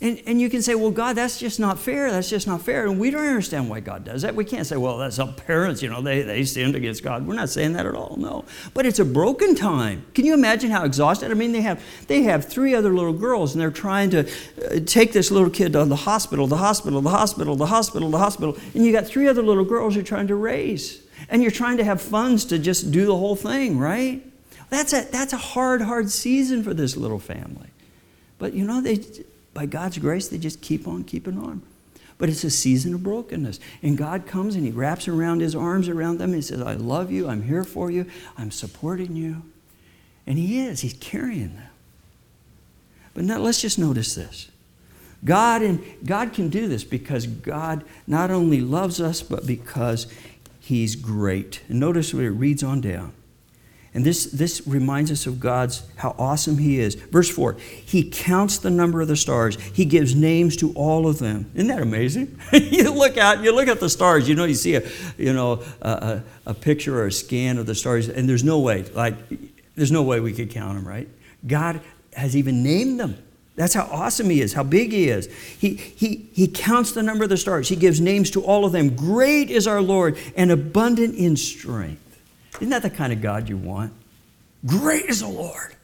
and, 0.00 0.22
and 0.26 0.40
you 0.40 0.48
can 0.48 0.62
say, 0.62 0.76
well, 0.76 0.92
God, 0.92 1.16
that's 1.16 1.40
just 1.40 1.58
not 1.58 1.76
fair. 1.76 2.12
That's 2.12 2.30
just 2.30 2.46
not 2.46 2.62
fair. 2.62 2.86
And 2.86 3.00
we 3.00 3.10
don't 3.10 3.26
understand 3.26 3.68
why 3.68 3.80
God 3.80 4.04
does 4.04 4.22
that. 4.22 4.36
We 4.36 4.44
can't 4.44 4.64
say, 4.64 4.76
well, 4.76 4.96
that's 4.96 5.18
our 5.18 5.32
parents, 5.32 5.82
you 5.82 5.88
know, 5.88 6.00
they, 6.00 6.22
they 6.22 6.44
sinned 6.44 6.76
against 6.76 7.02
God. 7.02 7.26
We're 7.26 7.34
not 7.34 7.48
saying 7.48 7.72
that 7.72 7.84
at 7.84 7.96
all, 7.96 8.14
no. 8.16 8.44
But 8.74 8.86
it's 8.86 9.00
a 9.00 9.04
broken 9.04 9.56
time. 9.56 10.06
Can 10.14 10.24
you 10.24 10.34
imagine 10.34 10.70
how 10.70 10.84
exhausted? 10.84 11.32
I 11.32 11.34
mean, 11.34 11.50
they 11.50 11.62
have, 11.62 11.82
they 12.06 12.22
have 12.22 12.44
three 12.44 12.76
other 12.76 12.94
little 12.94 13.12
girls, 13.12 13.54
and 13.54 13.60
they're 13.60 13.72
trying 13.72 14.10
to 14.10 14.20
uh, 14.20 14.78
take 14.86 15.12
this 15.12 15.32
little 15.32 15.50
kid 15.50 15.72
to 15.72 15.84
the 15.84 15.96
hospital, 15.96 16.46
the 16.46 16.58
hospital, 16.58 17.00
the 17.00 17.10
hospital, 17.10 17.56
the 17.56 17.66
hospital, 17.66 18.08
the 18.08 18.18
hospital. 18.18 18.56
And 18.74 18.86
you 18.86 18.92
got 18.92 19.04
three 19.04 19.26
other 19.26 19.42
little 19.42 19.64
girls 19.64 19.96
you're 19.96 20.04
trying 20.04 20.28
to 20.28 20.36
raise. 20.36 21.02
And 21.28 21.42
you're 21.42 21.50
trying 21.50 21.76
to 21.78 21.84
have 21.84 22.00
funds 22.00 22.44
to 22.46 22.58
just 22.60 22.92
do 22.92 23.04
the 23.04 23.16
whole 23.16 23.34
thing, 23.34 23.80
right? 23.80 24.24
That's 24.70 24.92
a, 24.92 25.08
that's 25.10 25.32
a 25.32 25.38
hard, 25.38 25.82
hard 25.82 26.08
season 26.08 26.62
for 26.62 26.72
this 26.72 26.96
little 26.96 27.18
family. 27.18 27.70
But 28.38 28.52
you 28.52 28.64
know, 28.64 28.80
they 28.80 29.00
by 29.58 29.66
God's 29.66 29.98
grace, 29.98 30.28
they 30.28 30.38
just 30.38 30.60
keep 30.60 30.86
on 30.86 31.02
keeping 31.02 31.36
on. 31.36 31.62
But 32.16 32.28
it's 32.28 32.44
a 32.44 32.50
season 32.50 32.94
of 32.94 33.02
brokenness. 33.02 33.58
And 33.82 33.98
God 33.98 34.24
comes 34.24 34.54
and 34.54 34.64
He 34.64 34.70
wraps 34.70 35.08
around 35.08 35.40
His 35.40 35.56
arms 35.56 35.88
around 35.88 36.18
them 36.18 36.28
and 36.28 36.36
He 36.36 36.42
says, 36.42 36.62
I 36.62 36.74
love 36.74 37.10
you, 37.10 37.26
I'm 37.26 37.42
here 37.42 37.64
for 37.64 37.90
you, 37.90 38.06
I'm 38.36 38.52
supporting 38.52 39.16
you. 39.16 39.42
And 40.28 40.38
He 40.38 40.60
is, 40.60 40.82
He's 40.82 40.94
carrying 41.00 41.56
them. 41.56 41.70
But 43.14 43.24
now 43.24 43.38
let's 43.38 43.60
just 43.60 43.80
notice 43.80 44.14
this. 44.14 44.48
God 45.24 45.62
and 45.62 45.84
God 46.04 46.32
can 46.32 46.50
do 46.50 46.68
this 46.68 46.84
because 46.84 47.26
God 47.26 47.82
not 48.06 48.30
only 48.30 48.60
loves 48.60 49.00
us, 49.00 49.22
but 49.22 49.44
because 49.44 50.06
He's 50.60 50.94
great. 50.94 51.62
And 51.68 51.80
notice 51.80 52.14
what 52.14 52.22
it 52.22 52.30
reads 52.30 52.62
on 52.62 52.80
down. 52.80 53.12
And 53.94 54.04
this, 54.04 54.26
this 54.26 54.66
reminds 54.66 55.10
us 55.10 55.26
of 55.26 55.40
God's, 55.40 55.82
how 55.96 56.14
awesome 56.18 56.58
He 56.58 56.78
is. 56.78 56.94
Verse 56.94 57.30
4 57.30 57.54
He 57.54 58.08
counts 58.10 58.58
the 58.58 58.70
number 58.70 59.00
of 59.00 59.08
the 59.08 59.16
stars, 59.16 59.56
He 59.60 59.84
gives 59.84 60.14
names 60.14 60.56
to 60.58 60.72
all 60.74 61.06
of 61.06 61.18
them. 61.18 61.50
Isn't 61.54 61.68
that 61.68 61.80
amazing? 61.80 62.38
you 62.52 62.92
look 62.92 63.16
out, 63.16 63.42
you 63.42 63.54
look 63.54 63.68
at 63.68 63.80
the 63.80 63.88
stars, 63.88 64.28
you 64.28 64.34
know, 64.34 64.44
you 64.44 64.54
see 64.54 64.74
a, 64.74 64.88
you 65.16 65.32
know, 65.32 65.62
a, 65.80 65.90
a, 65.90 66.24
a 66.50 66.54
picture 66.54 67.00
or 67.00 67.06
a 67.06 67.12
scan 67.12 67.58
of 67.58 67.66
the 67.66 67.74
stars, 67.74 68.08
and 68.08 68.28
there's 68.28 68.44
no 68.44 68.60
way. 68.60 68.84
Like, 68.94 69.14
There's 69.74 69.92
no 69.92 70.02
way 70.02 70.20
we 70.20 70.32
could 70.32 70.50
count 70.50 70.74
them, 70.74 70.86
right? 70.86 71.08
God 71.46 71.80
has 72.12 72.36
even 72.36 72.62
named 72.62 72.98
them. 72.98 73.16
That's 73.54 73.74
how 73.74 73.88
awesome 73.90 74.30
he 74.30 74.40
is, 74.40 74.52
how 74.52 74.62
big 74.62 74.92
he 74.92 75.08
is. 75.08 75.26
He, 75.58 75.74
he, 75.74 76.28
he 76.32 76.46
counts 76.46 76.92
the 76.92 77.02
number 77.02 77.24
of 77.24 77.30
the 77.30 77.36
stars, 77.36 77.68
he 77.68 77.76
gives 77.76 78.00
names 78.00 78.30
to 78.32 78.42
all 78.42 78.64
of 78.64 78.72
them. 78.72 78.94
Great 78.94 79.50
is 79.50 79.66
our 79.66 79.82
Lord 79.82 80.16
and 80.36 80.52
abundant 80.52 81.16
in 81.16 81.36
strength. 81.36 82.00
Isn't 82.56 82.70
that 82.70 82.82
the 82.82 82.90
kind 82.90 83.12
of 83.12 83.20
God 83.20 83.48
you 83.48 83.56
want? 83.56 83.92
Great 84.66 85.06
is 85.06 85.20
the 85.20 85.28
Lord. 85.28 85.74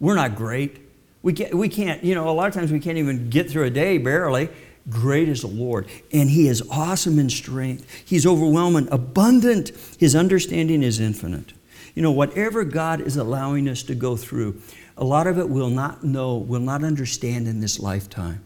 We're 0.00 0.14
not 0.14 0.36
great. 0.36 0.78
We 1.22 1.32
can't, 1.32 1.54
we 1.54 1.68
can't, 1.68 2.02
you 2.04 2.14
know, 2.14 2.28
a 2.28 2.32
lot 2.32 2.48
of 2.48 2.54
times 2.54 2.72
we 2.72 2.80
can't 2.80 2.98
even 2.98 3.28
get 3.30 3.50
through 3.50 3.64
a 3.64 3.70
day 3.70 3.98
barely. 3.98 4.48
Great 4.88 5.28
is 5.28 5.42
the 5.42 5.48
Lord, 5.48 5.86
and 6.12 6.30
He 6.30 6.48
is 6.48 6.62
awesome 6.70 7.18
in 7.18 7.28
strength. 7.28 7.86
He's 8.06 8.26
overwhelming, 8.26 8.88
abundant. 8.90 9.72
His 9.98 10.16
understanding 10.16 10.82
is 10.82 10.98
infinite. 10.98 11.52
You 11.94 12.02
know, 12.02 12.12
whatever 12.12 12.64
God 12.64 13.00
is 13.00 13.16
allowing 13.16 13.68
us 13.68 13.82
to 13.84 13.94
go 13.94 14.16
through, 14.16 14.62
a 14.96 15.04
lot 15.04 15.26
of 15.26 15.38
it 15.38 15.48
we'll 15.48 15.68
not 15.68 16.04
know, 16.04 16.36
we'll 16.36 16.60
not 16.60 16.84
understand 16.84 17.48
in 17.48 17.60
this 17.60 17.78
lifetime. 17.78 18.42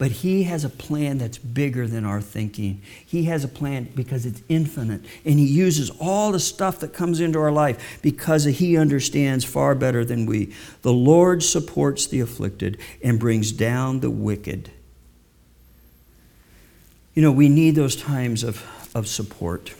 But 0.00 0.12
He 0.12 0.44
has 0.44 0.64
a 0.64 0.70
plan 0.70 1.18
that's 1.18 1.36
bigger 1.36 1.86
than 1.86 2.06
our 2.06 2.22
thinking. 2.22 2.80
He 3.04 3.24
has 3.24 3.44
a 3.44 3.48
plan 3.48 3.90
because 3.94 4.24
it's 4.24 4.40
infinite. 4.48 5.02
And 5.26 5.38
He 5.38 5.44
uses 5.44 5.90
all 6.00 6.32
the 6.32 6.40
stuff 6.40 6.78
that 6.78 6.94
comes 6.94 7.20
into 7.20 7.38
our 7.38 7.52
life 7.52 7.98
because 8.00 8.44
He 8.44 8.78
understands 8.78 9.44
far 9.44 9.74
better 9.74 10.02
than 10.02 10.24
we. 10.24 10.54
The 10.80 10.92
Lord 10.92 11.42
supports 11.42 12.06
the 12.06 12.20
afflicted 12.20 12.78
and 13.04 13.20
brings 13.20 13.52
down 13.52 14.00
the 14.00 14.08
wicked. 14.08 14.70
You 17.12 17.20
know, 17.20 17.32
we 17.32 17.50
need 17.50 17.74
those 17.74 17.94
times 17.94 18.42
of, 18.42 18.64
of 18.94 19.06
support. 19.06 19.74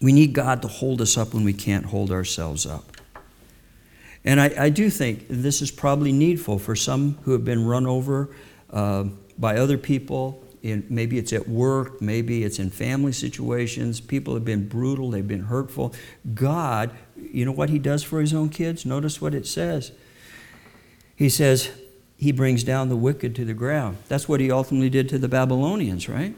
We 0.00 0.12
need 0.12 0.32
God 0.32 0.62
to 0.62 0.68
hold 0.68 1.00
us 1.00 1.18
up 1.18 1.34
when 1.34 1.42
we 1.42 1.54
can't 1.54 1.86
hold 1.86 2.12
ourselves 2.12 2.66
up. 2.66 2.84
And 4.24 4.40
I, 4.40 4.66
I 4.66 4.68
do 4.68 4.90
think 4.90 5.26
this 5.28 5.60
is 5.60 5.72
probably 5.72 6.12
needful 6.12 6.60
for 6.60 6.76
some 6.76 7.18
who 7.24 7.32
have 7.32 7.44
been 7.44 7.66
run 7.66 7.84
over 7.84 8.28
uh, 8.70 9.04
by 9.38 9.56
other 9.56 9.78
people. 9.78 10.42
In, 10.60 10.84
maybe 10.88 11.18
it's 11.18 11.32
at 11.32 11.48
work, 11.48 12.02
maybe 12.02 12.42
it's 12.42 12.58
in 12.58 12.70
family 12.70 13.12
situations. 13.12 14.00
People 14.00 14.34
have 14.34 14.44
been 14.44 14.68
brutal, 14.68 15.10
they've 15.10 15.26
been 15.26 15.44
hurtful. 15.44 15.94
God, 16.34 16.90
you 17.16 17.44
know 17.44 17.52
what 17.52 17.70
He 17.70 17.78
does 17.78 18.02
for 18.02 18.20
His 18.20 18.34
own 18.34 18.48
kids? 18.48 18.84
Notice 18.84 19.20
what 19.20 19.34
it 19.34 19.46
says. 19.46 19.92
He 21.14 21.28
says, 21.28 21.70
He 22.16 22.32
brings 22.32 22.64
down 22.64 22.88
the 22.88 22.96
wicked 22.96 23.36
to 23.36 23.44
the 23.44 23.54
ground. 23.54 23.98
That's 24.08 24.28
what 24.28 24.40
He 24.40 24.50
ultimately 24.50 24.90
did 24.90 25.08
to 25.10 25.18
the 25.18 25.28
Babylonians, 25.28 26.08
right? 26.08 26.34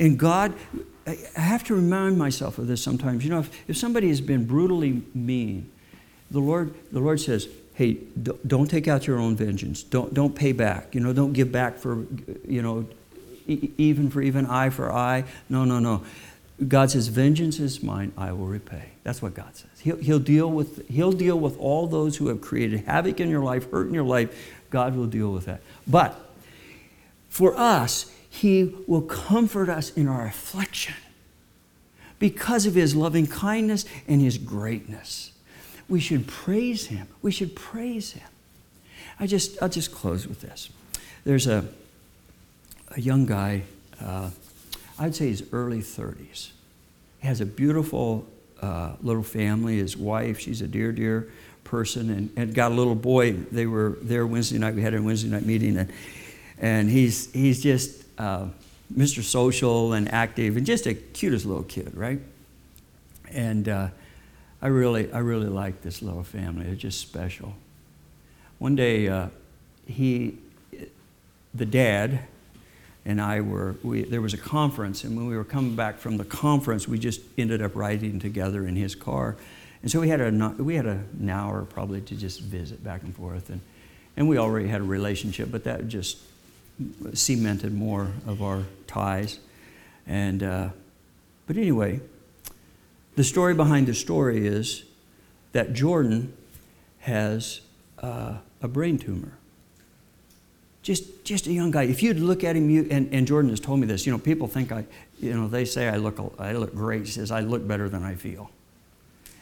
And 0.00 0.18
God, 0.18 0.54
I 1.06 1.40
have 1.40 1.64
to 1.64 1.74
remind 1.74 2.18
myself 2.18 2.58
of 2.58 2.66
this 2.66 2.82
sometimes. 2.82 3.24
You 3.24 3.30
know, 3.30 3.40
if, 3.40 3.70
if 3.70 3.76
somebody 3.76 4.08
has 4.08 4.20
been 4.20 4.44
brutally 4.44 5.02
mean, 5.14 5.70
the 6.30 6.40
Lord, 6.40 6.74
the 6.92 7.00
Lord 7.00 7.20
says, 7.20 7.48
hey, 7.78 7.96
don't 8.44 8.68
take 8.68 8.88
out 8.88 9.06
your 9.06 9.20
own 9.20 9.36
vengeance. 9.36 9.84
Don't, 9.84 10.12
don't 10.12 10.34
pay 10.34 10.50
back. 10.50 10.96
You 10.96 11.00
know, 11.00 11.12
don't 11.12 11.32
give 11.32 11.52
back 11.52 11.78
for, 11.78 12.04
you 12.44 12.60
know, 12.60 12.88
even 13.46 14.10
for 14.10 14.20
even 14.20 14.46
eye 14.46 14.70
for 14.70 14.92
eye. 14.92 15.22
No, 15.48 15.64
no, 15.64 15.78
no. 15.78 16.02
God 16.66 16.90
says, 16.90 17.06
vengeance 17.06 17.60
is 17.60 17.80
mine, 17.80 18.12
I 18.18 18.32
will 18.32 18.48
repay. 18.48 18.86
That's 19.04 19.22
what 19.22 19.34
God 19.34 19.54
says. 19.54 19.70
He'll, 19.78 19.96
he'll, 19.98 20.18
deal 20.18 20.50
with, 20.50 20.88
he'll 20.88 21.12
deal 21.12 21.38
with 21.38 21.56
all 21.60 21.86
those 21.86 22.16
who 22.16 22.26
have 22.26 22.40
created 22.40 22.80
havoc 22.80 23.20
in 23.20 23.30
your 23.30 23.44
life, 23.44 23.70
hurt 23.70 23.86
in 23.86 23.94
your 23.94 24.02
life. 24.02 24.56
God 24.70 24.96
will 24.96 25.06
deal 25.06 25.32
with 25.32 25.44
that. 25.44 25.60
But 25.86 26.20
for 27.28 27.56
us, 27.56 28.12
he 28.28 28.74
will 28.88 29.02
comfort 29.02 29.68
us 29.68 29.90
in 29.90 30.08
our 30.08 30.26
affliction 30.26 30.96
because 32.18 32.66
of 32.66 32.74
His 32.74 32.96
loving 32.96 33.28
kindness 33.28 33.84
and 34.08 34.20
His 34.20 34.36
greatness. 34.36 35.30
We 35.88 36.00
should 36.00 36.26
praise 36.26 36.86
Him. 36.86 37.08
We 37.22 37.30
should 37.30 37.54
praise 37.56 38.12
Him. 38.12 38.28
I 39.20 39.26
just, 39.26 39.60
I'll 39.62 39.68
just 39.68 39.92
close 39.92 40.26
with 40.26 40.40
this. 40.40 40.70
There's 41.24 41.46
a, 41.46 41.64
a 42.96 43.00
young 43.00 43.26
guy, 43.26 43.62
uh, 44.00 44.30
I'd 44.98 45.14
say 45.14 45.28
his 45.28 45.44
early 45.52 45.80
30s. 45.80 46.50
He 47.20 47.26
has 47.26 47.40
a 47.40 47.46
beautiful 47.46 48.26
uh, 48.62 48.92
little 49.02 49.22
family. 49.22 49.78
His 49.78 49.96
wife, 49.96 50.38
she's 50.38 50.62
a 50.62 50.68
dear, 50.68 50.92
dear 50.92 51.28
person, 51.64 52.10
and, 52.10 52.30
and 52.36 52.54
got 52.54 52.72
a 52.72 52.74
little 52.74 52.94
boy. 52.94 53.32
They 53.32 53.66
were 53.66 53.98
there 54.02 54.26
Wednesday 54.26 54.58
night. 54.58 54.74
We 54.74 54.82
had 54.82 54.94
a 54.94 55.02
Wednesday 55.02 55.28
night 55.28 55.44
meeting, 55.44 55.76
and, 55.76 55.92
and 56.58 56.88
he's, 56.88 57.32
he's 57.32 57.62
just 57.62 58.04
uh, 58.18 58.46
Mr. 58.96 59.22
Social 59.22 59.92
and 59.92 60.12
active, 60.12 60.56
and 60.56 60.64
just 60.64 60.86
a 60.86 60.94
cutest 60.94 61.44
little 61.44 61.64
kid, 61.64 61.94
right? 61.96 62.20
And 63.30 63.68
uh, 63.68 63.88
I 64.60 64.66
really, 64.68 65.12
I 65.12 65.18
really 65.18 65.46
like 65.46 65.82
this 65.82 66.02
little 66.02 66.24
family. 66.24 66.64
They're 66.64 66.74
just 66.74 67.00
special. 67.00 67.54
One 68.58 68.74
day, 68.74 69.08
uh, 69.08 69.28
he, 69.86 70.36
the 71.54 71.66
dad, 71.66 72.20
and 73.04 73.20
I 73.20 73.40
were, 73.40 73.76
we, 73.82 74.02
there 74.02 74.20
was 74.20 74.34
a 74.34 74.38
conference, 74.38 75.04
and 75.04 75.16
when 75.16 75.28
we 75.28 75.36
were 75.36 75.44
coming 75.44 75.76
back 75.76 75.98
from 75.98 76.16
the 76.16 76.24
conference, 76.24 76.88
we 76.88 76.98
just 76.98 77.20
ended 77.38 77.62
up 77.62 77.76
riding 77.76 78.18
together 78.18 78.66
in 78.66 78.74
his 78.74 78.94
car. 78.94 79.36
And 79.82 79.90
so 79.90 80.00
we 80.00 80.08
had, 80.08 80.20
a, 80.20 80.54
we 80.58 80.74
had 80.74 80.86
an 80.86 81.30
hour 81.30 81.62
probably 81.64 82.00
to 82.00 82.16
just 82.16 82.40
visit 82.40 82.82
back 82.82 83.02
and 83.04 83.14
forth. 83.14 83.50
And, 83.50 83.60
and 84.16 84.28
we 84.28 84.38
already 84.38 84.66
had 84.66 84.80
a 84.80 84.84
relationship, 84.84 85.52
but 85.52 85.64
that 85.64 85.86
just 85.86 86.18
cemented 87.14 87.72
more 87.72 88.10
of 88.26 88.42
our 88.42 88.64
ties. 88.88 89.38
And, 90.06 90.42
uh, 90.42 90.68
but 91.46 91.56
anyway, 91.56 92.00
the 93.18 93.24
story 93.24 93.52
behind 93.52 93.88
the 93.88 93.94
story 93.94 94.46
is 94.46 94.84
that 95.50 95.72
Jordan 95.72 96.32
has 97.00 97.62
uh, 97.98 98.38
a 98.62 98.68
brain 98.68 98.96
tumor. 98.96 99.32
Just, 100.82 101.24
just 101.24 101.48
a 101.48 101.52
young 101.52 101.72
guy. 101.72 101.82
If 101.82 102.00
you'd 102.00 102.20
look 102.20 102.44
at 102.44 102.54
him, 102.54 102.70
you, 102.70 102.86
and, 102.92 103.12
and 103.12 103.26
Jordan 103.26 103.50
has 103.50 103.58
told 103.58 103.80
me 103.80 103.88
this, 103.88 104.06
you 104.06 104.12
know, 104.12 104.18
people 104.18 104.46
think 104.46 104.70
I, 104.70 104.86
you 105.18 105.34
know, 105.34 105.48
they 105.48 105.64
say 105.64 105.88
I 105.88 105.96
look, 105.96 106.32
I 106.38 106.52
look 106.52 106.72
great. 106.72 107.06
He 107.06 107.10
says, 107.10 107.32
I 107.32 107.40
look 107.40 107.66
better 107.66 107.88
than 107.88 108.04
I 108.04 108.14
feel. 108.14 108.52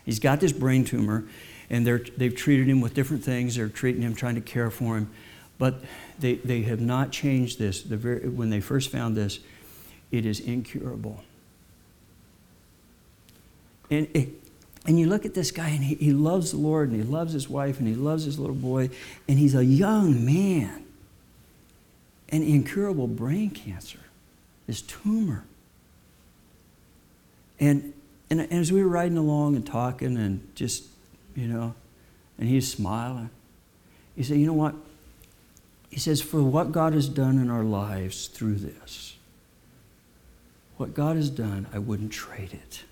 He's 0.07 0.21
got 0.21 0.41
this 0.41 0.53
brain 0.53 0.87
tumor, 0.87 1.27
and 1.69 1.87
they're, 1.87 2.01
they've 2.17 2.35
treated 2.35 2.69
him 2.69 2.81
with 2.81 2.95
different 2.95 3.25
things. 3.25 3.57
They're 3.57 3.69
treating 3.69 4.01
him, 4.01 4.15
trying 4.15 4.37
to 4.37 4.41
care 4.41 4.71
for 4.71 4.97
him. 4.97 5.11
But 5.59 5.85
they, 6.19 6.37
they 6.37 6.63
have 6.63 6.81
not 6.81 7.13
changed 7.13 7.59
this. 7.59 7.83
The 7.83 7.99
very, 7.99 8.27
when 8.27 8.49
they 8.49 8.61
first 8.61 8.91
found 8.91 9.19
this, 9.19 9.41
it 10.11 10.25
is 10.25 10.41
incurable. 10.41 11.23
And, 13.91 14.09
it, 14.15 14.29
and 14.87 14.99
you 14.99 15.07
look 15.07 15.25
at 15.25 15.35
this 15.35 15.51
guy, 15.51 15.69
and 15.69 15.83
he, 15.83 15.95
he 15.97 16.13
loves 16.13 16.53
the 16.53 16.59
Lord, 16.59 16.91
and 16.91 16.97
he 16.97 17.09
loves 17.09 17.33
his 17.33 17.49
wife, 17.49 17.79
and 17.79 17.89
he 17.89 17.95
loves 17.95 18.25
his 18.25 18.39
little 18.39 18.55
boy, 18.55 18.91
and 19.29 19.39
he's 19.39 19.55
a 19.55 19.65
young 19.65 20.25
man. 20.25 20.85
And 22.29 22.43
incurable 22.43 23.07
brain 23.07 23.51
cancer, 23.51 24.01
this 24.67 24.83
tumor. 24.83 25.45
And, 27.61 27.95
and, 28.31 28.41
and 28.41 28.53
as 28.53 28.73
we 28.73 28.83
were 28.83 28.89
riding 28.89 29.17
along 29.17 29.57
and 29.57 29.67
talking, 29.67 30.17
and 30.17 30.47
just, 30.57 30.85
you 31.35 31.47
know, 31.47 31.75
and 32.39 32.49
he's 32.49 32.71
smiling, 32.71 33.31
he 34.17 34.23
said, 34.23 34.39
You 34.39 34.47
know 34.47 34.53
what? 34.53 34.75
He 35.91 36.01
says, 36.01 36.21
For 36.21 36.43
what 36.43 36.73
God 36.73 36.95
has 36.95 37.09
done 37.09 37.39
in 37.39 37.51
our 37.51 37.65
lives 37.65 38.27
through 38.27 38.57
this, 38.57 39.17
what 40.77 40.95
God 40.95 41.17
has 41.17 41.31
done, 41.31 41.67
I 41.73 41.79
wouldn't 41.79 42.13
trade 42.13 42.53
it. 42.53 42.85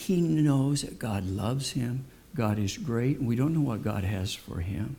He 0.00 0.22
knows 0.22 0.80
that 0.80 0.98
God 0.98 1.26
loves 1.26 1.72
him, 1.72 2.06
God 2.34 2.58
is 2.58 2.78
great, 2.78 3.18
and 3.18 3.28
we 3.28 3.36
don't 3.36 3.52
know 3.52 3.60
what 3.60 3.82
God 3.82 4.02
has 4.02 4.32
for 4.32 4.60
him. 4.60 4.96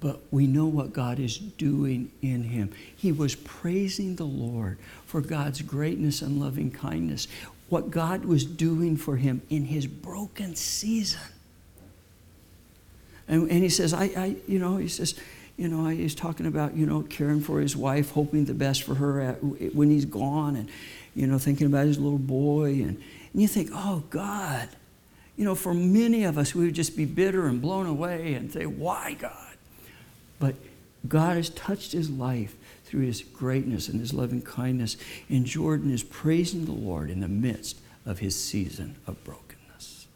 But 0.00 0.20
we 0.32 0.48
know 0.48 0.66
what 0.66 0.92
God 0.92 1.20
is 1.20 1.38
doing 1.38 2.10
in 2.22 2.42
him. 2.42 2.72
He 2.96 3.12
was 3.12 3.36
praising 3.36 4.16
the 4.16 4.24
Lord 4.24 4.78
for 5.06 5.20
God's 5.20 5.62
greatness 5.62 6.22
and 6.22 6.40
loving 6.40 6.72
kindness, 6.72 7.28
what 7.68 7.92
God 7.92 8.24
was 8.24 8.44
doing 8.44 8.96
for 8.96 9.16
him 9.16 9.42
in 9.48 9.66
his 9.66 9.86
broken 9.86 10.56
season. 10.56 11.20
And, 13.28 13.48
and 13.48 13.62
he 13.62 13.68
says, 13.68 13.94
I, 13.94 14.04
I, 14.06 14.36
you 14.48 14.58
know, 14.58 14.76
he 14.78 14.88
says, 14.88 15.14
you 15.56 15.68
know, 15.68 15.86
he's 15.86 16.16
talking 16.16 16.46
about, 16.46 16.74
you 16.74 16.84
know, 16.84 17.02
caring 17.02 17.40
for 17.40 17.60
his 17.60 17.76
wife, 17.76 18.10
hoping 18.10 18.46
the 18.46 18.54
best 18.54 18.82
for 18.82 18.96
her 18.96 19.20
at, 19.20 19.44
when 19.72 19.88
he's 19.88 20.04
gone, 20.04 20.56
and, 20.56 20.68
you 21.14 21.26
know, 21.26 21.38
thinking 21.38 21.66
about 21.66 21.86
his 21.86 21.98
little 21.98 22.18
boy. 22.18 22.72
And, 22.72 23.02
and 23.32 23.42
you 23.42 23.48
think, 23.48 23.70
oh, 23.72 24.02
God. 24.10 24.68
You 25.36 25.44
know, 25.44 25.54
for 25.54 25.74
many 25.74 26.24
of 26.24 26.36
us, 26.38 26.54
we 26.54 26.66
would 26.66 26.74
just 26.74 26.96
be 26.96 27.04
bitter 27.04 27.46
and 27.46 27.60
blown 27.60 27.86
away 27.86 28.34
and 28.34 28.52
say, 28.52 28.66
why, 28.66 29.14
God? 29.18 29.56
But 30.38 30.54
God 31.08 31.36
has 31.36 31.50
touched 31.50 31.92
his 31.92 32.10
life 32.10 32.54
through 32.84 33.02
his 33.02 33.22
greatness 33.22 33.88
and 33.88 33.98
his 33.98 34.12
loving 34.12 34.42
kindness. 34.42 34.96
And 35.28 35.46
Jordan 35.46 35.90
is 35.90 36.02
praising 36.02 36.66
the 36.66 36.72
Lord 36.72 37.10
in 37.10 37.20
the 37.20 37.28
midst 37.28 37.78
of 38.04 38.18
his 38.18 38.38
season 38.38 38.96
of 39.06 39.22
brokenness. 39.24 40.06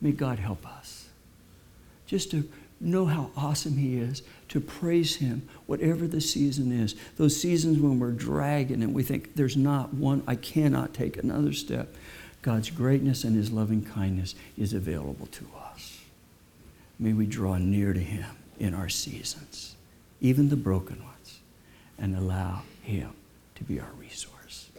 May 0.00 0.12
God 0.12 0.38
help 0.38 0.66
us 0.66 1.08
just 2.06 2.30
to 2.30 2.48
know 2.80 3.06
how 3.06 3.30
awesome 3.36 3.76
He 3.76 3.96
is, 3.98 4.22
to 4.48 4.60
praise 4.60 5.16
Him, 5.16 5.48
whatever 5.66 6.06
the 6.06 6.20
season 6.20 6.72
is. 6.72 6.94
Those 7.16 7.40
seasons 7.40 7.78
when 7.78 7.98
we're 7.98 8.10
dragging 8.10 8.82
and 8.82 8.94
we 8.94 9.02
think 9.02 9.34
there's 9.34 9.56
not 9.56 9.94
one, 9.94 10.22
I 10.26 10.36
cannot 10.36 10.94
take 10.94 11.16
another 11.16 11.52
step. 11.52 11.94
God's 12.42 12.70
greatness 12.70 13.24
and 13.24 13.34
His 13.34 13.50
loving 13.50 13.84
kindness 13.84 14.34
is 14.58 14.74
available 14.74 15.26
to 15.26 15.46
us. 15.72 16.00
May 16.98 17.12
we 17.12 17.26
draw 17.26 17.56
near 17.56 17.92
to 17.92 18.00
Him 18.00 18.26
in 18.58 18.74
our 18.74 18.88
seasons, 18.88 19.74
even 20.20 20.48
the 20.48 20.56
broken 20.56 21.02
ones, 21.02 21.40
and 21.98 22.14
allow 22.14 22.62
Him 22.82 23.10
to 23.54 23.64
be 23.64 23.80
our 23.80 23.92
resource. 23.98 24.70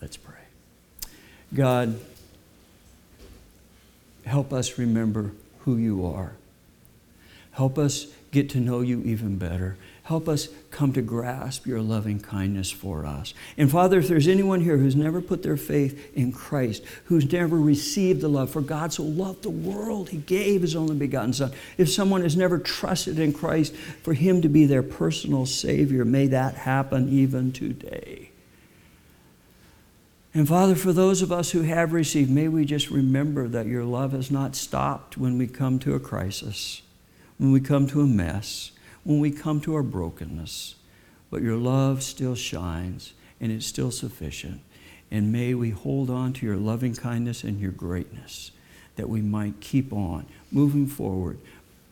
Let's 0.00 0.16
pray. 0.16 0.34
God, 1.54 2.00
help 4.26 4.52
us 4.52 4.78
remember 4.78 5.32
who 5.60 5.76
you 5.76 6.04
are. 6.06 6.32
Help 7.54 7.78
us 7.78 8.08
get 8.30 8.50
to 8.50 8.60
know 8.60 8.80
you 8.80 9.00
even 9.02 9.36
better. 9.36 9.76
Help 10.02 10.28
us 10.28 10.48
come 10.70 10.92
to 10.92 11.00
grasp 11.00 11.66
your 11.66 11.80
loving 11.80 12.20
kindness 12.20 12.70
for 12.70 13.06
us. 13.06 13.32
And 13.56 13.70
Father, 13.70 14.00
if 14.00 14.08
there's 14.08 14.28
anyone 14.28 14.60
here 14.60 14.76
who's 14.76 14.96
never 14.96 15.22
put 15.22 15.42
their 15.42 15.56
faith 15.56 16.14
in 16.14 16.30
Christ, 16.32 16.82
who's 17.04 17.30
never 17.32 17.58
received 17.58 18.20
the 18.20 18.28
love, 18.28 18.50
for 18.50 18.60
God 18.60 18.92
so 18.92 19.02
loved 19.04 19.42
the 19.42 19.50
world, 19.50 20.10
He 20.10 20.18
gave 20.18 20.60
His 20.60 20.76
only 20.76 20.96
begotten 20.96 21.32
Son. 21.32 21.52
If 21.78 21.88
someone 21.88 22.22
has 22.22 22.36
never 22.36 22.58
trusted 22.58 23.18
in 23.18 23.32
Christ 23.32 23.74
for 23.74 24.12
Him 24.12 24.42
to 24.42 24.48
be 24.48 24.66
their 24.66 24.82
personal 24.82 25.46
Savior, 25.46 26.04
may 26.04 26.26
that 26.26 26.54
happen 26.54 27.08
even 27.08 27.50
today. 27.50 28.30
And 30.34 30.48
Father, 30.48 30.74
for 30.74 30.92
those 30.92 31.22
of 31.22 31.30
us 31.30 31.52
who 31.52 31.62
have 31.62 31.92
received, 31.92 32.30
may 32.30 32.48
we 32.48 32.64
just 32.64 32.90
remember 32.90 33.46
that 33.46 33.66
your 33.66 33.84
love 33.84 34.10
has 34.12 34.30
not 34.30 34.56
stopped 34.56 35.16
when 35.16 35.38
we 35.38 35.46
come 35.46 35.78
to 35.78 35.94
a 35.94 36.00
crisis, 36.00 36.82
when 37.38 37.52
we 37.52 37.60
come 37.60 37.86
to 37.88 38.00
a 38.00 38.06
mess, 38.06 38.72
when 39.02 39.20
we 39.20 39.30
come 39.30 39.60
to 39.62 39.74
our 39.74 39.82
brokenness. 39.82 40.76
But 41.30 41.42
your 41.42 41.56
love 41.56 42.02
still 42.02 42.34
shines 42.34 43.12
and 43.40 43.50
it's 43.50 43.66
still 43.66 43.90
sufficient. 43.90 44.60
And 45.10 45.32
may 45.32 45.54
we 45.54 45.70
hold 45.70 46.10
on 46.10 46.32
to 46.34 46.46
your 46.46 46.56
loving 46.56 46.94
kindness 46.94 47.44
and 47.44 47.60
your 47.60 47.72
greatness 47.72 48.50
that 48.96 49.08
we 49.08 49.20
might 49.20 49.60
keep 49.60 49.92
on 49.92 50.26
moving 50.50 50.86
forward, 50.86 51.38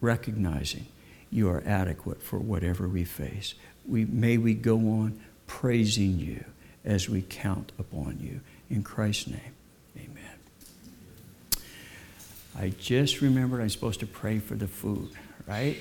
recognizing 0.00 0.86
you 1.30 1.48
are 1.48 1.62
adequate 1.66 2.22
for 2.22 2.38
whatever 2.38 2.86
we 2.86 3.04
face. 3.04 3.54
We, 3.86 4.04
may 4.04 4.38
we 4.38 4.54
go 4.54 4.76
on 4.76 5.20
praising 5.46 6.18
you 6.18 6.44
as 6.84 7.08
we 7.08 7.22
count 7.22 7.72
upon 7.78 8.18
you. 8.20 8.40
In 8.70 8.82
Christ's 8.82 9.28
name, 9.28 9.54
amen. 9.96 10.38
I 12.58 12.70
just 12.78 13.20
remembered 13.20 13.60
I'm 13.60 13.70
supposed 13.70 14.00
to 14.00 14.06
pray 14.06 14.38
for 14.38 14.54
the 14.54 14.68
food, 14.68 15.10
right? 15.46 15.76